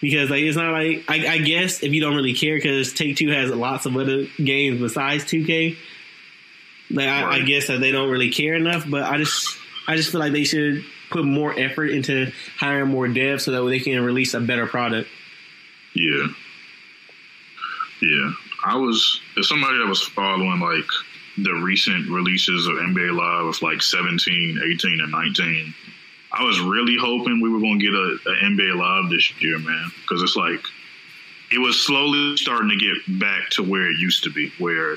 because 0.00 0.30
like 0.30 0.42
it's 0.42 0.56
not 0.56 0.72
like 0.72 1.04
I, 1.08 1.34
I 1.34 1.38
guess 1.38 1.82
if 1.82 1.92
you 1.92 2.00
don't 2.00 2.16
really 2.16 2.34
care 2.34 2.56
because 2.56 2.92
Take 2.92 3.16
Two 3.16 3.30
has 3.30 3.50
lots 3.50 3.86
of 3.86 3.96
other 3.96 4.26
games 4.42 4.80
besides 4.80 5.24
2K. 5.24 5.76
Like 6.90 7.08
I, 7.08 7.36
I 7.36 7.40
guess 7.42 7.68
that 7.68 7.80
they 7.80 7.92
don't 7.92 8.10
really 8.10 8.30
care 8.30 8.54
enough, 8.54 8.88
but 8.88 9.02
I 9.02 9.18
just 9.18 9.56
I 9.86 9.96
just 9.96 10.10
feel 10.10 10.20
like 10.20 10.32
they 10.32 10.44
should 10.44 10.84
put 11.10 11.24
more 11.24 11.56
effort 11.58 11.86
into 11.86 12.32
hiring 12.56 12.90
more 12.90 13.06
devs 13.06 13.42
so 13.42 13.52
that 13.52 13.68
they 13.68 13.80
can 13.80 14.02
release 14.02 14.34
a 14.34 14.40
better 14.40 14.66
product. 14.66 15.08
Yeah. 15.94 16.28
Yeah. 18.00 18.32
I 18.64 18.76
was 18.76 19.20
as 19.38 19.48
somebody 19.48 19.78
that 19.78 19.86
was 19.86 20.02
following 20.02 20.60
like 20.60 20.86
the 21.38 21.52
recent 21.52 22.10
releases 22.10 22.66
of 22.66 22.74
NBA 22.74 23.16
Live 23.16 23.46
of 23.46 23.62
like 23.62 23.82
17, 23.82 24.60
18, 24.72 25.00
and 25.00 25.12
19. 25.12 25.74
I 26.40 26.44
was 26.44 26.58
really 26.58 26.96
hoping 26.98 27.42
we 27.42 27.50
were 27.50 27.60
going 27.60 27.78
to 27.78 27.84
get 27.84 27.94
a, 27.94 28.30
a 28.30 28.50
NBA 28.50 28.74
Live 28.74 29.10
this 29.10 29.42
year, 29.42 29.58
man, 29.58 29.90
because 30.00 30.22
it's 30.22 30.36
like 30.36 30.60
it 31.52 31.58
was 31.58 31.84
slowly 31.84 32.34
starting 32.38 32.70
to 32.70 32.76
get 32.76 33.20
back 33.20 33.50
to 33.50 33.62
where 33.62 33.90
it 33.90 33.98
used 33.98 34.24
to 34.24 34.30
be, 34.30 34.50
where 34.58 34.96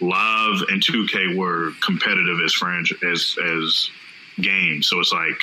Live 0.00 0.62
and 0.70 0.82
2K 0.82 1.36
were 1.36 1.72
competitive 1.84 2.38
as 2.42 2.54
franchise 2.54 2.96
as 3.04 3.36
as 3.44 3.90
games. 4.40 4.88
So 4.88 4.98
it's 5.00 5.12
like 5.12 5.38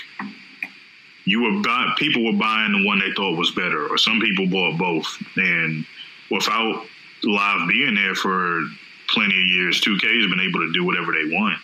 you 1.25 1.43
were 1.43 1.61
buy, 1.61 1.93
people 1.97 2.25
were 2.25 2.39
buying 2.39 2.71
the 2.71 2.87
one 2.87 2.97
they 2.97 3.11
thought 3.15 3.37
was 3.37 3.51
better, 3.51 3.87
or 3.87 3.99
some 3.99 4.19
people 4.19 4.47
bought 4.47 4.79
both. 4.79 5.07
And 5.35 5.85
without 6.31 6.87
Live 7.23 7.69
being 7.69 7.93
there 7.93 8.15
for 8.15 8.61
plenty 9.09 9.35
of 9.35 9.47
years, 9.47 9.79
2K 9.79 10.21
has 10.21 10.29
been 10.31 10.39
able 10.39 10.61
to 10.61 10.73
do 10.73 10.83
whatever 10.83 11.11
they 11.11 11.31
want. 11.31 11.59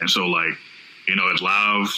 And 0.00 0.08
so, 0.08 0.26
like, 0.28 0.56
you 1.06 1.16
know, 1.16 1.28
if 1.28 1.42
Live 1.42 1.90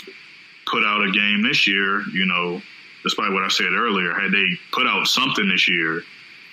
put 0.70 0.84
out 0.84 1.06
a 1.06 1.10
game 1.10 1.42
this 1.42 1.66
year, 1.66 2.02
you 2.12 2.26
know, 2.26 2.62
despite 3.02 3.32
what 3.32 3.42
I 3.42 3.48
said 3.48 3.72
earlier, 3.72 4.12
had 4.12 4.32
they 4.32 4.44
put 4.72 4.86
out 4.86 5.06
something 5.06 5.48
this 5.48 5.68
year, 5.68 6.02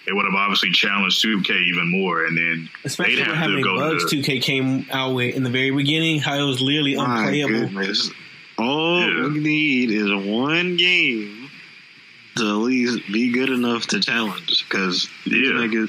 it 0.07 0.13
would 0.15 0.25
have 0.25 0.33
obviously 0.33 0.71
challenged 0.71 1.23
2K 1.23 1.67
even 1.67 1.91
more, 1.91 2.25
and 2.25 2.37
then 2.37 2.69
especially 2.85 3.15
they'd 3.15 3.25
have 3.25 3.35
how 3.35 3.47
many 3.49 3.63
bugs 3.63 4.09
to, 4.09 4.17
2K 4.17 4.41
came 4.41 4.85
out 4.91 5.13
with 5.13 5.35
in 5.35 5.43
the 5.43 5.49
very 5.49 5.71
beginning, 5.71 6.19
how 6.19 6.35
it 6.35 6.45
was 6.45 6.61
literally 6.61 6.95
unplayable. 6.95 7.67
Goodness. 7.67 8.09
All 8.57 9.01
yeah. 9.01 9.27
we 9.27 9.39
need 9.39 9.91
is 9.91 10.09
one 10.25 10.77
game 10.77 11.49
to 12.37 12.43
at 12.43 12.55
least 12.55 13.05
be 13.11 13.31
good 13.31 13.49
enough 13.49 13.87
to 13.87 13.99
challenge, 13.99 14.65
because 14.67 15.09
yeah. 15.25 15.85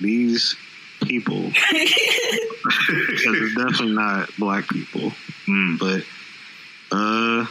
these 0.00 0.56
people, 1.04 1.42
because 1.72 3.36
it's 3.36 3.54
definitely 3.54 3.94
not 3.94 4.28
black 4.38 4.68
people, 4.68 5.12
mm. 5.46 5.78
but 5.78 6.04
uh 6.94 7.46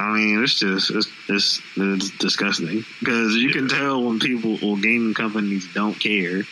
I 0.00 0.12
mean, 0.14 0.42
it's 0.42 0.54
just 0.54 0.90
it's 0.90 1.08
it's, 1.28 1.60
it's 1.76 2.10
disgusting 2.18 2.84
because 3.00 3.34
you 3.34 3.48
yeah. 3.48 3.54
can 3.54 3.68
tell 3.68 4.02
when 4.02 4.18
people 4.18 4.58
or 4.64 4.78
gaming 4.78 5.14
companies 5.14 5.68
don't 5.74 5.94
care 5.94 6.42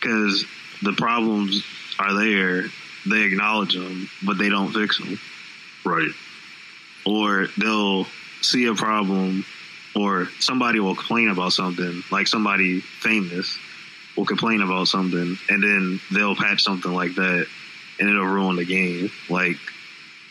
because 0.00 0.44
the 0.82 0.92
problems 0.92 1.64
are 1.98 2.14
there. 2.14 2.66
They 3.08 3.22
acknowledge 3.22 3.74
them, 3.74 4.08
but 4.24 4.38
they 4.38 4.48
don't 4.48 4.72
fix 4.72 4.98
them. 4.98 5.18
Right. 5.84 6.10
Or 7.04 7.48
they'll 7.58 8.06
see 8.40 8.66
a 8.66 8.74
problem, 8.74 9.44
or 9.94 10.28
somebody 10.38 10.80
will 10.80 10.96
complain 10.96 11.28
about 11.28 11.52
something, 11.52 12.02
like 12.10 12.26
somebody 12.26 12.80
famous 12.80 13.58
will 14.16 14.26
complain 14.26 14.60
about 14.60 14.88
something, 14.88 15.36
and 15.48 15.62
then 15.62 16.00
they'll 16.12 16.36
patch 16.36 16.62
something 16.62 16.92
like 16.92 17.14
that, 17.16 17.46
and 17.98 18.08
it'll 18.08 18.26
ruin 18.26 18.56
the 18.56 18.64
game. 18.64 19.10
Like 19.28 19.58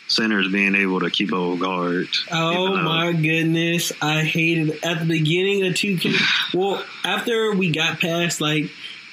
centers 0.07 0.51
being 0.51 0.75
able 0.75 0.99
to 0.99 1.09
keep 1.09 1.33
over 1.33 1.59
guards. 1.59 2.25
Oh 2.31 2.75
my 2.75 3.11
goodness. 3.13 3.91
I 4.01 4.23
hated 4.23 4.83
at 4.83 4.99
the 4.99 5.05
beginning 5.05 5.65
of 5.65 5.73
2K. 5.73 6.53
well, 6.53 6.83
after 7.03 7.53
we 7.53 7.71
got 7.71 7.99
past 7.99 8.41
like 8.41 8.69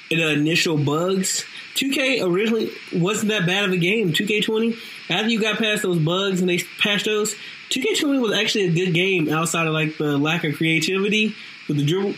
the 0.09 0.31
initial 0.31 0.77
bugs, 0.77 1.45
2K 1.75 2.23
originally 2.23 2.71
wasn't 2.93 3.29
that 3.29 3.47
bad 3.47 3.65
of 3.65 3.71
a 3.71 3.77
game. 3.77 4.13
2K20, 4.13 4.77
after 5.09 5.29
you 5.29 5.41
got 5.41 5.57
past 5.57 5.83
those 5.83 5.99
bugs 5.99 6.41
and 6.41 6.49
they 6.49 6.59
patched 6.79 7.05
those, 7.05 7.35
2K20 7.69 8.21
was 8.21 8.33
actually 8.33 8.65
a 8.65 8.71
good 8.71 8.93
game 8.93 9.29
outside 9.29 9.65
of 9.65 9.73
like 9.73 9.97
the 9.97 10.17
lack 10.17 10.43
of 10.43 10.55
creativity 10.55 11.35
with 11.67 11.77
the 11.77 11.85
dribble 11.85 12.13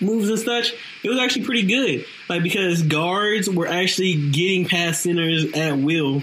moves 0.00 0.28
and 0.28 0.38
such. 0.38 0.72
It 1.02 1.08
was 1.08 1.18
actually 1.18 1.44
pretty 1.44 1.66
good. 1.66 2.06
Like 2.28 2.44
because 2.44 2.82
guards 2.82 3.50
were 3.50 3.66
actually 3.66 4.30
getting 4.30 4.66
past 4.66 5.02
centers 5.02 5.52
at 5.54 5.78
will 5.78 6.22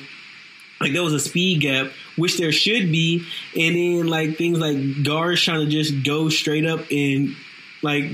like 0.79 0.93
there 0.93 1.03
was 1.03 1.13
a 1.13 1.19
speed 1.19 1.61
gap, 1.61 1.91
which 2.15 2.37
there 2.37 2.51
should 2.51 2.91
be, 2.91 3.25
and 3.55 3.75
then 3.75 4.07
like 4.07 4.37
things 4.37 4.59
like 4.59 5.03
guards 5.03 5.41
trying 5.41 5.65
to 5.65 5.71
just 5.71 6.03
go 6.03 6.29
straight 6.29 6.65
up 6.65 6.81
and 6.91 7.35
like 7.81 8.05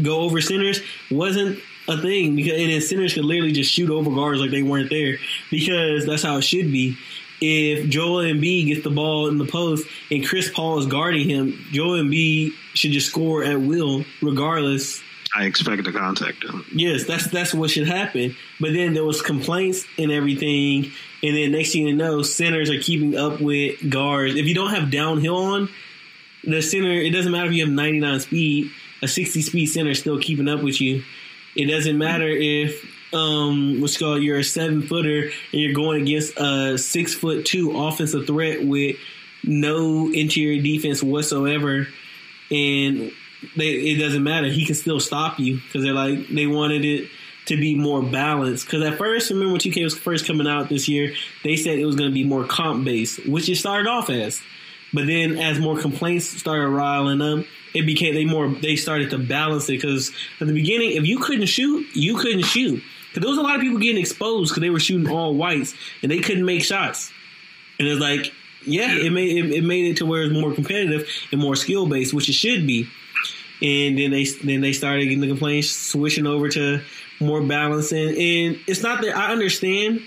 go 0.00 0.20
over 0.20 0.40
centers 0.40 0.80
wasn't 1.10 1.58
a 1.88 2.00
thing 2.00 2.36
because 2.36 2.60
and 2.60 2.70
then 2.70 2.80
centers 2.80 3.14
could 3.14 3.24
literally 3.24 3.52
just 3.52 3.72
shoot 3.72 3.90
over 3.90 4.10
guards 4.10 4.40
like 4.40 4.50
they 4.50 4.62
weren't 4.62 4.90
there 4.90 5.16
because 5.50 6.06
that's 6.06 6.22
how 6.22 6.36
it 6.36 6.42
should 6.42 6.70
be. 6.70 6.96
If 7.42 7.88
Joel 7.88 8.24
Embiid 8.24 8.66
gets 8.66 8.84
the 8.84 8.90
ball 8.90 9.28
in 9.28 9.38
the 9.38 9.46
post 9.46 9.86
and 10.10 10.26
Chris 10.26 10.50
Paul 10.50 10.78
is 10.78 10.86
guarding 10.86 11.28
him, 11.28 11.64
Joel 11.72 12.02
Embiid 12.02 12.52
should 12.74 12.92
just 12.92 13.08
score 13.08 13.42
at 13.42 13.58
will 13.58 14.04
regardless 14.20 15.02
I 15.34 15.44
expect 15.44 15.84
to 15.84 15.92
contact 15.92 16.44
him. 16.44 16.64
Yes, 16.72 17.04
that's 17.04 17.28
that's 17.30 17.54
what 17.54 17.70
should 17.70 17.86
happen. 17.86 18.34
But 18.58 18.72
then 18.72 18.94
there 18.94 19.04
was 19.04 19.22
complaints 19.22 19.84
and 19.96 20.10
everything, 20.10 20.90
and 21.22 21.36
then 21.36 21.52
next 21.52 21.72
thing 21.72 21.86
you 21.86 21.94
know, 21.94 22.22
centers 22.22 22.70
are 22.70 22.80
keeping 22.80 23.16
up 23.16 23.40
with 23.40 23.88
guards. 23.88 24.34
If 24.34 24.46
you 24.46 24.54
don't 24.54 24.70
have 24.70 24.90
downhill 24.90 25.36
on, 25.36 25.68
the 26.42 26.60
center 26.60 26.90
it 26.90 27.10
doesn't 27.10 27.30
matter 27.30 27.46
if 27.46 27.52
you 27.52 27.64
have 27.64 27.72
99 27.72 28.20
speed, 28.20 28.70
a 29.02 29.08
60 29.08 29.42
speed 29.42 29.66
center 29.66 29.90
is 29.90 30.00
still 30.00 30.18
keeping 30.18 30.48
up 30.48 30.62
with 30.62 30.80
you. 30.80 31.04
It 31.54 31.66
doesn't 31.66 31.96
matter 31.96 32.28
if 32.28 32.84
um 33.12 33.80
what's 33.80 33.98
called 33.98 34.22
you're 34.22 34.38
a 34.38 34.44
seven 34.44 34.82
footer 34.82 35.22
and 35.22 35.32
you're 35.60 35.74
going 35.74 36.02
against 36.02 36.38
a 36.38 36.78
six 36.78 37.12
foot 37.12 37.44
two 37.44 37.76
offensive 37.76 38.26
threat 38.26 38.64
with 38.64 38.96
no 39.42 40.12
interior 40.12 40.62
defense 40.62 41.02
whatsoever 41.02 41.88
and 42.50 43.12
they, 43.56 43.70
it 43.70 43.98
doesn't 43.98 44.22
matter. 44.22 44.48
He 44.48 44.64
can 44.64 44.74
still 44.74 45.00
stop 45.00 45.38
you 45.38 45.60
because 45.60 45.82
they're 45.82 45.94
like 45.94 46.28
they 46.28 46.46
wanted 46.46 46.84
it 46.84 47.10
to 47.46 47.56
be 47.56 47.74
more 47.74 48.02
balanced. 48.02 48.66
Because 48.66 48.82
at 48.84 48.98
first, 48.98 49.30
remember 49.30 49.52
when 49.52 49.60
2K 49.60 49.82
was 49.82 49.98
first 49.98 50.26
coming 50.26 50.46
out 50.46 50.68
this 50.68 50.88
year, 50.88 51.14
they 51.42 51.56
said 51.56 51.78
it 51.78 51.86
was 51.86 51.96
going 51.96 52.10
to 52.10 52.14
be 52.14 52.24
more 52.24 52.44
comp 52.44 52.84
based, 52.84 53.26
which 53.26 53.48
it 53.48 53.56
started 53.56 53.88
off 53.88 54.10
as. 54.10 54.40
But 54.92 55.06
then, 55.06 55.36
as 55.36 55.58
more 55.58 55.78
complaints 55.78 56.26
started 56.26 56.68
riling 56.68 57.20
up, 57.20 57.44
it 57.74 57.86
became 57.86 58.14
they 58.14 58.24
more 58.24 58.48
they 58.48 58.76
started 58.76 59.10
to 59.10 59.18
balance 59.18 59.68
it. 59.68 59.80
Because 59.80 60.12
at 60.40 60.46
the 60.46 60.52
beginning, 60.52 60.92
if 60.92 61.04
you 61.04 61.18
couldn't 61.18 61.46
shoot, 61.46 61.86
you 61.94 62.16
couldn't 62.16 62.44
shoot. 62.44 62.82
Because 63.08 63.22
there 63.22 63.30
was 63.30 63.38
a 63.38 63.42
lot 63.42 63.56
of 63.56 63.62
people 63.62 63.78
getting 63.78 64.00
exposed 64.00 64.52
because 64.52 64.60
they 64.60 64.70
were 64.70 64.80
shooting 64.80 65.10
all 65.10 65.34
whites 65.34 65.74
and 66.02 66.10
they 66.10 66.20
couldn't 66.20 66.44
make 66.44 66.62
shots. 66.62 67.12
And 67.78 67.88
it's 67.88 68.00
like, 68.00 68.32
yeah, 68.64 68.94
it 68.96 69.10
made 69.10 69.36
it, 69.36 69.54
it 69.56 69.64
made 69.64 69.86
it 69.86 69.96
to 69.98 70.06
where 70.06 70.22
it's 70.22 70.32
more 70.32 70.52
competitive 70.52 71.08
and 71.32 71.40
more 71.40 71.56
skill 71.56 71.86
based, 71.86 72.12
which 72.12 72.28
it 72.28 72.34
should 72.34 72.66
be 72.66 72.88
and 73.62 73.98
then 73.98 74.10
they 74.10 74.24
then 74.24 74.60
they 74.60 74.72
started 74.72 75.04
getting 75.04 75.20
the 75.20 75.28
complaints 75.28 75.70
switching 75.70 76.26
over 76.26 76.48
to 76.48 76.80
more 77.20 77.42
balancing. 77.42 78.08
And 78.08 78.60
it's 78.66 78.82
not 78.82 79.02
that 79.02 79.16
I 79.16 79.32
understand 79.32 80.00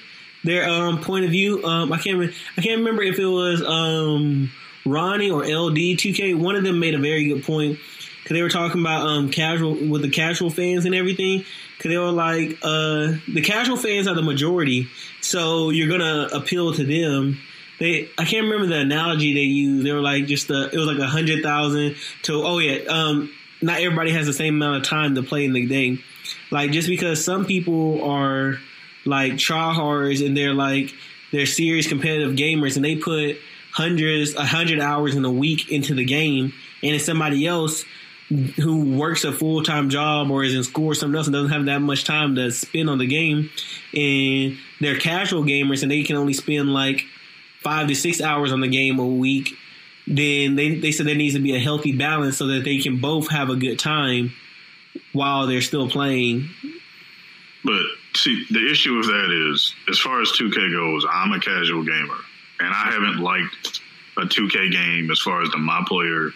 their 0.44 0.68
um, 0.68 1.02
point 1.02 1.26
of 1.26 1.32
view. 1.32 1.64
Um, 1.64 1.94
I 1.94 1.98
can't 2.00 2.34
I 2.58 2.62
can't 2.62 2.80
remember 2.80 3.04
if 3.04 3.20
it 3.20 3.26
was 3.26 3.62
um, 3.62 4.52
Ronnie 4.86 5.32
or 5.32 5.46
LD 5.46 6.00
two 6.00 6.14
K. 6.14 6.34
One 6.34 6.56
of 6.56 6.64
them 6.64 6.80
made 6.80 6.96
a 6.96 7.00
very 7.00 7.26
good 7.26 7.44
point 7.44 7.80
because 8.24 8.36
they 8.36 8.42
were 8.42 8.50
talking 8.50 8.82
about 8.82 9.06
um, 9.06 9.30
casual 9.30 9.76
with 9.76 10.02
the 10.02 10.10
casual 10.10 10.50
fans 10.50 10.86
and 10.86 10.96
everything. 10.96 11.46
Because 11.78 11.92
they 11.92 11.98
were 11.98 12.12
like, 12.12 12.60
uh, 12.62 13.14
the 13.34 13.42
casual 13.44 13.78
fans 13.78 14.08
are 14.08 14.16
the 14.16 14.22
majority, 14.22 14.88
so 15.22 15.70
you're 15.70 15.90
gonna 15.90 16.30
appeal 16.34 16.74
to 16.74 16.84
them. 16.86 17.40
They, 17.80 18.10
I 18.18 18.24
can't 18.24 18.46
remember 18.46 18.68
the 18.68 18.80
analogy 18.80 19.34
they 19.34 19.42
used. 19.42 19.86
They 19.86 19.92
were 19.92 20.00
like 20.00 20.26
just 20.26 20.50
a, 20.50 20.70
it 20.72 20.78
was 20.78 20.86
like 20.86 21.00
a 21.00 21.08
hundred 21.08 21.44
thousand 21.44 21.96
to 22.24 22.44
oh 22.44 22.60
yeah, 22.60 22.86
um, 22.88 23.32
not 23.64 23.80
everybody 23.80 24.12
has 24.12 24.28
the 24.28 24.34
same 24.34 24.56
amount 24.56 24.78
of 24.78 24.84
time 24.84 25.16
to 25.16 25.24
play 25.24 25.46
in 25.46 25.54
the 25.54 25.66
game. 25.66 26.04
Like 26.52 26.72
just 26.72 26.88
because 26.88 27.24
some 27.24 27.46
people 27.46 28.04
are 28.04 28.58
like 29.06 29.34
tryhards 29.34 30.26
and 30.26 30.36
they're 30.36 30.54
like 30.54 30.94
they're 31.32 31.46
serious 31.46 31.88
competitive 31.88 32.36
gamers 32.36 32.76
and 32.76 32.86
they 32.86 32.96
put 32.96 33.38
hundreds 33.72 34.36
a 34.36 34.46
hundred 34.46 34.80
hours 34.80 35.16
in 35.16 35.26
a 35.26 35.32
week 35.32 35.72
into 35.72 35.96
the 35.96 36.06
game 36.06 36.54
and 36.84 36.96
it's 36.96 37.06
somebody 37.06 37.48
else 37.48 37.86
who 38.58 38.98
works 38.98 39.24
a 39.24 39.32
full 39.32 39.64
time 39.64 39.90
job 39.90 40.30
or 40.30 40.44
is 40.44 40.54
in 40.54 40.64
school 40.64 40.88
or 40.88 40.94
something 40.94 41.18
else 41.18 41.28
and 41.28 41.34
doesn't 41.34 41.52
have 41.52 41.66
that 41.66 41.80
much 41.80 42.04
time 42.04 42.36
to 42.36 42.52
spend 42.52 42.90
on 42.90 42.98
the 42.98 43.08
game 43.08 43.50
and 43.94 44.58
they're 44.80 45.00
casual 45.00 45.44
gamers 45.44 45.82
and 45.82 45.92
they 45.92 46.04
can 46.04 46.16
only 46.16 46.34
spend 46.34 46.72
like 46.72 47.06
five 47.62 47.88
to 47.88 47.96
six 47.96 48.22
hours 48.22 48.52
on 48.52 48.62
the 48.62 48.68
game 48.68 49.00
a 49.00 49.08
week 49.08 49.56
then 50.08 50.56
they, 50.56 50.76
they 50.76 50.92
said 50.92 51.06
there 51.06 51.16
needs 51.16 51.36
to 51.36 51.42
be 51.42 51.56
a 51.56 51.60
healthy 51.60 51.92
balance 51.92 52.38
so 52.38 52.48
that 52.48 52.64
they 52.64 52.80
can 52.80 53.00
both 53.00 53.30
have 53.30 53.50
a 53.50 53.56
good 53.56 53.80
time 53.80 54.34
while 55.14 55.48
they're 55.48 55.62
still 55.62 55.90
playing. 55.90 56.50
But 57.64 57.82
see, 58.16 58.46
the 58.52 58.70
issue 58.70 58.98
with 58.98 59.08
that 59.08 59.52
is, 59.52 59.74
as 59.90 60.00
far 60.00 60.22
as 60.22 60.30
2K 60.30 60.72
goes, 60.74 61.06
I'm 61.10 61.32
a 61.32 61.40
casual 61.40 61.84
gamer, 61.84 62.18
and 62.60 62.74
I 62.74 62.92
haven't 62.92 63.20
liked 63.20 63.82
a 64.18 64.22
2K 64.22 64.72
game 64.72 65.12
as 65.12 65.20
far 65.20 65.42
as 65.42 65.50
the 65.50 65.58
my 65.58 65.84
player 65.88 66.32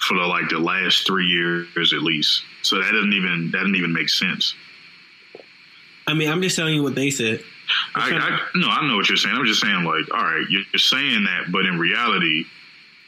for 0.00 0.14
the 0.14 0.26
like 0.26 0.48
the 0.48 0.58
last 0.58 1.06
three 1.06 1.26
years 1.26 1.92
at 1.92 2.02
least. 2.02 2.42
So 2.62 2.76
that 2.76 2.92
doesn't 2.92 3.12
even 3.12 3.50
that 3.52 3.58
doesn't 3.58 3.76
even 3.76 3.92
make 3.92 4.08
sense. 4.08 4.54
I 6.06 6.14
mean, 6.14 6.28
I'm 6.28 6.42
just 6.42 6.56
telling 6.56 6.74
you 6.74 6.82
what 6.82 6.94
they 6.94 7.10
said. 7.10 7.42
I, 7.94 8.10
I, 8.10 8.58
no, 8.58 8.68
I 8.68 8.86
know 8.86 8.96
what 8.96 9.08
you're 9.08 9.16
saying. 9.16 9.34
I'm 9.34 9.46
just 9.46 9.60
saying, 9.60 9.84
like, 9.84 10.12
all 10.12 10.22
right, 10.22 10.44
you're 10.48 10.64
saying 10.76 11.24
that, 11.24 11.50
but 11.50 11.64
in 11.64 11.78
reality, 11.78 12.44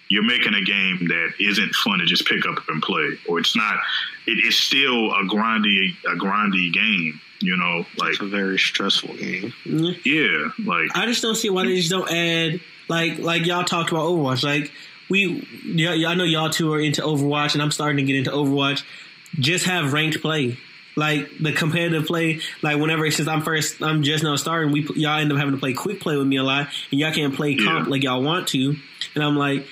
you're 0.09 0.23
making 0.23 0.55
a 0.55 0.63
game 0.63 1.09
that 1.09 1.35
isn't 1.41 1.75
fun 1.75 1.99
to 1.99 2.07
just 2.07 2.27
pick 2.27 2.47
up 2.47 2.59
and 2.69 2.83
play, 2.83 3.19
or 3.29 3.39
it's 3.39 3.57
not. 3.57 3.79
It 4.27 4.45
is 4.45 4.57
still 4.57 5.13
a 5.13 5.25
grindy, 5.25 5.97
a 6.05 6.17
grindy 6.17 6.73
game. 6.73 7.21
You 7.41 7.57
know, 7.57 7.85
like 7.99 8.13
it's 8.13 8.21
a 8.21 8.27
very 8.27 8.59
stressful 8.59 9.15
game. 9.17 9.53
Mm-hmm. 9.65 10.01
Yeah, 10.05 10.73
like 10.73 10.97
I 10.97 11.07
just 11.07 11.21
don't 11.21 11.35
see 11.35 11.51
why 11.51 11.65
they 11.65 11.77
just 11.77 11.91
don't 11.91 12.11
add 12.11 12.61
like 12.89 13.19
like 13.19 13.47
y'all 13.47 13.65
talked 13.65 13.91
about 13.91 14.05
Overwatch. 14.05 14.45
Like 14.45 14.73
we, 15.11 15.47
yeah, 15.65 16.09
I 16.09 16.15
know 16.15 16.25
y'all 16.25 16.51
two 16.51 16.73
are 16.73 16.81
into 16.81 17.03
Overwatch, 17.03 17.55
and 17.55 17.63
I'm 17.63 17.71
starting 17.71 17.99
to 17.99 18.03
get 18.03 18.17
into 18.17 18.31
Overwatch. 18.31 18.83
Just 19.35 19.67
have 19.67 19.93
ranked 19.93 20.23
play, 20.23 20.57
like 20.97 21.29
the 21.39 21.53
competitive 21.53 22.07
play. 22.07 22.41
Like 22.63 22.79
whenever 22.79 23.11
since 23.11 23.29
I'm 23.29 23.43
first, 23.43 23.83
I'm 23.83 24.03
just 24.03 24.25
now 24.25 24.37
starting. 24.37 24.73
We 24.73 24.87
y'all 24.95 25.19
end 25.19 25.33
up 25.33 25.39
having 25.39 25.55
to 25.55 25.61
play 25.61 25.75
quick 25.75 26.01
play 26.01 26.17
with 26.17 26.27
me 26.27 26.37
a 26.37 26.45
lot, 26.45 26.69
and 26.91 27.01
y'all 27.01 27.13
can't 27.13 27.35
play 27.35 27.57
comp 27.57 27.87
yeah. 27.87 27.91
like 27.91 28.03
y'all 28.03 28.23
want 28.23 28.49
to. 28.49 28.77
And 29.15 29.25
I'm 29.25 29.37
like, 29.37 29.67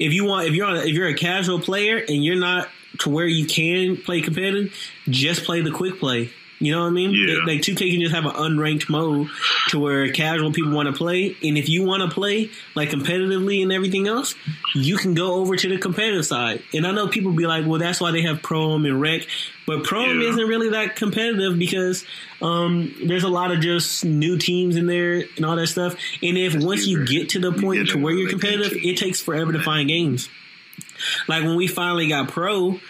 if 0.00 0.14
you 0.14 0.24
want, 0.24 0.48
if 0.48 0.54
you're 0.54 0.66
on, 0.66 0.76
if 0.78 0.88
you're 0.88 1.08
a 1.08 1.14
casual 1.14 1.60
player 1.60 1.98
and 1.98 2.24
you're 2.24 2.34
not 2.34 2.68
to 3.00 3.10
where 3.10 3.26
you 3.26 3.46
can 3.46 3.96
play 3.98 4.22
competitive, 4.22 4.74
just 5.08 5.44
play 5.44 5.60
the 5.60 5.70
quick 5.70 6.00
play. 6.00 6.30
You 6.60 6.72
know 6.72 6.82
what 6.82 6.88
I 6.88 6.90
mean? 6.90 7.12
Yeah. 7.12 7.38
Like 7.46 7.62
2K 7.62 7.90
can 7.90 8.00
just 8.02 8.14
have 8.14 8.26
an 8.26 8.32
unranked 8.32 8.90
mode 8.90 9.28
to 9.70 9.78
where 9.78 10.12
casual 10.12 10.52
people 10.52 10.72
want 10.72 10.88
to 10.88 10.92
play, 10.92 11.34
and 11.42 11.56
if 11.56 11.70
you 11.70 11.84
want 11.84 12.02
to 12.02 12.14
play 12.14 12.50
like 12.74 12.90
competitively 12.90 13.62
and 13.62 13.72
everything 13.72 14.06
else, 14.06 14.34
you 14.74 14.98
can 14.98 15.14
go 15.14 15.36
over 15.36 15.56
to 15.56 15.68
the 15.70 15.78
competitive 15.78 16.26
side. 16.26 16.62
And 16.74 16.86
I 16.86 16.92
know 16.92 17.08
people 17.08 17.32
be 17.32 17.46
like, 17.46 17.66
"Well, 17.66 17.78
that's 17.78 17.98
why 17.98 18.10
they 18.10 18.22
have 18.22 18.42
Pro-Am 18.42 18.84
and 18.84 19.00
Rec," 19.00 19.22
but 19.66 19.84
Pro-Am 19.84 20.20
yeah. 20.20 20.28
isn't 20.28 20.46
really 20.46 20.68
that 20.70 20.96
competitive 20.96 21.58
because 21.58 22.04
um, 22.42 22.94
there's 23.04 23.24
a 23.24 23.28
lot 23.28 23.52
of 23.52 23.60
just 23.60 24.04
new 24.04 24.36
teams 24.36 24.76
in 24.76 24.86
there 24.86 25.24
and 25.36 25.46
all 25.46 25.56
that 25.56 25.68
stuff. 25.68 25.96
And 26.22 26.36
if 26.36 26.54
once 26.54 26.86
you 26.86 27.06
get 27.06 27.30
to 27.30 27.38
the 27.38 27.52
point 27.52 27.88
to 27.88 27.98
where 27.98 28.12
you're 28.12 28.28
competitive, 28.28 28.72
it 28.74 28.98
takes 28.98 29.18
forever 29.20 29.52
to 29.52 29.62
find 29.62 29.88
games. 29.88 30.28
Like 31.28 31.44
when 31.44 31.56
we 31.56 31.66
finally 31.66 32.08
got 32.08 32.28
Pro, 32.28 32.80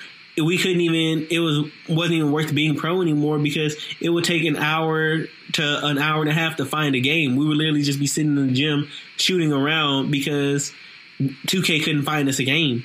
we 0.41 0.59
couldn't 0.59 0.81
even 0.81 1.27
it 1.31 1.39
was 1.41 1.71
wasn't 1.89 2.15
even 2.15 2.33
worth 2.33 2.55
being 2.55 2.77
pro 2.77 3.03
anymore 3.03 3.39
because 3.39 3.77
it 4.01 4.11
would 4.11 4.25
take 4.25 4.45
an 4.45 4.57
hour 4.57 5.25
to 5.53 5.87
an 5.87 5.99
hour 5.99 6.21
and 6.21 6.31
a 6.31 6.35
half 6.35 6.57
to 6.57 6.65
find 6.65 6.95
a 6.95 7.01
game. 7.01 7.37
We 7.37 7.47
would 7.47 7.57
literally 7.57 7.83
just 7.83 7.99
be 7.99 8.07
sitting 8.07 8.37
in 8.37 8.49
the 8.49 8.53
gym 8.53 8.89
shooting 9.17 9.53
around 9.53 10.11
because 10.11 10.73
2K 11.21 11.85
couldn't 11.85 12.05
find 12.05 12.29
us 12.29 12.39
a 12.39 12.45
game. 12.45 12.85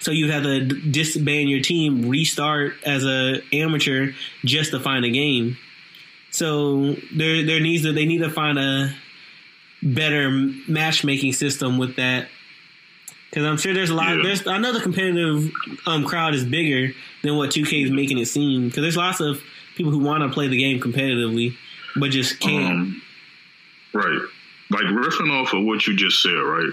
So 0.00 0.10
you 0.10 0.30
have 0.30 0.42
to 0.42 0.66
disband 0.66 1.48
your 1.48 1.60
team, 1.60 2.08
restart 2.08 2.74
as 2.84 3.04
a 3.04 3.40
amateur 3.52 4.12
just 4.44 4.72
to 4.72 4.80
find 4.80 5.04
a 5.04 5.10
game. 5.10 5.56
So 6.30 6.94
there 7.14 7.44
there 7.44 7.60
needs 7.60 7.82
to 7.84 7.92
they 7.92 8.06
need 8.06 8.18
to 8.18 8.30
find 8.30 8.58
a 8.58 8.94
better 9.82 10.30
matchmaking 10.68 11.32
system 11.32 11.78
with 11.78 11.96
that 11.96 12.28
because 13.32 13.46
I'm 13.46 13.56
sure 13.56 13.72
there's 13.72 13.88
a 13.88 13.94
lot. 13.94 14.16
Yeah. 14.16 14.22
There's 14.22 14.46
I 14.46 14.58
know 14.58 14.74
the 14.74 14.80
competitive 14.80 15.50
um, 15.86 16.04
crowd 16.04 16.34
is 16.34 16.44
bigger 16.44 16.92
than 17.22 17.36
what 17.36 17.50
2K 17.50 17.86
is 17.86 17.90
making 17.90 18.18
it 18.18 18.26
seem. 18.26 18.68
Because 18.68 18.82
there's 18.82 18.96
lots 18.96 19.20
of 19.20 19.42
people 19.74 19.90
who 19.90 20.00
want 20.00 20.22
to 20.22 20.28
play 20.28 20.48
the 20.48 20.58
game 20.58 20.80
competitively, 20.80 21.56
but 21.96 22.10
just 22.10 22.40
can't. 22.40 22.72
Um, 22.72 23.02
right. 23.94 24.20
Like 24.70 24.84
riffing 24.84 25.30
off 25.32 25.54
of 25.54 25.64
what 25.64 25.86
you 25.86 25.96
just 25.96 26.22
said, 26.22 26.34
right? 26.34 26.70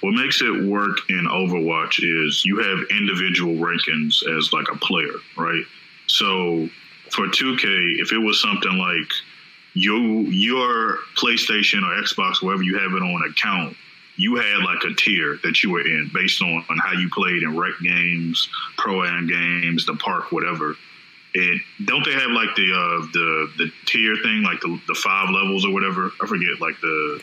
What 0.00 0.12
makes 0.12 0.40
it 0.40 0.64
work 0.64 0.96
in 1.10 1.26
Overwatch 1.26 1.98
is 2.02 2.46
you 2.46 2.58
have 2.58 2.78
individual 2.90 3.54
rankings 3.56 4.26
as 4.38 4.54
like 4.54 4.68
a 4.72 4.78
player, 4.78 5.12
right? 5.36 5.64
So 6.06 6.70
for 7.10 7.26
2K, 7.26 8.00
if 8.00 8.12
it 8.12 8.18
was 8.18 8.40
something 8.40 8.72
like 8.72 9.10
you 9.74 10.22
your 10.22 11.00
PlayStation 11.14 11.82
or 11.82 12.02
Xbox, 12.02 12.42
wherever 12.42 12.62
you 12.62 12.78
have 12.78 12.92
it 12.92 13.02
on 13.02 13.30
account 13.30 13.76
you 14.20 14.36
had 14.36 14.58
like 14.64 14.84
a 14.84 14.94
tier 14.94 15.38
that 15.42 15.62
you 15.62 15.70
were 15.70 15.80
in 15.80 16.10
based 16.12 16.42
on, 16.42 16.64
on 16.68 16.78
how 16.78 16.92
you 16.92 17.08
played 17.10 17.42
in 17.42 17.56
rec 17.56 17.72
games, 17.82 18.48
pro 18.76 19.04
am 19.04 19.26
games, 19.26 19.86
the 19.86 19.94
park, 19.94 20.30
whatever. 20.30 20.76
And 21.34 21.60
don't 21.84 22.04
they 22.04 22.12
have 22.12 22.30
like 22.30 22.54
the 22.56 22.72
uh, 22.72 23.06
the 23.12 23.50
the 23.56 23.72
tier 23.86 24.16
thing, 24.22 24.42
like 24.42 24.60
the 24.60 24.80
the 24.88 24.94
five 24.94 25.30
levels 25.30 25.64
or 25.64 25.72
whatever? 25.72 26.10
I 26.20 26.26
forget, 26.26 26.60
like 26.60 26.80
the 26.80 27.22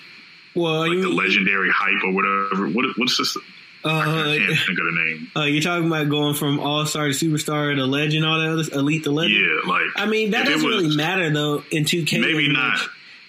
well, 0.56 0.80
like 0.80 0.91
you, 0.91 1.02
the 1.02 1.10
legendary 1.10 1.70
hype 1.72 2.04
or 2.04 2.14
whatever. 2.14 2.68
What 2.70 2.86
what's 2.98 3.18
this? 3.18 3.38
Uh, 3.86 3.89
I 3.89 4.38
can't 4.39 4.60
think 4.60 4.80
of 4.80 4.86
the 4.86 5.06
name. 5.06 5.32
Uh, 5.36 5.43
you're 5.43 5.62
talking 5.62 5.88
about 5.88 6.10
going 6.10 6.34
from 6.36 6.60
all 6.60 6.86
star 6.86 7.08
to 7.08 7.14
superstar 7.14 7.76
to 7.76 7.86
legend, 7.86 8.26
all 8.26 8.39
that 8.39 8.50
other 8.50 8.80
elite 8.80 9.04
to 9.04 9.12
legend. 9.12 9.45
Yeah, 9.45 9.72
like 9.72 9.86
I 9.95 10.08
mean 10.08 10.32
that 10.32 10.45
doesn't 10.45 10.66
was, 10.66 10.84
really 10.84 10.95
matter 10.95 11.30
though 11.32 11.64
in 11.70 11.84
2K. 11.84 12.20
Maybe 12.20 12.50
not. 12.50 12.80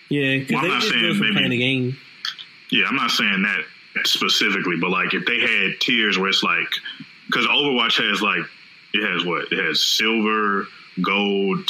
Yeah, 0.09 0.39
because 0.39 0.55
well, 0.55 0.63
they 0.63 0.81
just 0.81 0.93
go 0.93 1.15
from 1.15 1.35
playing 1.35 1.51
the 1.51 1.59
game. 1.59 1.99
Yeah, 2.71 2.87
I'm 2.87 2.97
not 2.97 3.11
saying 3.11 3.43
that 3.43 4.07
specifically, 4.07 4.77
but 4.81 4.91
like 4.91 5.15
if 5.15 5.25
they 5.27 5.41
had 5.41 5.81
tiers 5.81 6.19
where 6.19 6.29
it's 6.29 6.43
like, 6.43 6.69
because 7.27 7.47
Overwatch 7.47 7.97
has 8.09 8.23
like, 8.23 8.43
it 8.95 9.07
has 9.07 9.25
what? 9.25 9.53
It 9.53 9.65
has 9.65 9.83
silver, 9.83 10.67
gold, 11.03 11.69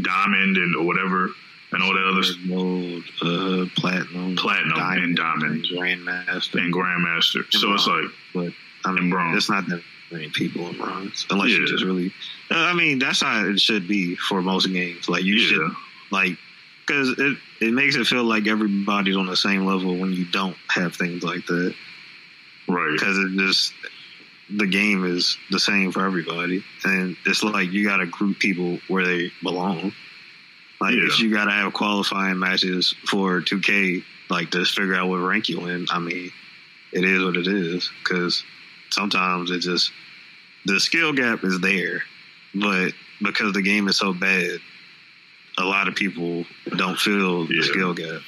diamond, 0.00 0.56
and 0.56 0.76
or 0.76 0.84
whatever, 0.84 1.30
and 1.72 1.82
all 1.82 1.92
that 1.92 2.06
other 2.06 2.22
gold, 2.48 3.04
uh, 3.22 3.66
platinum, 3.76 4.36
platinum, 4.36 4.76
diamond, 4.76 5.04
and 5.04 5.16
diamond, 5.16 5.54
and 5.56 5.64
grandmaster, 5.64 6.58
and 6.58 6.74
grandmaster. 6.74 7.44
And 7.44 7.54
so 7.54 7.68
bronze, 7.68 7.86
it's 7.86 7.88
like, 8.34 8.54
but 8.82 8.88
I 8.88 8.92
mean, 8.92 9.10
bronze. 9.10 9.36
it's 9.36 9.50
not 9.50 9.66
that 9.68 9.82
many 10.10 10.28
people 10.30 10.68
in 10.68 10.76
bronze, 10.76 11.26
unless 11.30 11.50
yeah. 11.50 11.58
you 11.58 11.66
just 11.66 11.84
really. 11.84 12.12
I 12.50 12.74
mean, 12.74 12.98
that's 12.98 13.22
how 13.22 13.44
it 13.46 13.60
should 13.60 13.86
be 13.86 14.16
for 14.16 14.42
most 14.42 14.66
games. 14.72 15.08
Like 15.08 15.22
you 15.22 15.36
yeah. 15.36 15.48
should 15.48 15.70
like 16.10 16.38
because 16.86 17.10
it 17.18 17.36
it 17.60 17.72
makes 17.72 17.96
it 17.96 18.06
feel 18.06 18.24
like 18.24 18.46
everybody's 18.46 19.16
on 19.16 19.26
the 19.26 19.36
same 19.36 19.66
level 19.66 19.96
when 19.96 20.12
you 20.12 20.24
don't 20.26 20.56
have 20.68 20.94
things 20.94 21.22
like 21.22 21.46
that. 21.46 21.74
Right. 22.68 22.92
Because 22.92 23.18
it 23.18 23.30
just 23.38 23.72
the 24.48 24.66
game 24.66 25.04
is 25.04 25.36
the 25.50 25.60
same 25.60 25.92
for 25.92 26.04
everybody, 26.04 26.64
and 26.84 27.16
it's 27.26 27.42
like 27.42 27.70
you 27.72 27.84
got 27.84 27.98
to 27.98 28.06
group 28.06 28.38
people 28.38 28.78
where 28.88 29.04
they 29.04 29.30
belong. 29.42 29.92
Like 30.80 30.94
yeah. 30.94 31.06
if 31.06 31.20
you 31.20 31.32
got 31.32 31.44
to 31.44 31.50
have 31.50 31.72
qualifying 31.74 32.38
matches 32.38 32.94
for 33.06 33.40
2K, 33.42 34.02
like 34.30 34.50
to 34.52 34.64
figure 34.64 34.94
out 34.94 35.08
what 35.08 35.18
rank 35.18 35.48
you 35.48 35.66
in. 35.66 35.86
I 35.90 35.98
mean, 35.98 36.32
it 36.92 37.04
is 37.04 37.22
what 37.22 37.36
it 37.36 37.46
is 37.46 37.90
because 38.02 38.42
sometimes 38.90 39.50
it 39.50 39.60
just 39.60 39.92
the 40.64 40.80
skill 40.80 41.12
gap 41.12 41.44
is 41.44 41.60
there, 41.60 42.02
but 42.54 42.92
because 43.22 43.52
the 43.52 43.62
game 43.62 43.88
is 43.88 43.98
so 43.98 44.12
bad, 44.12 44.60
a 45.60 45.64
lot 45.64 45.88
of 45.88 45.94
people 45.94 46.44
don't 46.76 46.98
feel 46.98 47.46
the 47.46 47.62
skill 47.62 47.94
gap. 47.94 48.20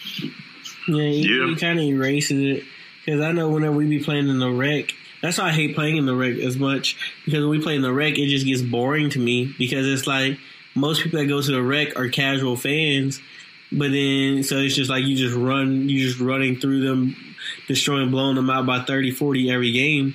Yeah, 0.88 1.02
he, 1.04 1.28
yeah. 1.28 1.54
kind 1.56 1.78
of 1.78 1.84
erases 1.84 2.58
it 2.58 2.64
because 3.04 3.20
I 3.20 3.32
know 3.32 3.48
whenever 3.48 3.74
we 3.74 3.86
be 3.86 4.02
playing 4.02 4.28
in 4.28 4.38
the 4.38 4.50
rec, 4.50 4.92
that's 5.22 5.38
why 5.38 5.48
I 5.48 5.52
hate 5.52 5.74
playing 5.74 5.96
in 5.96 6.06
the 6.06 6.14
rec 6.14 6.36
as 6.38 6.56
much 6.56 6.96
because 7.24 7.40
when 7.40 7.50
we 7.50 7.62
play 7.62 7.76
in 7.76 7.82
the 7.82 7.92
rec, 7.92 8.18
it 8.18 8.28
just 8.28 8.46
gets 8.46 8.62
boring 8.62 9.10
to 9.10 9.18
me 9.18 9.54
because 9.58 9.86
it's 9.86 10.06
like 10.06 10.38
most 10.74 11.02
people 11.02 11.20
that 11.20 11.26
go 11.26 11.40
to 11.40 11.52
the 11.52 11.62
rec 11.62 11.98
are 11.98 12.08
casual 12.08 12.56
fans, 12.56 13.20
but 13.70 13.90
then 13.90 14.42
so 14.42 14.58
it's 14.58 14.74
just 14.74 14.90
like 14.90 15.04
you 15.04 15.16
just 15.16 15.36
run, 15.36 15.88
you 15.88 16.06
just 16.06 16.20
running 16.20 16.56
through 16.56 16.80
them, 16.86 17.16
destroying, 17.68 18.10
blowing 18.10 18.36
them 18.36 18.50
out 18.50 18.66
by 18.66 18.82
30, 18.82 19.12
40 19.12 19.50
every 19.50 19.72
game. 19.72 20.14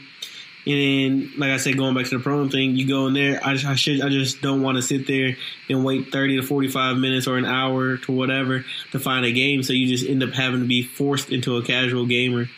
And 0.68 0.76
then, 0.76 1.32
like 1.38 1.52
I 1.52 1.58
said, 1.58 1.78
going 1.78 1.96
back 1.96 2.08
to 2.08 2.18
the 2.18 2.22
pro 2.22 2.50
thing, 2.50 2.76
you 2.76 2.86
go 2.86 3.08
in 3.08 3.14
there. 3.14 3.40
I, 3.42 3.52
I 3.54 3.76
should, 3.76 4.02
I 4.02 4.10
just 4.10 4.42
don't 4.42 4.62
want 4.62 4.76
to 4.76 4.82
sit 4.82 5.08
there 5.08 5.38
and 5.70 5.86
wait 5.86 6.12
thirty 6.12 6.36
to 6.36 6.44
forty-five 6.44 6.98
minutes 6.98 7.26
or 7.26 7.38
an 7.38 7.46
hour 7.46 7.96
to 7.96 8.12
whatever 8.12 8.66
to 8.92 9.00
find 9.00 9.26
a 9.26 9.32
game. 9.32 9.64
So 9.64 9.72
you 9.72 9.88
just 9.88 10.06
end 10.06 10.24
up 10.24 10.32
having 10.32 10.60
to 10.60 10.68
be 10.68 10.84
forced 10.84 11.30
into 11.30 11.56
a 11.56 11.64
casual 11.64 12.06
gamer, 12.06 12.50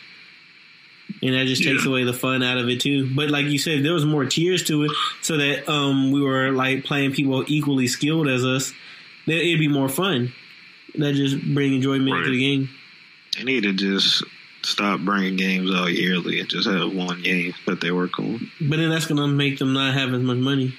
and 1.22 1.34
that 1.34 1.46
just 1.46 1.62
takes 1.62 1.84
yeah. 1.84 1.90
away 1.90 2.02
the 2.02 2.12
fun 2.12 2.42
out 2.42 2.58
of 2.58 2.68
it 2.68 2.80
too. 2.80 3.14
But 3.14 3.30
like 3.30 3.46
you 3.46 3.60
said, 3.60 3.84
there 3.84 3.94
was 3.94 4.04
more 4.04 4.24
tiers 4.24 4.64
to 4.64 4.82
it, 4.86 4.90
so 5.22 5.36
that 5.36 5.68
um, 5.70 6.10
we 6.10 6.20
were 6.20 6.50
like 6.50 6.82
playing 6.82 7.12
people 7.12 7.44
equally 7.46 7.86
skilled 7.86 8.26
as 8.26 8.44
us. 8.44 8.72
That 9.28 9.36
it'd 9.36 9.60
be 9.60 9.68
more 9.68 9.88
fun. 9.88 10.32
That 10.96 11.14
just 11.14 11.40
bring 11.54 11.74
enjoyment 11.74 12.10
right. 12.10 12.24
to 12.24 12.30
the 12.32 12.40
game. 12.40 12.70
They 13.36 13.44
need 13.44 13.62
to 13.62 13.72
just 13.72 14.24
stop 14.62 15.00
bringing 15.00 15.36
games 15.36 15.70
out 15.74 15.92
yearly 15.92 16.40
and 16.40 16.48
just 16.48 16.68
have 16.68 16.92
one 16.92 17.22
game 17.22 17.54
that 17.66 17.80
they 17.80 17.90
work 17.90 18.18
on. 18.18 18.50
But 18.60 18.76
then 18.76 18.90
that's 18.90 19.06
going 19.06 19.20
to 19.20 19.26
make 19.26 19.58
them 19.58 19.72
not 19.72 19.94
have 19.94 20.12
as 20.12 20.22
much 20.22 20.38
money. 20.38 20.74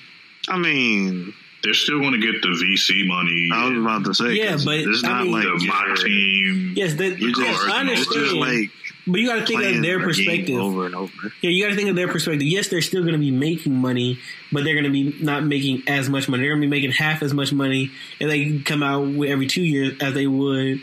I 0.47 0.57
mean, 0.57 1.33
they're 1.63 1.73
still 1.73 1.99
going 1.99 2.13
to 2.13 2.19
get 2.19 2.41
the 2.41 2.49
VC 2.49 3.07
money. 3.07 3.49
I 3.53 3.69
was 3.69 3.79
about 3.79 4.05
to 4.05 4.13
say, 4.13 4.33
yeah, 4.33 4.57
but 4.63 4.79
it's 4.79 5.03
not 5.03 5.23
mean, 5.23 5.33
like 5.33 5.43
the, 5.43 5.67
my 5.67 5.95
team. 5.97 6.73
Yes, 6.75 6.95
that, 6.95 7.19
yes 7.19 7.59
I 7.67 7.81
understand. 7.81 8.39
like 8.39 8.69
but 9.07 9.19
you 9.19 9.27
got 9.27 9.39
to 9.39 9.45
think 9.45 9.77
of 9.77 9.81
their 9.81 9.99
perspective 9.99 10.59
over 10.59 10.85
and 10.85 10.93
over. 10.93 11.11
Yeah, 11.41 11.49
you 11.49 11.63
got 11.63 11.71
to 11.71 11.75
think 11.75 11.89
of 11.89 11.95
their 11.95 12.07
perspective. 12.07 12.43
Yes, 12.43 12.67
they're 12.67 12.81
still 12.81 13.01
going 13.01 13.13
to 13.13 13.19
be 13.19 13.31
making 13.31 13.73
money, 13.73 14.19
but 14.51 14.63
they're 14.63 14.75
going 14.75 14.85
to 14.85 14.91
be 14.91 15.15
not 15.23 15.43
making 15.43 15.83
as 15.87 16.07
much 16.07 16.29
money. 16.29 16.43
They're 16.43 16.51
going 16.51 16.61
to 16.61 16.67
be 16.67 16.69
making 16.69 16.91
half 16.91 17.23
as 17.23 17.33
much 17.33 17.51
money 17.51 17.91
if 18.19 18.29
they 18.29 18.59
come 18.59 18.83
out 18.83 19.01
with 19.01 19.29
every 19.29 19.47
two 19.47 19.63
years 19.63 19.97
as 20.01 20.13
they 20.13 20.27
would 20.27 20.81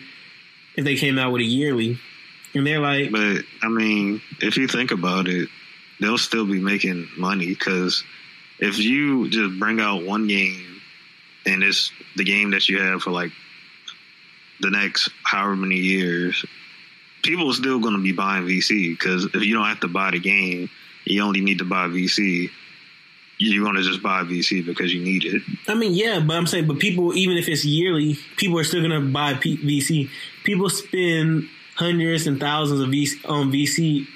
if 0.76 0.84
they 0.84 0.96
came 0.96 1.18
out 1.18 1.32
with 1.32 1.40
a 1.40 1.44
yearly. 1.44 1.99
And 2.55 2.66
they're 2.66 2.80
like, 2.80 3.11
but 3.11 3.44
I 3.62 3.68
mean, 3.68 4.22
if 4.40 4.57
you 4.57 4.68
think 4.68 4.90
about 4.90 5.28
it, 5.28 5.49
they'll 6.01 6.18
still 6.18 6.46
be 6.46 6.61
making 6.61 7.09
money 7.16 7.46
because 7.46 8.05
if 8.59 8.78
you 8.78 9.28
just 9.28 9.59
bring 9.59 9.80
out 9.80 10.05
one 10.05 10.26
game 10.26 10.80
and 11.46 11.62
it's 11.62 11.90
the 12.16 12.24
game 12.24 12.51
that 12.51 12.68
you 12.68 12.80
have 12.80 13.03
for 13.03 13.11
like 13.11 13.32
the 14.61 14.70
next 14.70 15.11
however 15.24 15.57
many 15.57 15.76
years, 15.76 16.44
people 17.22 17.51
are 17.51 17.55
still 17.55 17.78
going 17.78 17.94
to 17.94 18.03
be 18.03 18.12
buying 18.12 18.44
VC 18.44 18.90
because 18.90 19.26
if 19.26 19.42
you 19.42 19.55
don't 19.55 19.66
have 19.66 19.80
to 19.80 19.88
buy 19.88 20.11
the 20.11 20.18
game, 20.18 20.70
you 21.05 21.22
only 21.22 21.40
need 21.40 21.59
to 21.59 21.64
buy 21.64 21.86
VC. 21.86 22.51
You're 23.38 23.64
going 23.64 23.76
to 23.76 23.82
just 23.82 24.03
buy 24.03 24.24
VC 24.24 24.66
because 24.66 24.92
you 24.92 25.03
need 25.03 25.24
it. 25.24 25.42
I 25.68 25.74
mean, 25.74 25.94
yeah, 25.94 26.18
but 26.18 26.36
I'm 26.36 26.46
saying, 26.49 26.66
but 26.66 26.80
people, 26.80 27.14
even 27.16 27.36
if 27.36 27.49
it's 27.49 27.64
yearly, 27.64 28.18
people 28.36 28.59
are 28.59 28.64
still 28.64 28.80
going 28.80 29.01
to 29.01 29.12
buy 29.12 29.34
VC. 29.34 30.11
People 30.42 30.68
spend 30.70 31.49
hundreds 31.79 32.26
and 32.26 32.41
thousands 32.41 32.81
of 32.81 32.89
VC, 32.89 33.29
on 33.29 33.53
VC 33.53 34.07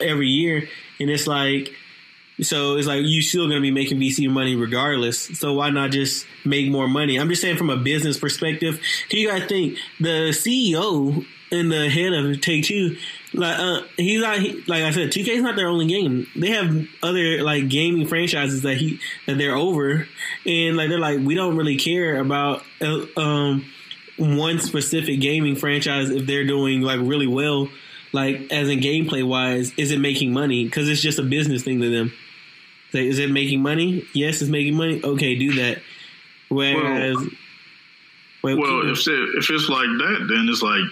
every 0.00 0.28
year, 0.28 0.68
and 1.00 1.10
it's 1.10 1.26
like 1.26 1.72
so 2.40 2.76
it's 2.76 2.86
like 2.86 3.04
you 3.04 3.20
still 3.20 3.48
gonna 3.48 3.60
be 3.60 3.72
making 3.72 3.98
VC 3.98 4.30
money 4.30 4.54
regardless. 4.54 5.20
So 5.38 5.54
why 5.54 5.70
not 5.70 5.90
just 5.90 6.26
make 6.44 6.70
more 6.70 6.86
money? 6.88 7.18
I'm 7.18 7.28
just 7.28 7.42
saying 7.42 7.56
from 7.56 7.70
a 7.70 7.76
business 7.76 8.18
perspective. 8.18 8.80
Can 9.08 9.18
you 9.18 9.28
guys 9.28 9.48
think 9.48 9.78
the 9.98 10.30
CEO 10.30 11.26
and 11.50 11.72
the 11.72 11.88
head 11.88 12.12
of 12.12 12.40
Take 12.40 12.64
Two, 12.64 12.96
like 13.34 13.58
uh, 13.58 13.80
he's 13.96 14.20
not 14.20 14.38
he, 14.38 14.62
like 14.66 14.84
I 14.84 14.92
said, 14.92 15.10
2K 15.10 15.28
is 15.28 15.42
not 15.42 15.56
their 15.56 15.68
only 15.68 15.86
game. 15.86 16.26
They 16.36 16.50
have 16.50 16.86
other 17.02 17.42
like 17.42 17.68
gaming 17.68 18.06
franchises 18.06 18.62
that 18.62 18.76
he 18.76 19.00
that 19.26 19.38
they're 19.38 19.56
over, 19.56 20.06
and 20.46 20.76
like 20.76 20.90
they're 20.90 20.98
like 20.98 21.18
we 21.18 21.34
don't 21.34 21.56
really 21.56 21.76
care 21.76 22.20
about 22.20 22.62
uh, 22.80 23.06
um 23.16 23.64
one 24.18 24.60
specific 24.60 25.20
gaming 25.20 25.56
franchise 25.56 26.10
if 26.10 26.26
they're 26.26 26.46
doing 26.46 26.82
like 26.82 27.00
really 27.00 27.26
well. 27.26 27.68
Like 28.12 28.50
as 28.50 28.68
in 28.68 28.80
gameplay 28.80 29.26
wise, 29.26 29.72
is 29.76 29.90
it 29.90 30.00
making 30.00 30.32
money? 30.32 30.64
Because 30.64 30.88
it's 30.88 31.02
just 31.02 31.18
a 31.18 31.22
business 31.22 31.62
thing 31.62 31.80
to 31.80 31.90
them. 31.90 32.12
Like, 32.92 33.04
is 33.04 33.18
it 33.18 33.30
making 33.30 33.60
money? 33.60 34.06
Yes, 34.14 34.40
it's 34.40 34.50
making 34.50 34.74
money. 34.74 35.00
Okay, 35.04 35.34
do 35.34 35.54
that. 35.54 35.82
Whereas, 36.48 37.16
well, 38.42 38.58
well 38.58 38.90
if 38.90 39.06
it, 39.06 39.28
if 39.36 39.50
it's 39.50 39.68
like 39.68 39.88
that, 39.88 40.26
then 40.30 40.48
it's 40.48 40.62
like 40.62 40.84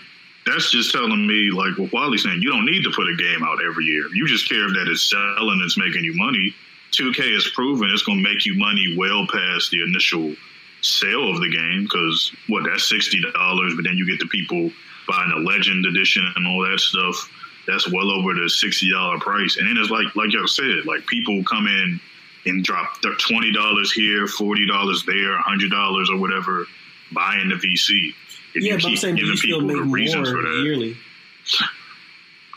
that's 0.45 0.70
just 0.70 0.93
telling 0.93 1.27
me 1.27 1.51
like 1.51 1.79
what 1.79 1.93
Wally's 1.93 2.22
saying. 2.22 2.43
You 2.43 2.51
don't 2.51 2.66
need 2.66 2.83
to 2.85 2.91
put 2.91 3.09
a 3.09 3.16
game 3.16 3.43
out 3.43 3.59
every 3.66 3.85
year. 3.85 4.09
You 4.12 4.29
just 4.29 4.49
care 4.49 4.68
that 4.68 4.89
it's 4.89 5.09
selling, 5.09 5.61
it's 5.64 5.79
making 5.79 6.05
you 6.05 6.14
money. 6.14 6.55
2K 6.93 7.35
has 7.35 7.49
proven 7.49 7.91
it's 7.91 8.03
going 8.03 8.22
to 8.22 8.29
make 8.29 8.47
you 8.47 8.55
money 8.57 8.95
well 8.97 9.27
past 9.27 9.70
the 9.70 9.83
initial 9.83 10.35
sale 10.81 11.31
of 11.31 11.41
the 11.41 11.51
game 11.51 11.85
because 11.85 12.35
what 12.49 12.64
that's 12.64 12.89
sixty 12.89 13.20
dollars, 13.20 13.74
but 13.74 13.85
then 13.85 13.97
you 13.97 14.07
get 14.07 14.18
the 14.18 14.27
people 14.27 14.70
buying 15.09 15.33
a 15.33 15.41
Legend 15.41 15.87
edition 15.87 16.27
and 16.37 16.47
all 16.47 16.62
that 16.68 16.81
stuff 16.81 17.31
that's 17.66 17.91
well 17.91 18.11
over 18.11 18.35
the 18.35 18.49
sixty 18.49 18.91
dollar 18.91 19.18
price. 19.18 19.57
And 19.57 19.68
then 19.68 19.77
it's 19.77 19.91
like 19.91 20.14
like 20.16 20.33
y'all 20.33 20.47
said, 20.47 20.87
like 20.87 21.07
people 21.07 21.43
come 21.45 21.66
in 21.66 22.01
and 22.47 22.64
drop 22.64 23.01
twenty 23.18 23.53
dollars 23.53 23.93
here, 23.93 24.27
forty 24.27 24.66
dollars 24.66 25.05
there, 25.07 25.39
hundred 25.39 25.70
dollars 25.70 26.11
or 26.11 26.18
whatever, 26.18 26.66
buying 27.12 27.49
the 27.49 27.57
VC. 27.57 28.14
And 28.55 28.64
yeah, 28.64 28.77
but 28.77 28.87
I'm 28.87 28.97
saying 28.97 29.16
giving 29.16 29.37
people 29.37 29.66
the 29.66 29.83
reasons 29.83 30.31
for 30.31 30.43
that. 30.43 30.62
Yearly. 30.62 30.97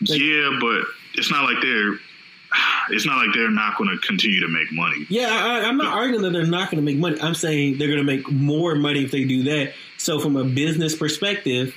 Like, 0.08 0.20
yeah, 0.20 0.58
but 0.62 0.84
it's 1.16 1.32
not 1.32 1.44
like 1.44 1.62
they're 1.62 2.00
it's 2.92 3.06
not 3.06 3.18
like 3.18 3.34
they're 3.34 3.52
not 3.52 3.78
going 3.78 3.90
to 3.90 3.98
continue 4.06 4.40
to 4.42 4.48
make 4.48 4.72
money. 4.72 5.06
Yeah, 5.10 5.28
I, 5.28 5.70
am 5.70 5.78
not 5.78 5.98
arguing 5.98 6.22
that 6.24 6.32
they're 6.32 6.46
not 6.46 6.72
going 6.72 6.84
to 6.84 6.86
make 6.86 6.98
money. 6.98 7.20
I'm 7.22 7.36
saying 7.36 7.78
they're 7.78 7.88
going 7.88 8.00
to 8.00 8.04
make 8.04 8.30
more 8.32 8.76
money 8.76 9.04
if 9.04 9.12
they 9.12 9.24
do 9.24 9.44
that. 9.44 9.74
So, 9.98 10.20
from 10.20 10.36
a 10.36 10.44
business 10.44 10.96
perspective, 10.96 11.76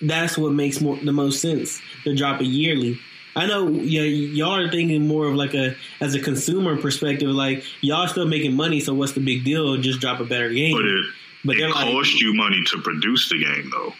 that's 0.00 0.36
what 0.36 0.52
makes 0.52 0.80
more 0.80 0.96
the 0.96 1.12
most 1.12 1.40
sense 1.40 1.80
to 2.04 2.14
drop 2.14 2.40
it 2.40 2.46
yearly. 2.46 2.98
I 3.34 3.46
know 3.46 3.68
yeah, 3.68 4.02
y'all 4.02 4.56
are 4.56 4.70
thinking 4.70 5.06
more 5.06 5.26
of 5.26 5.34
like 5.34 5.52
a 5.52 5.76
as 6.00 6.14
a 6.14 6.20
consumer 6.20 6.80
perspective, 6.80 7.28
like 7.28 7.64
y'all 7.82 8.08
still 8.08 8.26
making 8.26 8.54
money, 8.54 8.80
so 8.80 8.94
what's 8.94 9.12
the 9.12 9.20
big 9.20 9.44
deal? 9.44 9.76
Just 9.76 10.00
drop 10.00 10.20
a 10.20 10.24
better 10.24 10.50
game. 10.50 10.74
But 10.74 10.86
it, 10.86 11.04
but 11.44 11.56
it 11.56 11.72
costs 11.72 12.12
like, 12.14 12.20
you 12.22 12.32
money 12.32 12.62
to 12.68 12.80
produce 12.80 13.28
the 13.28 13.38
game, 13.38 13.70
though. 13.70 13.92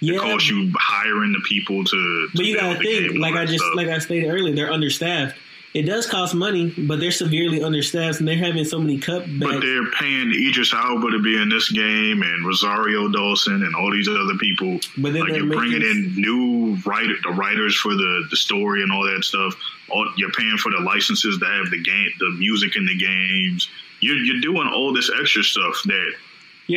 Yeah, 0.00 0.14
it 0.14 0.20
costs 0.20 0.48
you 0.48 0.72
hiring 0.78 1.32
the 1.32 1.40
people 1.46 1.84
to. 1.84 1.90
to 1.90 2.28
but 2.34 2.46
you 2.46 2.56
gotta 2.56 2.78
think, 2.78 3.18
like 3.18 3.34
I 3.34 3.44
just 3.44 3.62
stuff. 3.62 3.76
like 3.76 3.88
I 3.88 3.98
stated 3.98 4.28
earlier, 4.28 4.54
they're 4.54 4.72
understaffed. 4.72 5.36
It 5.72 5.82
does 5.82 6.06
cost 6.06 6.34
money, 6.34 6.74
but 6.76 6.98
they're 6.98 7.12
severely 7.12 7.62
understaffed, 7.62 8.18
and 8.18 8.26
they're 8.26 8.36
having 8.36 8.64
so 8.64 8.80
many 8.80 8.98
cutbacks. 8.98 9.38
But 9.38 9.60
they're 9.60 9.88
paying 9.92 10.32
Idris 10.32 10.74
Elba 10.74 11.10
to 11.12 11.22
be 11.22 11.40
in 11.40 11.48
this 11.48 11.70
game, 11.70 12.22
and 12.22 12.44
Rosario 12.44 13.08
Dawson, 13.08 13.62
and 13.62 13.74
all 13.76 13.92
these 13.92 14.08
other 14.08 14.36
people. 14.40 14.80
But 14.98 15.12
then 15.12 15.22
like 15.22 15.36
you're 15.36 15.46
bringing 15.46 15.82
in 15.82 16.14
new 16.16 16.76
writer, 16.84 17.14
the 17.22 17.30
writers 17.30 17.76
for 17.76 17.94
the 17.94 18.26
the 18.30 18.36
story 18.36 18.82
and 18.82 18.90
all 18.90 19.04
that 19.04 19.22
stuff. 19.22 19.54
All, 19.90 20.10
you're 20.16 20.32
paying 20.32 20.56
for 20.56 20.72
the 20.72 20.80
licenses 20.80 21.38
to 21.38 21.44
have 21.44 21.70
the 21.70 21.82
game, 21.82 22.10
the 22.18 22.30
music 22.30 22.74
in 22.74 22.86
the 22.86 22.96
games. 22.96 23.68
You're 24.00 24.16
you're 24.16 24.40
doing 24.40 24.66
all 24.66 24.92
this 24.92 25.10
extra 25.20 25.44
stuff 25.44 25.80
that. 25.84 26.12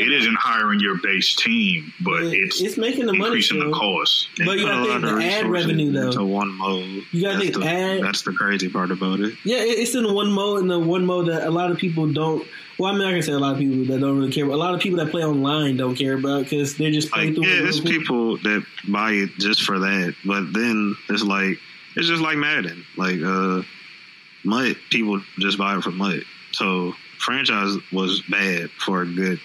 It 0.02 0.12
isn't 0.12 0.36
hiring 0.36 0.80
your 0.80 1.00
base 1.02 1.36
team, 1.36 1.94
but 2.02 2.24
it's 2.24 2.62
it's 2.62 2.78
making 2.78 3.06
the 3.06 3.14
money 3.14 3.26
increasing 3.26 3.60
the 3.60 3.72
cost. 3.72 4.30
But 4.38 4.58
you 4.58 4.66
got 4.66 4.86
to 4.86 4.92
think 4.92 5.02
the 5.02 5.26
ad 5.26 5.46
revenue 5.48 5.92
though. 5.92 6.12
To 6.12 6.26
one 6.26 6.54
mode. 6.58 7.04
You 7.12 7.22
got 7.22 7.34
to 7.34 7.40
think 7.40 7.56
the, 7.56 7.66
ad. 7.66 8.04
That's 8.04 8.24
the 8.24 8.34
crazy 8.34 8.70
part 8.70 8.92
about 8.92 9.20
it. 9.20 9.36
Yeah, 9.44 9.58
it's 9.60 9.96
in 9.96 10.12
one 10.14 10.32
mode, 10.32 10.62
and 10.62 10.70
the 10.70 10.80
one 10.80 11.06
mode 11.06 11.28
that 11.28 11.48
a 11.48 11.52
lot 11.52 11.72
of 11.72 11.78
people 11.78 12.12
don't. 12.12 12.46
Well, 12.80 12.94
I 12.94 12.98
mean, 12.98 13.08
I 13.08 13.12
can 13.12 13.22
say 13.22 13.34
a 13.34 13.40
lot 13.40 13.54
of 13.54 13.60
people 13.60 13.86
that 13.86 14.00
don't 14.00 14.18
really 14.18 14.32
care, 14.32 14.46
but 14.46 14.54
a 14.54 14.58
lot 14.58 14.74
of 14.74 14.80
people 14.80 14.98
that 14.98 15.12
play 15.12 15.24
online 15.24 15.78
don't 15.78 15.96
care 15.96 16.16
about 16.16 16.44
because 16.44 16.76
they're 16.76 16.92
just 16.92 17.12
playing 17.12 17.36
like, 17.36 17.44
through. 17.44 17.54
Yeah, 17.54 17.68
it's 17.68 17.80
people 17.80 18.38
that 18.40 18.66
buy 18.88 19.12
it 19.12 19.30
just 19.38 19.62
for 19.62 19.80
that, 19.80 20.16
but 20.26 20.52
then 20.54 20.96
it's 21.10 21.24
like 21.24 21.60
it's 21.96 22.08
just 22.08 22.22
like 22.22 22.38
Madden, 22.38 22.84
like 22.98 23.22
uh, 23.22 23.62
MUT. 24.44 24.78
People 24.90 25.22
just 25.40 25.58
buy 25.58 25.78
it 25.78 25.84
for 25.84 25.92
MUT. 25.92 26.24
So 26.52 26.94
franchise 27.20 27.78
was 27.92 28.22
bad 28.30 28.70
for 28.72 29.02
a 29.02 29.06
good 29.06 29.40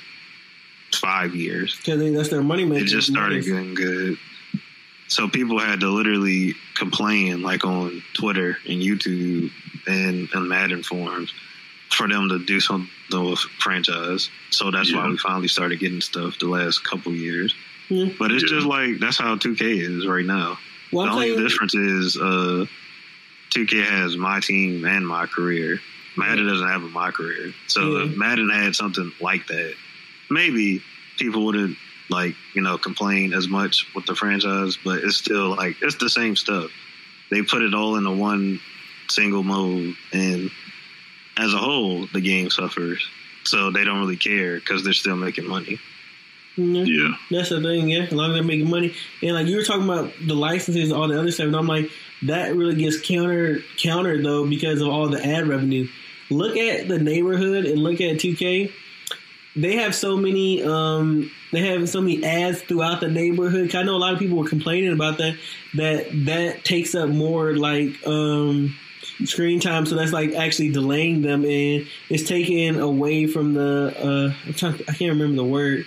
five 0.94 1.34
years. 1.34 1.76
Because 1.76 2.12
that's 2.12 2.28
their 2.28 2.42
money 2.42 2.64
making. 2.64 2.86
It 2.86 2.88
just 2.88 3.08
started 3.08 3.44
getting 3.44 3.74
good. 3.74 4.18
So 5.08 5.26
people 5.26 5.58
had 5.58 5.80
to 5.80 5.88
literally 5.88 6.54
complain, 6.74 7.42
like 7.42 7.64
on 7.64 8.02
Twitter 8.12 8.58
and 8.66 8.82
YouTube 8.82 9.50
and, 9.86 10.28
and 10.32 10.48
Madden 10.48 10.82
forums, 10.82 11.32
for 11.90 12.06
them 12.06 12.28
to 12.28 12.44
do 12.44 12.60
something 12.60 12.90
with 13.12 13.38
franchise. 13.58 14.28
So 14.50 14.70
that's 14.70 14.90
yeah. 14.90 14.98
why 14.98 15.08
we 15.08 15.16
finally 15.16 15.48
started 15.48 15.80
getting 15.80 16.02
stuff 16.02 16.38
the 16.38 16.46
last 16.46 16.84
couple 16.84 17.12
years. 17.12 17.54
Mm-hmm. 17.88 18.16
But 18.18 18.32
it's 18.32 18.42
yeah. 18.42 18.56
just 18.56 18.66
like 18.66 18.98
that's 18.98 19.18
how 19.18 19.36
2K 19.36 19.60
is 19.60 20.06
right 20.06 20.24
now. 20.24 20.58
Well, 20.92 21.06
the 21.06 21.12
only 21.12 21.36
difference 21.36 21.74
is 21.74 22.16
uh, 22.16 22.66
2K 23.50 23.84
has 23.84 24.16
my 24.16 24.40
team 24.40 24.84
and 24.84 25.06
my 25.06 25.26
career. 25.26 25.80
Madden 26.16 26.46
doesn't 26.46 26.68
have 26.68 26.82
a 26.82 26.88
my 26.88 27.10
career. 27.10 27.54
So 27.66 27.98
if 27.98 28.16
Madden 28.16 28.50
had 28.50 28.74
something 28.74 29.12
like 29.20 29.46
that, 29.46 29.74
maybe 30.30 30.82
people 31.18 31.44
wouldn't 31.44 31.76
like 32.10 32.34
you 32.54 32.62
know 32.62 32.78
complain 32.78 33.32
as 33.34 33.48
much 33.48 33.86
with 33.94 34.06
the 34.06 34.14
franchise, 34.14 34.78
but 34.84 34.98
it's 34.98 35.16
still 35.16 35.50
like 35.50 35.76
it's 35.82 35.96
the 35.96 36.10
same 36.10 36.36
stuff. 36.36 36.70
They 37.30 37.42
put 37.42 37.62
it 37.62 37.74
all 37.74 37.96
into 37.96 38.10
one 38.10 38.60
single 39.08 39.42
mode, 39.42 39.94
and 40.12 40.50
as 41.36 41.52
a 41.52 41.58
whole, 41.58 42.06
the 42.12 42.20
game 42.20 42.50
suffers. 42.50 43.06
So 43.44 43.70
they 43.70 43.84
don't 43.84 44.00
really 44.00 44.16
care 44.16 44.56
because 44.56 44.84
they're 44.84 44.92
still 44.92 45.16
making 45.16 45.48
money. 45.48 45.78
Mm-hmm. 46.56 46.86
Yeah, 46.86 47.14
that's 47.30 47.50
the 47.50 47.62
thing. 47.62 47.88
Yeah, 47.88 48.02
as 48.02 48.12
long 48.12 48.30
as 48.30 48.34
they're 48.34 48.42
making 48.42 48.68
money, 48.68 48.94
and 49.22 49.34
like 49.34 49.46
you 49.46 49.56
were 49.56 49.62
talking 49.62 49.84
about 49.84 50.12
the 50.26 50.34
licenses, 50.34 50.90
all 50.90 51.08
the 51.08 51.18
other 51.18 51.30
stuff, 51.30 51.46
and 51.46 51.56
I'm 51.56 51.68
like, 51.68 51.90
that 52.22 52.56
really 52.56 52.74
gets 52.74 53.00
counter 53.00 53.60
countered 53.76 54.24
though 54.24 54.46
because 54.48 54.80
of 54.80 54.88
all 54.88 55.08
the 55.08 55.24
ad 55.24 55.46
revenue. 55.46 55.88
Look 56.30 56.56
at 56.56 56.88
the 56.88 56.98
neighborhood 56.98 57.64
and 57.64 57.78
look 57.78 58.00
at 58.00 58.16
2K 58.16 58.72
they 59.56 59.76
have 59.76 59.94
so 59.94 60.16
many 60.16 60.62
um, 60.62 61.30
they 61.52 61.66
have 61.66 61.88
so 61.88 62.00
many 62.00 62.24
ads 62.24 62.60
throughout 62.62 63.00
the 63.00 63.08
neighborhood. 63.08 63.74
I 63.74 63.82
know 63.82 63.96
a 63.96 63.98
lot 63.98 64.12
of 64.12 64.18
people 64.18 64.38
were 64.38 64.48
complaining 64.48 64.92
about 64.92 65.18
that. 65.18 65.36
That 65.74 66.06
that 66.26 66.64
takes 66.64 66.94
up 66.94 67.08
more 67.08 67.56
like 67.56 68.06
um, 68.06 68.76
screen 69.24 69.60
time, 69.60 69.86
so 69.86 69.96
that's 69.96 70.12
like 70.12 70.32
actually 70.32 70.70
delaying 70.70 71.22
them, 71.22 71.44
and 71.44 71.86
it's 72.08 72.24
taking 72.24 72.78
away 72.78 73.26
from 73.26 73.54
the. 73.54 73.94
Uh. 73.96 74.52
To, 74.52 74.66
I 74.88 74.92
can't 74.92 75.12
remember 75.12 75.36
the 75.36 75.44
word. 75.44 75.86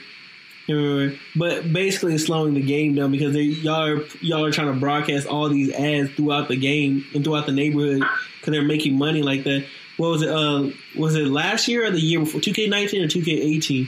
But 1.36 1.74
basically, 1.74 2.16
it's 2.16 2.26
slowing 2.26 2.54
the 2.54 2.62
game 2.62 2.96
down 2.96 3.12
because 3.12 3.36
y'all 3.36 3.84
are 3.84 4.04
y'all 4.22 4.46
are 4.46 4.52
trying 4.52 4.74
to 4.74 4.80
broadcast 4.80 5.28
all 5.28 5.50
these 5.50 5.72
ads 5.74 6.12
throughout 6.12 6.48
the 6.48 6.56
game 6.56 7.06
and 7.14 7.24
throughout 7.24 7.46
the 7.46 7.52
neighborhood 7.52 8.04
because 8.40 8.52
they're 8.52 8.64
making 8.64 8.98
money 8.98 9.22
like 9.22 9.44
that 9.44 9.66
what 10.02 10.10
was 10.10 10.22
it? 10.24 10.30
Uh, 10.30 10.70
was 10.98 11.16
it 11.16 11.28
last 11.28 11.68
year 11.68 11.86
or 11.86 11.92
the 11.92 12.00
year 12.00 12.20
before? 12.20 12.42
2K19 12.42 13.04
or 13.04 13.08
2K18 13.08 13.88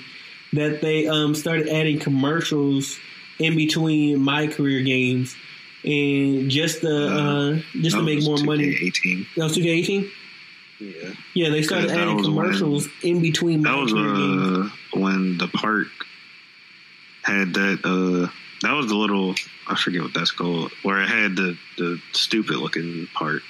that 0.53 0.79
they 0.81 1.07
um, 1.07 1.33
started 1.33 1.67
adding 1.67 1.97
commercials 1.97 2.99
in 3.39 3.55
between 3.55 4.19
my 4.19 4.45
career 4.45 4.83
games 4.83 5.35
and 5.83 6.51
just 6.51 6.81
to 6.81 7.07
uh, 7.07 7.59
just 7.81 7.95
to 7.95 8.03
make 8.03 8.23
more 8.23 8.37
2K18. 8.37 8.45
money. 8.45 8.77
18. 8.79 9.27
That 9.35 9.43
was 9.43 9.57
2K18. 9.57 10.11
Yeah, 10.79 11.13
yeah. 11.33 11.49
They 11.49 11.63
started 11.63 11.89
adding 11.89 12.23
commercials 12.23 12.87
when, 13.01 13.15
in 13.15 13.21
between. 13.21 13.61
That 13.63 13.75
was 13.75 13.91
uh, 13.91 14.69
when 14.99 15.39
the 15.39 15.47
park 15.47 15.87
had 17.23 17.55
that. 17.55 17.79
Uh, 17.83 18.31
that 18.61 18.73
was 18.73 18.87
the 18.87 18.95
little 18.95 19.33
I 19.67 19.75
forget 19.75 20.03
what 20.03 20.13
that's 20.13 20.31
called, 20.31 20.71
where 20.83 21.01
it 21.01 21.09
had 21.09 21.35
the 21.35 21.57
the 21.79 21.99
stupid 22.11 22.57
looking 22.57 23.07
part. 23.15 23.41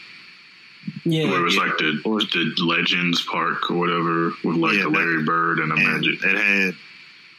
Yeah, 1.06 1.30
where 1.30 1.42
it 1.42 1.44
was 1.44 1.56
yeah. 1.56 1.64
like 1.64 1.78
the 1.78 2.02
or, 2.06 2.20
the 2.20 2.54
Legends 2.60 3.26
Park 3.26 3.70
or 3.70 3.76
whatever 3.76 4.32
with 4.44 4.56
like 4.56 4.76
yeah, 4.76 4.84
the 4.84 4.90
Larry 4.90 5.18
that, 5.18 5.26
Bird 5.26 5.60
and 5.60 5.72
a 5.72 5.76
and 5.76 5.84
Magic. 5.84 6.24
It 6.24 6.38
had 6.38 6.76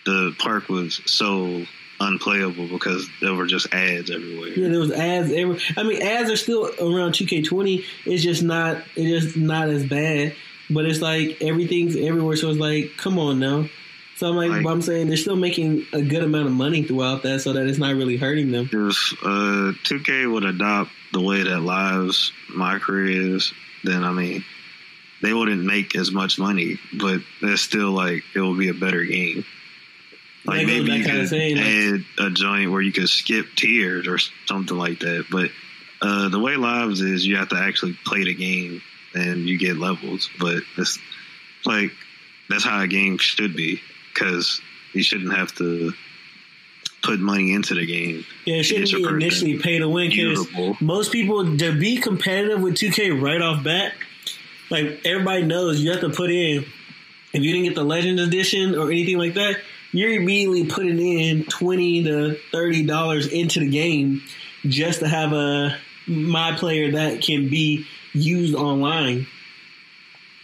the 0.05 0.35
park 0.39 0.69
was 0.69 1.01
so 1.07 1.65
unplayable 2.01 2.69
because 2.69 3.09
there 3.21 3.35
were 3.35 3.47
just 3.47 3.73
ads 3.73 4.11
everywhere. 4.11 4.49
Yeah, 4.51 4.69
there 4.69 4.81
was 4.81 4.93
ads 4.93 5.33
every. 5.33 5.61
I 5.77 5.83
mean, 5.83 6.03
ads 6.03 6.31
are 6.31 6.37
still 6.37 6.67
around 6.81 7.13
2K20. 7.13 7.85
It's 8.07 8.23
just 8.23 8.43
not. 8.43 8.79
It's 8.97 9.25
just 9.25 9.37
not 9.37 9.69
as 9.69 9.87
bad. 9.87 10.35
But 10.71 10.87
it's 10.87 11.01
like 11.01 11.43
everything's 11.43 11.97
everywhere. 11.97 12.37
So 12.37 12.51
it's 12.51 12.59
like, 12.59 12.97
come 12.97 13.19
on 13.19 13.39
now. 13.39 13.69
So 14.17 14.29
I'm 14.29 14.37
like, 14.37 14.51
like 14.51 14.67
I'm 14.67 14.81
saying 14.81 15.09
they're 15.09 15.17
still 15.17 15.37
making 15.37 15.87
a 15.93 16.01
good 16.01 16.23
amount 16.23 16.47
of 16.47 16.53
money 16.53 16.85
throughout 16.85 17.23
that, 17.25 17.41
so 17.41 17.53
that 17.53 17.67
it's 17.67 17.79
not 17.79 17.97
really 17.97 18.17
hurting 18.17 18.53
them. 18.53 18.69
If 18.73 19.12
uh, 19.23 19.73
2K 19.85 20.33
would 20.33 20.45
adopt 20.45 20.91
the 21.12 21.21
way 21.21 21.43
that 21.43 21.61
Live's 21.61 22.33
my 22.49 22.79
career 22.79 23.35
is, 23.35 23.53
then 23.83 24.05
I 24.05 24.12
mean, 24.12 24.45
they 25.21 25.33
wouldn't 25.33 25.65
make 25.65 25.97
as 25.97 26.12
much 26.12 26.39
money, 26.39 26.79
but 26.97 27.21
it's 27.43 27.62
still 27.62 27.91
like 27.91 28.23
it 28.37 28.41
will 28.41 28.57
be 28.57 28.69
a 28.69 28.75
better 28.75 29.05
game. 29.05 29.45
Like 30.47 30.67
maybe 30.67 30.93
you 30.93 31.05
could 31.05 31.33
add 31.59 32.05
a 32.19 32.31
joint 32.31 32.71
where 32.71 32.83
you 32.83 32.93
could 32.93 33.09
skip 33.09 33.47
tiers 33.57 34.07
or 34.07 34.19
something 34.47 34.77
like 34.77 35.01
that. 35.01 35.25
But 35.31 35.51
uh, 36.03 36.29
the 36.29 36.39
way 36.39 36.57
lives 36.57 37.01
is 37.01 37.27
you 37.27 37.37
have 37.37 37.49
to 37.49 37.57
actually 37.57 37.99
play 38.05 38.25
the 38.25 38.35
game 38.35 38.83
and 39.15 39.49
you 39.49 39.59
get 39.59 39.77
levels. 39.77 40.29
But 40.39 40.62
it's 40.77 40.99
like 41.65 41.93
that's 42.49 42.62
how 42.62 42.81
a 42.83 42.87
game 42.87 43.19
should 43.19 43.57
be 43.57 43.81
because 44.15 44.61
you 44.93 45.03
shouldn't 45.03 45.35
have 45.35 45.53
to 45.57 45.93
put 47.03 47.21
money 47.21 47.53
into 47.53 47.75
the 47.75 47.85
game. 47.85 48.25
Yeah, 48.47 48.57
it 48.57 48.62
shouldn't 48.62 48.91
be 48.91 49.05
initially 49.05 49.59
pay 49.59 49.79
to 49.79 49.89
win 49.89 50.11
because 50.11 50.81
most 50.81 51.12
people 51.12 51.57
to 51.59 51.79
be 51.79 51.99
competitive 51.99 52.62
with 52.62 52.75
2K 52.75 53.21
right 53.21 53.43
off 53.43 53.62
bat, 53.62 53.93
like 54.71 55.03
everybody 55.05 55.43
knows 55.43 55.81
you 55.81 55.91
have 55.91 56.01
to 56.01 56.11
put 56.11 56.31
in. 56.31 56.65
If 57.33 57.43
you 57.43 57.53
didn't 57.53 57.65
get 57.67 57.75
the 57.75 57.85
Legend 57.85 58.21
Edition 58.21 58.77
or 58.77 58.91
anything 58.91 59.19
like 59.19 59.35
that, 59.35 59.61
you're 59.93 60.11
immediately 60.11 60.67
putting 60.67 60.99
in 60.99 61.45
twenty 61.45 62.05
to 62.05 62.37
thirty 62.53 62.85
dollars 62.85 63.27
into 63.27 63.61
the 63.61 63.69
game 63.69 64.23
just 64.65 65.01
to 65.01 65.09
have 65.09 65.33
a 65.33 65.77
my 66.07 66.57
player 66.57 66.93
that 66.93 67.23
can 67.23 67.49
be 67.49 67.87
used 68.12 68.55
online. 68.55 69.27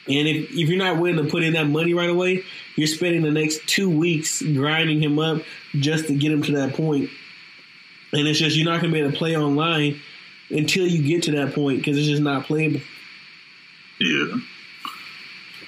And 0.08 0.28
if, 0.28 0.50
if 0.50 0.68
you're 0.68 0.78
not 0.78 0.98
willing 0.98 1.24
to 1.24 1.30
put 1.30 1.42
in 1.42 1.52
that 1.52 1.66
money 1.66 1.94
right 1.94 2.10
away, 2.10 2.44
you're 2.80 2.86
spending 2.86 3.20
the 3.20 3.30
next 3.30 3.66
two 3.66 3.90
weeks 3.90 4.40
grinding 4.40 5.02
him 5.02 5.18
up 5.18 5.42
just 5.74 6.06
to 6.06 6.14
get 6.14 6.32
him 6.32 6.42
to 6.42 6.52
that 6.52 6.72
point. 6.72 7.10
And 8.14 8.26
it's 8.26 8.38
just 8.38 8.56
you're 8.56 8.64
not 8.64 8.80
going 8.80 8.90
to 8.90 8.94
be 8.94 9.00
able 9.00 9.12
to 9.12 9.18
play 9.18 9.36
online 9.36 10.00
until 10.48 10.86
you 10.86 11.02
get 11.06 11.24
to 11.24 11.32
that 11.32 11.54
point 11.54 11.78
because 11.78 11.98
it's 11.98 12.08
just 12.08 12.22
not 12.22 12.46
playable. 12.46 12.80
Yeah, 14.00 14.34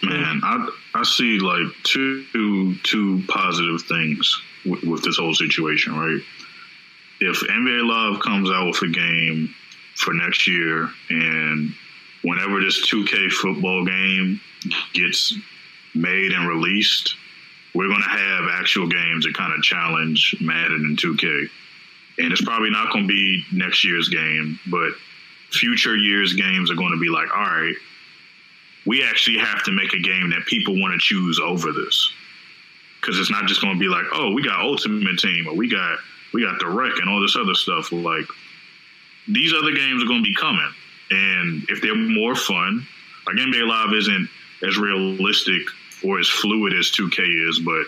man, 0.02 0.40
I 0.42 0.70
I 0.94 1.02
see 1.02 1.38
like 1.38 1.66
two 1.82 2.76
two 2.82 3.22
positive 3.28 3.82
things 3.82 4.40
with, 4.64 4.82
with 4.84 5.04
this 5.04 5.18
whole 5.18 5.34
situation, 5.34 5.94
right? 5.94 6.20
If 7.20 7.40
NBA 7.40 7.86
Live 7.86 8.22
comes 8.22 8.50
out 8.50 8.68
with 8.68 8.82
a 8.82 8.88
game 8.88 9.54
for 9.96 10.14
next 10.14 10.48
year, 10.48 10.88
and 11.10 11.74
whenever 12.22 12.58
this 12.60 12.80
2K 12.90 13.30
football 13.30 13.84
game 13.84 14.40
gets 14.94 15.34
made 15.94 16.32
and 16.32 16.48
released, 16.48 17.16
we're 17.74 17.88
going 17.88 18.02
to 18.02 18.08
have 18.08 18.44
actual 18.50 18.86
games 18.86 19.24
that 19.24 19.34
kind 19.34 19.52
of 19.52 19.62
challenge 19.62 20.36
Madden 20.40 20.84
and 20.84 20.98
2K. 20.98 21.48
And 22.18 22.32
it's 22.32 22.44
probably 22.44 22.70
not 22.70 22.92
going 22.92 23.08
to 23.08 23.08
be 23.08 23.44
next 23.52 23.84
year's 23.84 24.08
game, 24.08 24.58
but 24.66 24.92
future 25.50 25.96
years' 25.96 26.34
games 26.34 26.70
are 26.70 26.74
going 26.74 26.92
to 26.92 27.00
be 27.00 27.08
like, 27.08 27.34
all 27.34 27.42
right, 27.42 27.74
we 28.84 29.02
actually 29.04 29.38
have 29.38 29.62
to 29.64 29.72
make 29.72 29.92
a 29.94 30.00
game 30.00 30.30
that 30.30 30.44
people 30.46 30.78
want 30.80 30.92
to 30.92 30.98
choose 30.98 31.40
over 31.40 31.72
this. 31.72 32.12
Because 33.00 33.18
it's 33.18 33.30
not 33.30 33.46
just 33.46 33.60
going 33.60 33.74
to 33.74 33.80
be 33.80 33.88
like, 33.88 34.04
oh, 34.12 34.32
we 34.32 34.42
got 34.42 34.60
Ultimate 34.60 35.18
Team 35.18 35.48
or 35.48 35.54
we 35.54 35.68
got 35.68 35.98
we 36.32 36.42
got 36.42 36.58
the 36.60 36.68
Rec 36.68 36.98
and 36.98 37.08
all 37.08 37.20
this 37.20 37.36
other 37.36 37.54
stuff. 37.54 37.92
Like 37.92 38.24
these 39.28 39.52
other 39.52 39.72
games 39.72 40.02
are 40.02 40.06
going 40.06 40.22
to 40.22 40.28
be 40.28 40.34
coming, 40.34 40.72
and 41.10 41.64
if 41.68 41.82
they're 41.82 41.96
more 41.96 42.36
fun, 42.36 42.86
like 43.26 43.36
NBA 43.36 43.66
Live 43.66 43.92
isn't 43.94 44.28
as 44.62 44.78
realistic 44.78 45.62
or 46.04 46.18
as 46.18 46.28
fluid 46.28 46.74
as 46.74 46.90
2K 46.90 47.48
is, 47.48 47.60
but 47.60 47.84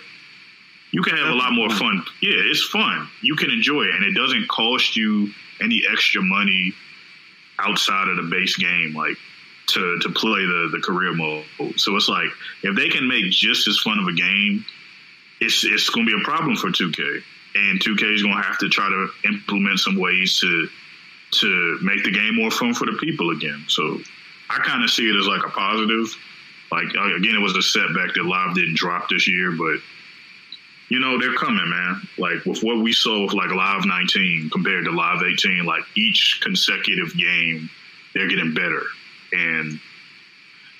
you 0.90 1.02
can 1.02 1.16
have 1.16 1.28
a 1.28 1.34
lot 1.34 1.52
more 1.52 1.70
fun. 1.70 2.04
Yeah, 2.22 2.36
it's 2.36 2.62
fun. 2.62 3.08
You 3.20 3.34
can 3.34 3.50
enjoy 3.50 3.82
it, 3.82 3.94
and 3.94 4.04
it 4.04 4.14
doesn't 4.14 4.48
cost 4.48 4.96
you 4.96 5.30
any 5.60 5.82
extra 5.90 6.22
money 6.22 6.72
outside 7.58 8.08
of 8.08 8.16
the 8.16 8.30
base 8.30 8.56
game. 8.56 8.94
Like 8.94 9.16
to 9.66 9.98
to 9.98 10.08
play 10.10 10.44
the 10.44 10.68
the 10.72 10.80
career 10.80 11.12
mode. 11.12 11.44
So 11.76 11.96
it's 11.96 12.08
like 12.08 12.28
if 12.62 12.76
they 12.76 12.88
can 12.88 13.08
make 13.08 13.30
just 13.30 13.66
as 13.66 13.78
fun 13.78 13.98
of 13.98 14.06
a 14.06 14.12
game, 14.12 14.64
it's 15.40 15.64
it's 15.64 15.90
going 15.90 16.06
to 16.06 16.16
be 16.16 16.20
a 16.20 16.24
problem 16.24 16.56
for 16.56 16.68
2K, 16.68 17.22
and 17.56 17.80
2K 17.80 18.14
is 18.14 18.22
going 18.22 18.36
to 18.36 18.42
have 18.42 18.58
to 18.58 18.68
try 18.68 18.88
to 18.88 19.08
implement 19.24 19.80
some 19.80 19.98
ways 19.98 20.38
to 20.40 20.68
to 21.32 21.78
make 21.82 22.04
the 22.04 22.12
game 22.12 22.36
more 22.36 22.50
fun 22.50 22.74
for 22.74 22.86
the 22.86 22.96
people 23.00 23.30
again. 23.30 23.64
So 23.66 23.98
I 24.48 24.58
kind 24.58 24.84
of 24.84 24.90
see 24.90 25.08
it 25.08 25.16
as 25.16 25.26
like 25.26 25.44
a 25.44 25.50
positive. 25.50 26.14
Like 26.74 26.96
uh, 26.96 27.14
again, 27.14 27.36
it 27.36 27.40
was 27.40 27.56
a 27.56 27.62
setback 27.62 28.14
that 28.14 28.24
Live 28.24 28.56
didn't 28.56 28.76
drop 28.76 29.08
this 29.08 29.28
year, 29.28 29.52
but 29.52 29.78
you 30.88 30.98
know 30.98 31.20
they're 31.20 31.34
coming, 31.34 31.70
man. 31.70 32.02
Like 32.18 32.44
with 32.44 32.64
what 32.64 32.82
we 32.82 32.92
saw 32.92 33.22
with 33.22 33.32
like 33.32 33.50
Live 33.50 33.86
19 33.86 34.50
compared 34.50 34.84
to 34.86 34.90
Live 34.90 35.22
18, 35.22 35.64
like 35.64 35.84
each 35.94 36.40
consecutive 36.42 37.16
game, 37.16 37.70
they're 38.12 38.26
getting 38.26 38.54
better 38.54 38.82
and 39.32 39.78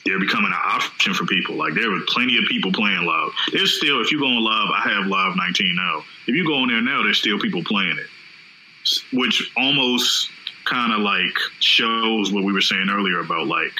they're 0.05 0.19
becoming 0.19 0.51
an 0.51 0.59
option 0.65 1.15
for 1.15 1.27
people. 1.27 1.55
Like 1.55 1.75
there 1.75 1.91
were 1.91 2.01
plenty 2.09 2.39
of 2.39 2.45
people 2.45 2.73
playing 2.73 3.07
live. 3.07 3.31
There's 3.53 3.77
still, 3.77 4.03
if 4.03 4.11
you 4.13 4.19
go 4.19 4.27
on 4.27 4.45
live, 4.45 4.71
I 4.75 4.95
have 4.95 5.07
live 5.07 5.37
19 5.37 5.77
now. 5.77 6.05
If 6.27 6.35
you 6.35 6.45
go 6.45 6.57
on 6.57 6.69
there 6.69 6.83
now, 6.83 7.03
there's 7.05 7.19
still 7.19 7.39
people 7.39 7.63
playing 7.65 7.97
it, 7.99 9.17
which 9.17 9.51
almost 9.57 10.29
kind 10.65 10.93
of 10.93 11.01
like 11.01 11.39
shows 11.61 12.33
what 12.33 12.45
we 12.45 12.53
were 12.53 12.61
saying 12.61 12.89
earlier 12.91 13.21
about 13.21 13.47
like 13.47 13.73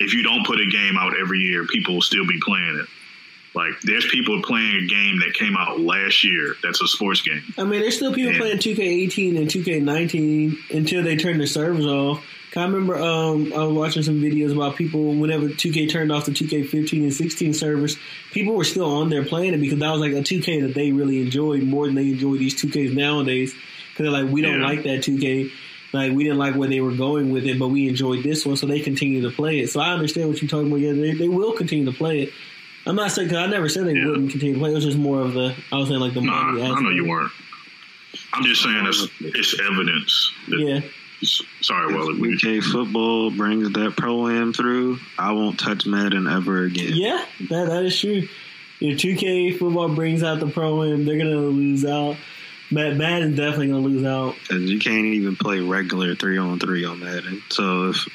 if 0.00 0.14
you 0.14 0.22
don't 0.22 0.44
put 0.46 0.58
a 0.58 0.66
game 0.66 0.96
out 0.98 1.12
every 1.20 1.38
year, 1.38 1.66
people 1.66 1.94
will 1.94 2.02
still 2.02 2.26
be 2.26 2.40
playing 2.42 2.80
it. 2.82 2.88
Like 3.54 3.80
there's 3.82 4.06
people 4.06 4.40
playing 4.42 4.76
a 4.76 4.86
game 4.86 5.20
that 5.20 5.34
came 5.34 5.56
out 5.56 5.80
last 5.80 6.24
year. 6.24 6.54
That's 6.62 6.80
a 6.80 6.86
sports 6.86 7.20
game. 7.20 7.42
I 7.58 7.64
mean, 7.64 7.80
there's 7.80 7.96
still 7.96 8.14
people 8.14 8.30
and, 8.30 8.38
playing 8.38 8.58
2K18 8.58 9.36
and 9.38 9.48
2K19 9.48 10.76
until 10.76 11.02
they 11.02 11.16
turn 11.16 11.38
their 11.38 11.46
servers 11.46 11.84
off. 11.84 12.24
I 12.56 12.64
remember 12.64 12.96
um, 12.96 13.52
I 13.52 13.64
was 13.64 13.72
watching 13.72 14.02
some 14.02 14.20
videos 14.20 14.52
about 14.52 14.76
people 14.76 15.14
whenever 15.14 15.48
2K 15.48 15.90
turned 15.90 16.10
off 16.10 16.26
the 16.26 16.32
2K15 16.32 17.02
and 17.02 17.12
16 17.12 17.54
servers, 17.54 17.96
people 18.32 18.54
were 18.54 18.64
still 18.64 18.86
on 18.86 19.08
there 19.08 19.24
playing 19.24 19.54
it 19.54 19.58
because 19.58 19.78
that 19.78 19.90
was 19.90 20.00
like 20.00 20.12
a 20.12 20.22
2K 20.22 20.62
that 20.62 20.74
they 20.74 20.90
really 20.90 21.20
enjoyed 21.20 21.62
more 21.62 21.86
than 21.86 21.94
they 21.94 22.08
enjoy 22.08 22.38
these 22.38 22.60
2Ks 22.60 22.94
nowadays. 22.94 23.52
Because 23.52 24.12
they're 24.12 24.22
like, 24.22 24.32
we 24.32 24.42
don't 24.42 24.60
yeah. 24.60 24.66
like 24.66 24.82
that 24.82 25.00
2K. 25.00 25.50
Like 25.92 26.12
we 26.12 26.24
didn't 26.24 26.38
like 26.38 26.54
where 26.54 26.68
they 26.68 26.80
were 26.80 26.94
going 26.94 27.30
with 27.30 27.46
it, 27.46 27.58
but 27.58 27.68
we 27.68 27.88
enjoyed 27.88 28.22
this 28.22 28.46
one, 28.46 28.56
so 28.56 28.66
they 28.66 28.80
continue 28.80 29.22
to 29.22 29.30
play 29.30 29.60
it. 29.60 29.70
So 29.70 29.80
I 29.80 29.92
understand 29.92 30.28
what 30.28 30.40
you're 30.40 30.48
talking 30.48 30.68
about. 30.68 30.80
Yeah, 30.80 30.92
they, 30.92 31.12
they 31.12 31.28
will 31.28 31.52
continue 31.52 31.84
to 31.86 31.92
play 31.92 32.22
it. 32.22 32.32
I'm 32.86 32.96
not 32.96 33.10
saying 33.10 33.28
because 33.28 33.44
I 33.44 33.50
never 33.50 33.68
said 33.68 33.86
they 33.86 33.94
yeah. 33.94 34.06
wouldn't 34.06 34.30
continue 34.30 34.54
to 34.54 34.60
play. 34.60 34.70
It 34.70 34.74
was 34.74 34.84
just 34.84 34.98
more 34.98 35.20
of 35.20 35.34
the 35.34 35.54
I 35.72 35.76
was 35.76 35.88
saying 35.88 36.00
like 36.00 36.14
the 36.14 36.22
nah, 36.22 36.32
I 36.32 36.80
know 36.80 36.90
you 36.90 37.08
weren't. 37.08 37.32
I'm 38.32 38.44
just 38.44 38.62
saying 38.62 38.86
it's 38.86 39.08
it's 39.20 39.60
evidence. 39.60 40.32
yeah 40.48 40.80
Sorry, 41.22 41.94
Wally. 41.94 42.14
2K 42.14 42.62
football 42.62 43.30
brings 43.30 43.70
that 43.72 43.94
pro 43.96 44.28
am 44.28 44.52
through. 44.52 44.98
I 45.18 45.32
won't 45.32 45.58
touch 45.58 45.86
Madden 45.86 46.26
ever 46.26 46.64
again. 46.64 46.92
Yeah, 46.94 47.24
that 47.50 47.68
that 47.68 47.84
is 47.84 47.98
true. 47.98 48.28
If 48.80 48.98
2K 48.98 49.58
football 49.58 49.94
brings 49.94 50.22
out 50.22 50.40
the 50.40 50.46
pro 50.46 50.82
am, 50.84 51.04
they're 51.04 51.18
gonna 51.18 51.36
lose 51.36 51.84
out. 51.84 52.16
Madden's 52.70 53.36
definitely 53.36 53.68
gonna 53.68 53.80
lose 53.80 54.04
out 54.04 54.36
because 54.40 54.70
you 54.70 54.78
can't 54.78 55.06
even 55.06 55.36
play 55.36 55.60
regular 55.60 56.14
three 56.14 56.38
on 56.38 56.58
three 56.58 56.84
on 56.84 57.00
Madden. 57.00 57.42
So 57.48 57.90
if 57.90 58.06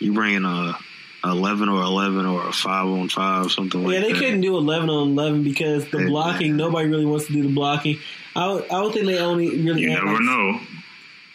you 0.00 0.12
bring 0.12 0.34
in 0.34 0.44
a 0.44 0.76
11 1.24 1.68
or 1.68 1.82
11 1.82 2.26
or 2.26 2.48
a 2.48 2.52
5 2.52 2.86
on 2.86 3.08
5 3.08 3.52
something 3.52 3.84
like 3.84 3.90
that. 3.90 4.08
Yeah, 4.08 4.12
they 4.12 4.18
couldn't 4.18 4.40
do 4.40 4.56
11 4.56 4.90
on 4.90 5.10
11 5.10 5.44
because 5.44 5.88
the 5.88 6.06
blocking, 6.06 6.56
nobody 6.56 6.88
really 6.88 7.06
wants 7.06 7.26
to 7.26 7.32
do 7.32 7.42
the 7.42 7.54
blocking. 7.54 7.98
I, 8.34 8.44
I 8.44 8.60
don't 8.68 8.92
think 8.92 9.06
they 9.06 9.18
only 9.18 9.62
really. 9.62 9.82
You 9.82 9.90
never 9.90 10.06
like, 10.06 10.20
know. 10.20 10.60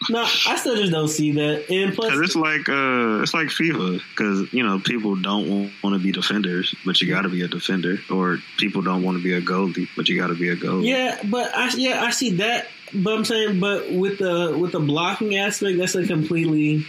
No, 0.10 0.22
I 0.22 0.56
still 0.58 0.76
just 0.76 0.92
don't 0.92 1.08
see 1.08 1.32
that. 1.32 1.70
And 1.70 1.94
plus, 1.94 2.12
Cause 2.12 2.22
it's 2.22 2.36
like 2.36 2.70
uh, 2.70 3.22
it's 3.24 3.34
like 3.34 3.48
FIFA 3.48 4.02
because 4.10 4.54
you 4.54 4.64
know 4.64 4.80
people 4.80 5.16
don't 5.16 5.72
want 5.84 5.96
to 5.96 6.00
be 6.00 6.12
defenders, 6.12 6.74
but 6.86 7.02
you 7.02 7.10
got 7.10 7.24
to 7.24 7.30
be 7.30 7.42
a 7.42 7.48
defender, 7.48 7.98
or 8.10 8.38
people 8.58 8.82
don't 8.82 9.04
want 9.04 9.18
to 9.18 9.24
be 9.24 9.34
a 9.34 9.42
goalie, 9.42 9.88
but 9.96 10.08
you 10.08 10.20
got 10.20 10.28
to 10.28 10.36
be 10.36 10.50
a 10.50 10.56
goalie. 10.56 10.88
Yeah, 10.88 11.20
but 11.24 11.56
I 11.56 11.70
yeah 11.76 12.04
I 12.04 12.12
see 12.12 12.36
that, 12.38 12.68
but 12.94 13.14
I'm 13.14 13.26
saying, 13.26 13.60
but 13.60 13.92
with 13.92 14.20
the 14.20 14.56
with 14.58 14.72
the 14.72 14.80
blocking 14.80 15.36
aspect, 15.36 15.80
that's 15.80 15.96
a 15.96 16.06
completely 16.06 16.86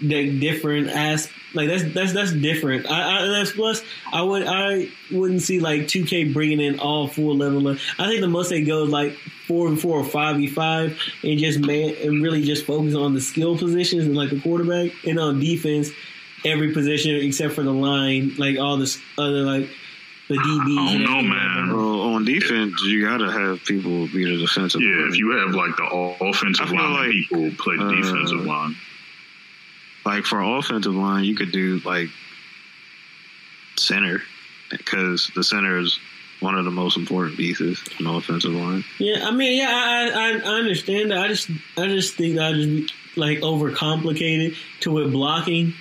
different 0.00 0.88
aspect 0.88 1.37
like 1.54 1.68
that's 1.68 1.84
that's 1.94 2.12
that's 2.12 2.32
different. 2.32 2.90
I, 2.90 3.24
I 3.24 3.26
that's 3.28 3.52
plus 3.52 3.82
I 4.12 4.22
would 4.22 4.44
I 4.46 4.88
wouldn't 5.10 5.42
see 5.42 5.60
like 5.60 5.82
2K 5.82 6.32
bringing 6.32 6.60
in 6.60 6.78
all 6.78 7.08
four 7.08 7.34
level. 7.34 7.68
I 7.70 8.08
think 8.08 8.20
the 8.20 8.28
most 8.28 8.50
they 8.50 8.62
go 8.62 8.84
is 8.84 8.90
like 8.90 9.14
four 9.46 9.68
and 9.68 9.80
four 9.80 9.98
or 9.98 10.04
five 10.04 10.36
v 10.36 10.46
five 10.46 10.98
and 11.22 11.38
just 11.38 11.60
man 11.60 11.94
and 12.02 12.22
really 12.22 12.42
just 12.42 12.66
focus 12.66 12.94
on 12.94 13.14
the 13.14 13.20
skill 13.20 13.56
positions 13.56 14.04
and 14.04 14.14
like 14.14 14.30
the 14.30 14.40
quarterback 14.40 14.92
and 15.06 15.18
on 15.18 15.40
defense 15.40 15.88
every 16.44 16.72
position 16.72 17.16
except 17.16 17.54
for 17.54 17.62
the 17.62 17.72
line 17.72 18.34
like 18.36 18.58
all 18.58 18.76
this 18.76 19.00
other 19.16 19.42
like 19.42 19.68
the 20.28 20.34
DBs. 20.34 20.78
I 20.78 20.92
don't 20.92 21.04
know, 21.04 21.22
man. 21.22 21.74
Well, 21.74 22.00
on 22.02 22.26
defense, 22.26 22.82
you 22.82 23.02
gotta 23.02 23.32
have 23.32 23.64
people 23.64 24.06
be 24.08 24.26
the 24.26 24.36
defensive. 24.36 24.82
Yeah, 24.82 24.88
line. 24.88 25.08
if 25.08 25.16
you 25.16 25.30
have 25.38 25.54
like 25.54 25.74
the 25.76 26.16
offensive 26.20 26.70
line, 26.70 26.92
like, 26.92 27.10
people 27.12 27.50
play 27.56 27.78
the 27.78 27.86
uh, 27.86 27.94
defensive 27.94 28.44
line 28.44 28.76
like 30.04 30.24
for 30.24 30.40
offensive 30.40 30.94
line, 30.94 31.24
you 31.24 31.34
could 31.34 31.52
do 31.52 31.80
like 31.84 32.08
center 33.76 34.22
because 34.70 35.30
the 35.34 35.44
center 35.44 35.78
is 35.78 35.98
one 36.40 36.54
of 36.54 36.64
the 36.64 36.70
most 36.70 36.96
important 36.96 37.36
pieces 37.36 37.82
on 37.98 38.04
the 38.04 38.12
offensive 38.12 38.52
line. 38.52 38.84
Yeah, 38.98 39.26
I 39.26 39.32
mean, 39.32 39.58
yeah, 39.58 39.70
I, 39.70 40.08
I, 40.08 40.30
I 40.38 40.58
understand 40.58 41.10
that. 41.10 41.18
I 41.18 41.28
just 41.28 41.50
I 41.76 41.86
just 41.86 42.14
think 42.14 42.36
that 42.36 42.44
I 42.44 42.52
just 42.52 42.94
like 43.16 43.38
overcomplicated 43.38 44.56
to 44.80 44.92
with 44.92 45.12
blocking. 45.12 45.74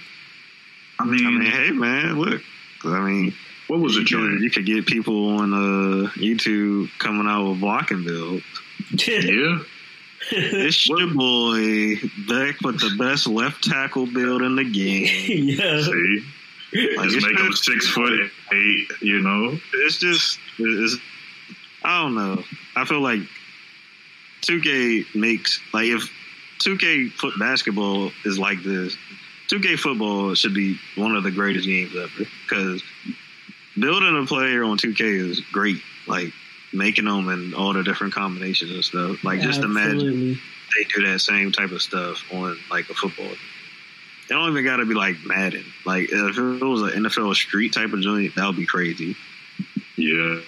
I 1.00 1.06
mean, 1.06 1.26
I 1.26 1.30
mean, 1.30 1.42
hey 1.44 1.72
man, 1.72 2.20
look, 2.20 2.42
I 2.84 3.00
mean, 3.00 3.34
what 3.68 3.80
was 3.80 3.98
it, 3.98 4.06
Johnny? 4.06 4.42
You 4.42 4.50
could 4.50 4.66
get 4.66 4.86
people 4.86 5.38
on 5.38 5.54
uh, 5.54 6.10
YouTube 6.12 6.90
coming 6.98 7.28
out 7.28 7.50
with 7.50 7.60
blocking 7.60 8.04
builds. 8.04 8.44
yeah. 8.92 9.60
It's 10.32 10.88
your 10.90 11.14
boy 11.14 11.96
back 12.28 12.62
with 12.62 12.80
the 12.80 12.96
best 12.98 13.28
left 13.28 13.64
tackle 13.64 14.06
build 14.06 14.42
in 14.42 14.56
the 14.56 14.64
game. 14.64 15.08
yeah. 15.28 15.82
See? 15.82 16.26
Like 16.98 17.10
just 17.10 17.26
make 17.26 17.40
him 17.40 17.54
six 17.54 17.88
foot 17.88 18.30
eight, 18.54 18.88
you 19.02 19.22
know? 19.22 19.58
It's 19.86 20.00
just, 20.00 20.38
it's, 20.60 20.98
I 21.84 22.04
don't 22.04 22.16
know. 22.16 22.44
I 22.76 22.86
feel 22.86 23.02
like 23.02 23.22
2K 24.42 25.16
makes, 25.16 25.62
like, 25.74 25.86
if 25.86 26.12
2K 26.60 27.12
foot 27.12 27.34
basketball 27.40 28.12
is 28.26 28.38
like 28.38 28.64
this, 28.64 28.98
2K 29.50 29.80
football 29.80 30.36
should 30.36 30.54
be 30.54 30.78
one 30.96 31.16
of 31.16 31.24
the 31.24 31.32
greatest 31.32 31.66
games 31.66 31.96
ever 31.96 32.30
because 32.44 32.84
building 33.80 34.22
a 34.22 34.26
player 34.26 34.64
on 34.64 34.78
2K 34.78 35.30
is 35.30 35.40
great. 35.52 35.82
Like, 36.06 36.34
making 36.78 37.06
them 37.06 37.30
and 37.30 37.56
all 37.56 37.74
the 37.74 37.84
different 37.84 38.14
combinations 38.14 38.72
and 38.72 38.86
stuff. 38.86 39.24
Like, 39.24 39.42
just 39.42 39.60
Absolutely. 39.60 39.82
imagine 39.82 40.40
they 40.76 40.84
do 40.96 41.12
that 41.12 41.20
same 41.20 41.52
type 41.52 41.72
of 41.72 41.82
stuff 41.82 42.24
on, 42.32 42.58
like, 42.70 42.90
a 42.90 42.94
football 42.94 43.34
they 44.28 44.36
don't 44.36 44.50
even 44.52 44.64
got 44.64 44.78
to 44.78 44.86
be 44.86 44.94
like 44.94 45.16
Madden. 45.26 45.64
Like 45.86 46.10
if 46.12 46.38
it 46.38 46.66
was 46.66 46.82
an 46.82 47.04
NFL 47.04 47.34
street 47.36 47.74
type 47.74 47.94
of 47.94 48.02
joint, 48.02 48.36
that 48.36 48.46
would 48.46 48.58
be 48.58 48.66
crazy. 48.66 49.16
Yeah, 49.96 50.42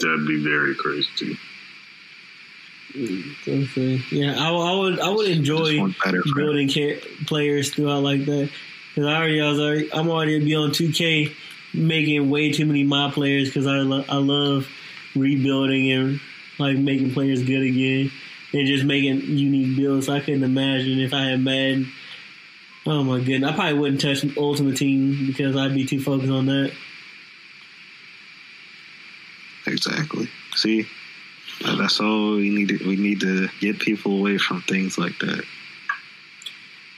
that'd 0.00 0.26
be 0.26 0.42
very 0.42 0.74
crazy. 0.74 1.38
Yeah, 2.94 4.34
I, 4.36 4.50
I, 4.50 4.76
would. 4.76 5.00
I 5.00 5.08
would 5.10 5.30
enjoy 5.30 5.80
building 6.34 6.68
players 7.26 7.70
throughout 7.70 8.02
like 8.02 8.24
that 8.24 8.50
because 8.88 9.06
I 9.06 9.16
already, 9.16 9.40
I 9.40 9.48
was 9.48 9.60
already, 9.60 9.92
I'm 9.92 10.08
already 10.10 10.44
be 10.44 10.56
on 10.56 10.70
2K 10.70 11.32
making 11.72 12.30
way 12.30 12.52
too 12.52 12.66
many 12.66 12.84
my 12.84 13.10
players 13.10 13.48
because 13.48 13.66
I, 13.66 13.76
lo- 13.76 14.04
I 14.08 14.16
love 14.16 14.68
rebuilding 15.14 15.90
and 15.92 16.20
like 16.58 16.76
making 16.76 17.12
players 17.12 17.42
good 17.42 17.62
again 17.62 18.10
and 18.52 18.66
just 18.66 18.84
making 18.84 19.22
unique 19.22 19.76
builds. 19.76 20.08
I 20.08 20.20
couldn't 20.20 20.42
imagine 20.42 21.00
if 21.00 21.14
I 21.14 21.30
had 21.30 21.40
Madden. 21.40 21.90
Oh 22.86 23.04
my 23.04 23.20
goodness, 23.20 23.50
I 23.50 23.54
probably 23.54 23.78
wouldn't 23.78 24.00
touch 24.00 24.24
Ultimate 24.36 24.76
Team 24.76 25.26
because 25.26 25.56
I'd 25.56 25.74
be 25.74 25.84
too 25.86 26.00
focused 26.00 26.32
on 26.32 26.46
that. 26.46 26.72
Exactly. 29.66 30.28
See, 30.54 30.88
that's 31.62 32.00
all 32.00 32.36
we 32.36 32.50
need. 32.50 32.68
To, 32.68 32.88
we 32.88 32.96
need 32.96 33.20
to 33.20 33.48
get 33.60 33.78
people 33.78 34.18
away 34.18 34.38
from 34.38 34.62
things 34.62 34.96
like 34.96 35.18
that. 35.18 35.44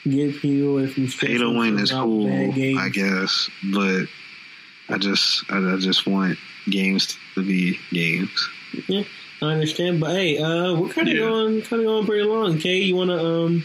Get 0.05 0.41
people 0.41 0.79
away 0.79 0.87
from 0.87 1.09
pay 1.09 1.39
to 1.39 1.51
win 1.51 1.79
is 1.79 1.91
cool, 1.91 2.29
I 2.29 2.89
guess, 2.89 3.51
but 3.73 4.07
I 4.93 4.99
just, 4.99 5.45
I, 5.51 5.75
I 5.75 5.77
just 5.79 6.07
want 6.07 6.39
games 6.71 7.17
to 7.35 7.45
be 7.45 7.79
games. 7.91 8.49
Yeah. 8.87 9.05
I 9.43 9.47
understand, 9.47 9.99
but 9.99 10.13
hey, 10.13 10.39
uh, 10.39 10.75
we're 10.75 10.89
kind 10.91 11.09
of 11.09 11.15
yeah. 11.15 11.21
going 11.21 11.63
kind 11.63 11.83
of 11.83 11.87
going 11.87 12.07
pretty 12.07 12.23
long. 12.23 12.59
Kay, 12.59 12.77
you 12.77 12.95
want 12.95 13.11
to 13.11 13.19
um, 13.19 13.65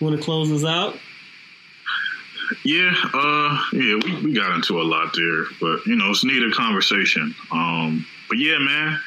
want 0.00 0.16
to 0.16 0.22
close 0.22 0.50
us 0.50 0.64
out? 0.64 0.98
Yeah, 2.64 2.94
uh, 3.12 3.62
yeah, 3.74 3.98
we, 4.02 4.24
we 4.24 4.32
got 4.32 4.54
into 4.54 4.80
a 4.80 4.84
lot 4.84 5.14
there, 5.14 5.44
but 5.60 5.84
you 5.84 5.96
know, 5.96 6.10
it's 6.10 6.24
needed 6.24 6.54
conversation. 6.54 7.34
Um, 7.52 8.06
but 8.30 8.38
yeah, 8.38 8.56
man, 8.58 8.98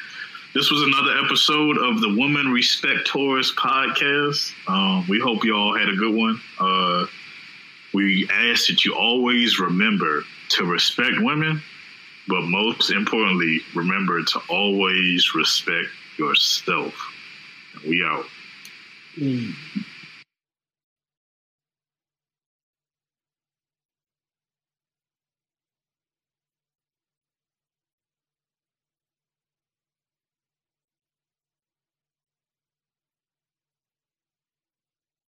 this 0.54 0.70
was 0.70 0.82
another 0.82 1.24
episode 1.24 1.78
of 1.78 2.00
the 2.00 2.14
Woman 2.16 2.52
Respect 2.52 3.08
Tourist 3.08 3.56
podcast. 3.56 4.52
Um, 4.68 5.06
we 5.08 5.18
hope 5.18 5.44
you 5.44 5.56
all 5.56 5.76
had 5.76 5.88
a 5.88 5.96
good 5.96 6.14
one. 6.14 6.40
Uh, 6.60 7.06
we 7.92 8.28
ask 8.32 8.68
that 8.68 8.84
you 8.84 8.94
always 8.94 9.58
remember 9.58 10.22
to 10.50 10.64
respect 10.64 11.14
women 11.18 11.62
but 12.30 12.42
most 12.42 12.92
importantly, 12.92 13.60
remember 13.74 14.22
to 14.22 14.40
always 14.48 15.34
respect 15.34 15.88
yourself. 16.16 16.94
We 17.86 18.04
out. 18.04 18.24
Mm. 19.16 19.52